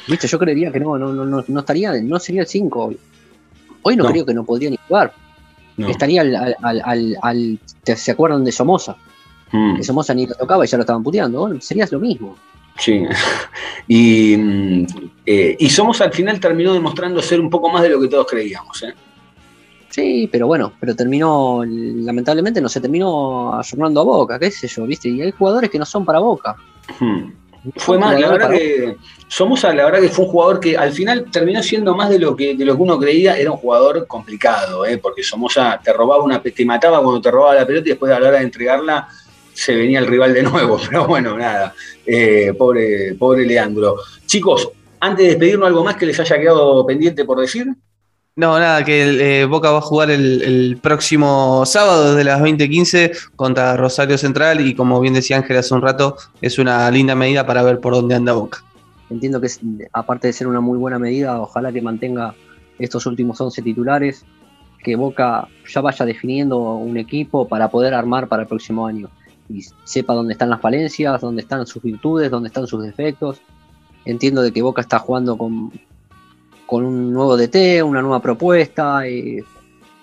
Viste, 0.08 0.26
yo 0.26 0.38
creería 0.38 0.72
que 0.72 0.80
no, 0.80 0.98
no, 0.98 1.12
no, 1.12 1.24
no, 1.24 1.44
no 1.46 1.60
estaría, 1.60 1.92
no 2.02 2.18
sería 2.18 2.42
el 2.42 2.46
5 2.46 2.84
hoy. 2.84 2.98
Hoy 3.82 3.96
no, 3.96 4.04
No. 4.04 4.10
creo 4.10 4.26
que 4.26 4.34
no 4.34 4.44
podría 4.44 4.70
ni 4.70 4.78
jugar. 4.88 5.12
No. 5.76 5.88
Estaría 5.88 6.22
al, 6.22 6.34
al, 6.34 6.56
al, 6.62 6.82
al- 6.84 7.16
al- 7.22 7.58
¿te- 7.84 7.96
¿Se 7.96 8.10
acuerdan 8.10 8.44
de 8.44 8.50
Somoza? 8.52 8.96
Mm, 9.52 9.76
Que 9.76 9.84
Somoza 9.84 10.12
ni 10.14 10.26
lo 10.26 10.34
tocaba 10.34 10.64
y 10.64 10.68
ya 10.68 10.76
lo 10.76 10.82
estaban 10.82 11.02
puteando. 11.02 11.40
Bueno, 11.40 11.60
sería 11.60 11.86
lo 11.90 12.00
mismo. 12.00 12.36
Sí. 12.78 13.04
Y, 13.90 14.36
mm, 14.36 14.86
eh, 15.24 15.56
y 15.58 15.70
Somos 15.70 16.00
al 16.02 16.12
final 16.12 16.38
terminó 16.38 16.74
demostrando 16.74 17.22
ser 17.22 17.40
un 17.40 17.48
poco 17.48 17.70
más 17.70 17.82
de 17.82 17.88
lo 17.88 18.00
que 18.00 18.08
todos 18.08 18.26
creíamos. 18.26 18.82
¿eh? 18.82 18.92
Sí, 19.88 20.28
pero 20.30 20.46
bueno, 20.46 20.72
pero 20.78 20.94
terminó, 20.94 21.64
lamentablemente 21.66 22.60
no 22.60 22.68
se 22.68 22.80
terminó 22.80 23.58
ayornando 23.58 24.02
a 24.02 24.04
Boca, 24.04 24.38
qué 24.38 24.50
sé 24.50 24.68
yo, 24.68 24.86
¿viste? 24.86 25.08
Y 25.08 25.22
hay 25.22 25.30
jugadores 25.32 25.70
que 25.70 25.78
no 25.78 25.86
son 25.86 26.04
para 26.04 26.18
Boca. 26.18 26.56
Mm. 27.00 27.32
No 27.64 27.72
Fue 27.76 27.98
más, 27.98 28.20
la 28.20 28.30
verdad 28.30 28.50
que 28.50 28.96
Somoza, 29.26 29.74
la 29.74 29.86
verdad 29.86 30.00
que 30.00 30.08
fue 30.08 30.26
un 30.26 30.30
jugador 30.30 30.60
que 30.60 30.76
al 30.76 30.92
final 30.92 31.26
terminó 31.30 31.62
siendo 31.62 31.96
más 31.96 32.08
de 32.08 32.18
lo 32.18 32.36
que, 32.36 32.54
de 32.54 32.64
lo 32.64 32.76
que 32.76 32.82
uno 32.82 32.98
creía, 32.98 33.36
era 33.36 33.50
un 33.50 33.56
jugador 33.56 34.06
complicado, 34.06 34.86
¿eh? 34.86 34.98
porque 34.98 35.22
Somoza 35.22 35.80
te 35.82 35.92
robaba 35.92 36.22
una 36.22 36.40
te 36.40 36.64
mataba 36.64 37.02
cuando 37.02 37.20
te 37.20 37.30
robaba 37.30 37.54
la 37.54 37.66
pelota 37.66 37.88
y 37.88 37.90
después 37.90 38.12
a 38.12 38.20
la 38.20 38.28
hora 38.28 38.38
de 38.38 38.44
entregarla 38.44 39.08
se 39.58 39.74
venía 39.74 39.98
el 39.98 40.06
rival 40.06 40.32
de 40.32 40.44
nuevo. 40.44 40.78
Pero 40.88 41.06
bueno, 41.06 41.36
nada. 41.36 41.74
Eh, 42.06 42.54
pobre, 42.56 43.14
pobre 43.14 43.44
Leandro. 43.44 43.96
Chicos, 44.24 44.70
antes 45.00 45.24
de 45.24 45.30
despedirnos, 45.30 45.66
algo 45.66 45.82
más 45.82 45.96
que 45.96 46.06
les 46.06 46.18
haya 46.20 46.38
quedado 46.38 46.86
pendiente 46.86 47.24
por 47.24 47.40
decir. 47.40 47.66
No, 48.36 48.56
nada, 48.56 48.84
que 48.84 49.02
el, 49.02 49.20
eh, 49.20 49.44
Boca 49.46 49.72
va 49.72 49.78
a 49.78 49.80
jugar 49.80 50.12
el, 50.12 50.42
el 50.42 50.78
próximo 50.80 51.64
sábado 51.66 52.14
desde 52.14 52.22
las 52.22 52.40
20:15 52.40 53.32
contra 53.34 53.76
Rosario 53.76 54.16
Central 54.16 54.64
y 54.64 54.76
como 54.76 55.00
bien 55.00 55.14
decía 55.14 55.38
Ángel 55.38 55.56
hace 55.56 55.74
un 55.74 55.82
rato, 55.82 56.16
es 56.40 56.60
una 56.60 56.88
linda 56.92 57.16
medida 57.16 57.44
para 57.44 57.64
ver 57.64 57.80
por 57.80 57.94
dónde 57.94 58.14
anda 58.14 58.34
Boca. 58.34 58.62
Entiendo 59.10 59.40
que 59.40 59.48
es, 59.48 59.58
aparte 59.92 60.28
de 60.28 60.34
ser 60.34 60.46
una 60.46 60.60
muy 60.60 60.78
buena 60.78 61.00
medida, 61.00 61.40
ojalá 61.40 61.72
que 61.72 61.82
mantenga 61.82 62.36
estos 62.78 63.06
últimos 63.06 63.40
11 63.40 63.60
titulares, 63.62 64.24
que 64.84 64.94
Boca 64.94 65.48
ya 65.66 65.80
vaya 65.80 66.06
definiendo 66.06 66.58
un 66.58 66.96
equipo 66.96 67.48
para 67.48 67.68
poder 67.68 67.92
armar 67.92 68.28
para 68.28 68.42
el 68.42 68.48
próximo 68.48 68.86
año 68.86 69.10
y 69.48 69.62
sepa 69.84 70.14
dónde 70.14 70.32
están 70.32 70.50
las 70.50 70.60
falencias, 70.60 71.20
dónde 71.20 71.42
están 71.42 71.66
sus 71.66 71.82
virtudes, 71.82 72.30
dónde 72.30 72.48
están 72.48 72.66
sus 72.66 72.82
defectos. 72.82 73.40
Entiendo 74.04 74.42
de 74.42 74.52
que 74.52 74.62
Boca 74.62 74.80
está 74.80 74.98
jugando 74.98 75.36
con, 75.36 75.72
con 76.66 76.84
un 76.84 77.12
nuevo 77.12 77.36
DT, 77.36 77.82
una 77.82 78.02
nueva 78.02 78.20
propuesta, 78.20 79.06
eh, 79.06 79.44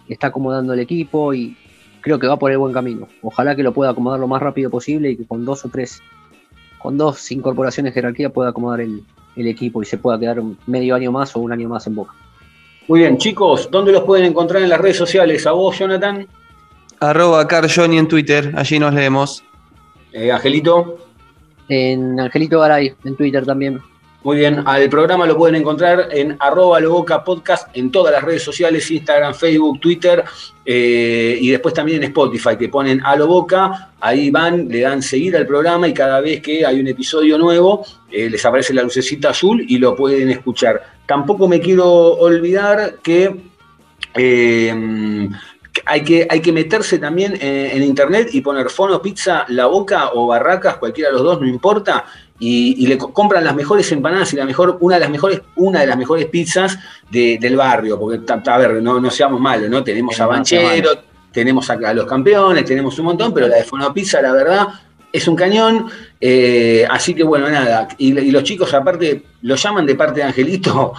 está 0.07 0.27
acomodando 0.27 0.73
el 0.73 0.79
equipo 0.79 1.33
y 1.33 1.55
creo 2.01 2.19
que 2.19 2.27
va 2.27 2.37
por 2.37 2.51
el 2.51 2.57
buen 2.57 2.73
camino. 2.73 3.07
Ojalá 3.21 3.55
que 3.55 3.63
lo 3.63 3.73
pueda 3.73 3.91
acomodar 3.91 4.19
lo 4.19 4.27
más 4.27 4.41
rápido 4.41 4.69
posible 4.69 5.11
y 5.11 5.17
que 5.17 5.25
con 5.25 5.45
dos 5.45 5.65
o 5.65 5.69
tres 5.69 6.01
con 6.79 6.97
dos 6.97 7.31
incorporaciones 7.31 7.93
de 7.93 8.01
jerarquía 8.01 8.29
pueda 8.29 8.51
acomodar 8.51 8.81
el, 8.81 9.03
el 9.35 9.47
equipo 9.47 9.81
y 9.81 9.85
se 9.85 9.97
pueda 9.97 10.19
quedar 10.19 10.39
un 10.39 10.57
medio 10.67 10.93
año 10.93 11.11
más 11.11 11.35
o 11.35 11.39
un 11.39 11.51
año 11.51 11.67
más 11.67 11.87
en 11.87 11.95
Boca. 11.95 12.13
Muy 12.87 12.99
bien, 12.99 13.17
chicos, 13.17 13.69
¿dónde 13.71 13.91
los 13.91 14.03
pueden 14.03 14.25
encontrar 14.25 14.61
en 14.61 14.69
las 14.69 14.79
redes 14.79 14.97
sociales? 14.97 15.47
¿A 15.47 15.51
vos, 15.53 15.79
Jonathan? 15.79 16.27
Arroba 17.09 17.47
Carjoni 17.47 17.97
en 17.97 18.07
Twitter, 18.07 18.51
allí 18.55 18.79
nos 18.79 18.93
leemos. 18.93 19.43
Eh, 20.11 20.31
Angelito. 20.31 20.97
En 21.69 22.19
Angelito 22.19 22.59
Garay, 22.59 22.93
en 23.03 23.15
Twitter 23.15 23.45
también. 23.45 23.79
Muy 24.23 24.37
bien, 24.37 24.63
al 24.65 24.89
programa 24.89 25.27
lo 25.27 25.37
pueden 25.37 25.55
encontrar 25.55 26.07
en 26.11 26.35
arroba 26.39 26.79
Loboca 26.79 27.23
Podcast 27.23 27.67
en 27.77 27.91
todas 27.91 28.11
las 28.11 28.23
redes 28.23 28.41
sociales, 28.41 28.89
Instagram, 28.89 29.35
Facebook, 29.35 29.79
Twitter 29.79 30.23
eh, 30.65 31.37
y 31.39 31.51
después 31.51 31.75
también 31.75 31.97
en 32.01 32.05
Spotify, 32.05 32.57
que 32.57 32.67
ponen 32.69 33.05
a 33.05 33.15
lo 33.15 33.27
Boca, 33.27 33.91
ahí 33.99 34.31
van, 34.31 34.67
le 34.67 34.79
dan 34.81 35.03
seguir 35.03 35.37
al 35.37 35.45
programa 35.45 35.87
y 35.87 35.93
cada 35.93 36.21
vez 36.21 36.41
que 36.41 36.65
hay 36.65 36.79
un 36.79 36.87
episodio 36.87 37.37
nuevo 37.37 37.85
eh, 38.11 38.27
les 38.27 38.43
aparece 38.43 38.73
la 38.73 38.81
lucecita 38.81 39.29
azul 39.29 39.63
y 39.67 39.77
lo 39.77 39.95
pueden 39.95 40.31
escuchar. 40.31 40.81
Tampoco 41.05 41.47
me 41.47 41.59
quiero 41.59 41.87
olvidar 41.87 42.95
que... 43.03 43.35
eh, 44.15 45.29
hay 45.85 46.03
que, 46.03 46.27
hay 46.29 46.39
que 46.41 46.51
meterse 46.51 46.97
también 46.99 47.33
en, 47.39 47.77
en 47.77 47.83
internet 47.83 48.29
y 48.33 48.41
poner 48.41 48.69
Fono 48.69 49.01
Pizza, 49.01 49.45
La 49.49 49.67
Boca 49.67 50.09
o 50.13 50.27
Barracas, 50.27 50.77
cualquiera 50.77 51.09
de 51.09 51.13
los 51.15 51.23
dos, 51.23 51.41
no 51.41 51.47
importa, 51.47 52.05
y, 52.39 52.75
y 52.83 52.87
le 52.87 52.97
co- 52.97 53.13
compran 53.13 53.43
las 53.43 53.55
mejores 53.55 53.91
empanadas 53.91 54.33
y 54.33 54.35
la 54.35 54.45
mejor, 54.45 54.77
una 54.81 54.95
de 54.95 55.01
las 55.01 55.09
mejores, 55.09 55.41
una 55.55 55.81
de 55.81 55.87
las 55.87 55.97
mejores 55.97 56.25
pizzas 56.25 56.77
de- 57.09 57.37
del 57.39 57.55
barrio, 57.55 57.99
porque 57.99 58.19
a 58.49 58.57
ver, 58.57 58.81
no, 58.81 58.99
no 58.99 59.09
seamos 59.11 59.39
malos, 59.39 59.69
¿no? 59.69 59.83
Tenemos 59.83 60.19
a 60.19 60.25
Banchero, 60.27 60.89
tenemos 61.31 61.69
acá 61.69 61.89
a 61.89 61.93
los 61.93 62.05
campeones, 62.05 62.65
tenemos 62.65 62.97
un 62.99 63.05
montón, 63.05 63.33
pero 63.33 63.47
la 63.47 63.57
de 63.57 63.63
Fono 63.63 63.93
Pizza, 63.93 64.21
la 64.21 64.31
verdad, 64.33 64.67
es 65.11 65.27
un 65.29 65.35
cañón. 65.35 65.87
eh, 66.19 66.85
así 66.89 67.13
que 67.13 67.23
bueno, 67.23 67.49
nada. 67.49 67.87
Y, 67.97 68.17
y 68.19 68.31
los 68.31 68.43
chicos, 68.43 68.73
aparte, 68.73 69.23
lo 69.43 69.55
llaman 69.55 69.85
de 69.85 69.95
parte 69.95 70.19
de 70.21 70.25
Angelito 70.25 70.93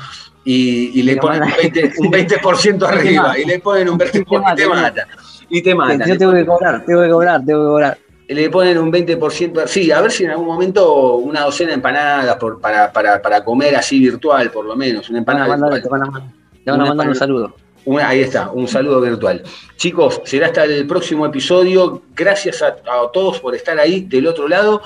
y, 0.47 0.91
y 1.01 1.03
le 1.03 1.17
ponen 1.17 1.43
un 1.43 1.51
mandan. 1.51 1.73
20%, 1.73 1.95
un 1.99 2.11
20% 2.13 2.89
arriba. 2.89 3.39
Y 3.39 3.45
le 3.45 3.59
ponen 3.59 3.89
un 3.91 3.99
20% 3.99 4.53
y 4.53 4.57
te 4.57 4.69
mata. 4.69 5.07
Y 5.51 5.63
te 5.63 5.75
matan. 5.75 6.09
Yo 6.09 6.17
tengo 6.17 6.33
que 6.33 6.47
cobrar, 6.47 6.85
tengo 6.87 7.03
que 7.03 7.11
cobrar, 7.11 7.45
tengo 7.45 7.61
que 7.63 7.67
cobrar. 7.69 7.99
Le 8.29 8.51
ponen 8.51 8.79
un 8.79 8.91
20%. 8.93 9.67
Sí, 9.67 9.93
a 9.93 10.01
ver 10.01 10.11
si 10.11 10.25
en 10.25 10.31
algún 10.31 10.47
momento 10.47 11.15
una 11.17 11.43
docena 11.43 11.69
de 11.71 11.75
empanadas 11.75 12.37
por, 12.37 12.61
para, 12.61 12.91
para, 12.93 13.21
para 13.23 13.45
comer 13.45 13.77
así 13.77 14.01
virtual, 14.01 14.51
por 14.51 14.65
lo 14.65 14.75
menos. 14.75 15.09
Una 15.11 15.21
Te 15.21 15.25
van 15.27 15.37
a 15.37 15.45
empanada 15.45 15.61
mandar, 15.61 15.83
te 15.83 15.89
van 15.89 16.03
a 16.03 16.07
mandar, 16.07 16.33
te 16.65 16.71
van 16.71 16.81
a 16.81 16.83
Una 16.83 16.89
mandar 16.91 17.09
un 17.09 17.15
saludo. 17.15 17.55
Una- 17.85 18.09
ahí 18.09 18.21
está, 18.21 18.51
un 18.51 18.67
saludo 18.67 19.01
virtual. 19.01 19.45
Chicos, 19.77 20.21
será 20.25 20.47
hasta 20.47 20.65
el 20.65 20.89
próximo 20.89 21.25
episodio. 21.25 22.03
Gracias 22.17 22.63
a, 22.63 22.69
a 22.69 23.11
todos 23.13 23.39
por 23.39 23.55
estar 23.55 23.79
ahí 23.79 24.01
del 24.01 24.27
otro 24.27 24.49
lado. 24.49 24.83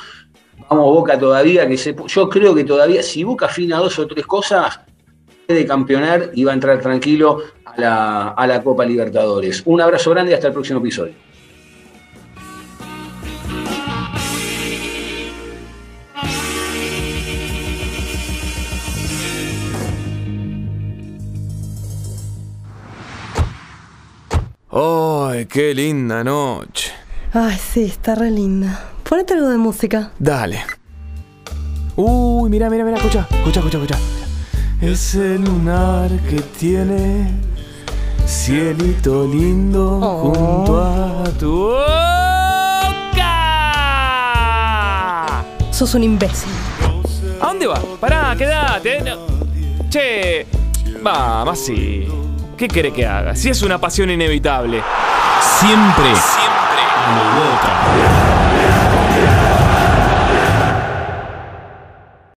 Vamos 0.68 0.84
Boca 0.84 1.18
todavía, 1.18 1.66
que 1.66 1.78
se, 1.78 1.96
yo 2.08 2.28
creo 2.28 2.54
que 2.54 2.64
todavía, 2.64 3.02
si 3.02 3.24
Boca 3.24 3.46
afina 3.46 3.78
dos 3.78 3.98
o 3.98 4.06
tres 4.06 4.26
cosas, 4.26 4.80
puede 5.50 5.66
campeonar 5.66 6.30
y 6.32 6.44
va 6.44 6.52
a 6.52 6.54
entrar 6.54 6.80
tranquilo 6.80 7.42
a 7.64 7.80
la, 7.80 8.28
a 8.28 8.46
la 8.46 8.62
Copa 8.62 8.84
Libertadores. 8.84 9.64
Un 9.66 9.80
abrazo 9.80 10.10
grande 10.10 10.30
y 10.30 10.34
hasta 10.34 10.46
el 10.46 10.52
próximo 10.52 10.78
episodio. 10.78 11.12
¡Ay, 24.70 25.46
qué 25.46 25.74
linda 25.74 26.22
noche! 26.22 26.92
Ay, 27.32 27.56
sí, 27.58 27.86
está 27.86 28.14
re 28.14 28.30
linda. 28.30 28.92
Ponete 29.02 29.34
algo 29.34 29.48
de 29.48 29.56
música. 29.56 30.12
Dale. 30.16 30.60
Uy, 31.96 32.48
mira, 32.48 32.70
mira, 32.70 32.84
mira, 32.84 32.98
escucha, 32.98 33.26
escucha, 33.32 33.58
escucha, 33.58 33.78
escucha. 33.78 34.19
Es 34.80 35.14
el 35.14 35.44
lunar 35.44 36.08
que 36.28 36.40
tiene 36.58 37.30
cielito 38.26 39.26
lindo 39.26 39.98
Oh. 40.02 40.32
junto 40.32 40.80
a 40.80 41.24
tu 41.38 41.50
boca. 44.70 45.44
Sos 45.70 45.94
un 45.94 46.04
imbécil. 46.04 46.50
¿A 47.40 47.46
dónde 47.48 47.66
va? 47.66 47.78
Pará, 48.00 48.34
quédate. 48.36 49.00
no. 49.02 49.16
Che, 49.90 50.46
vamos 51.02 51.60
así. 51.60 52.06
¿Qué 52.56 52.68
quiere 52.68 52.92
que 52.92 53.06
haga? 53.06 53.34
Si 53.34 53.48
es 53.50 53.60
una 53.62 53.78
pasión 53.78 54.10
inevitable. 54.10 54.82
Siempre, 55.58 56.04
siempre, 56.14 56.82
Boca. 57.34 58.39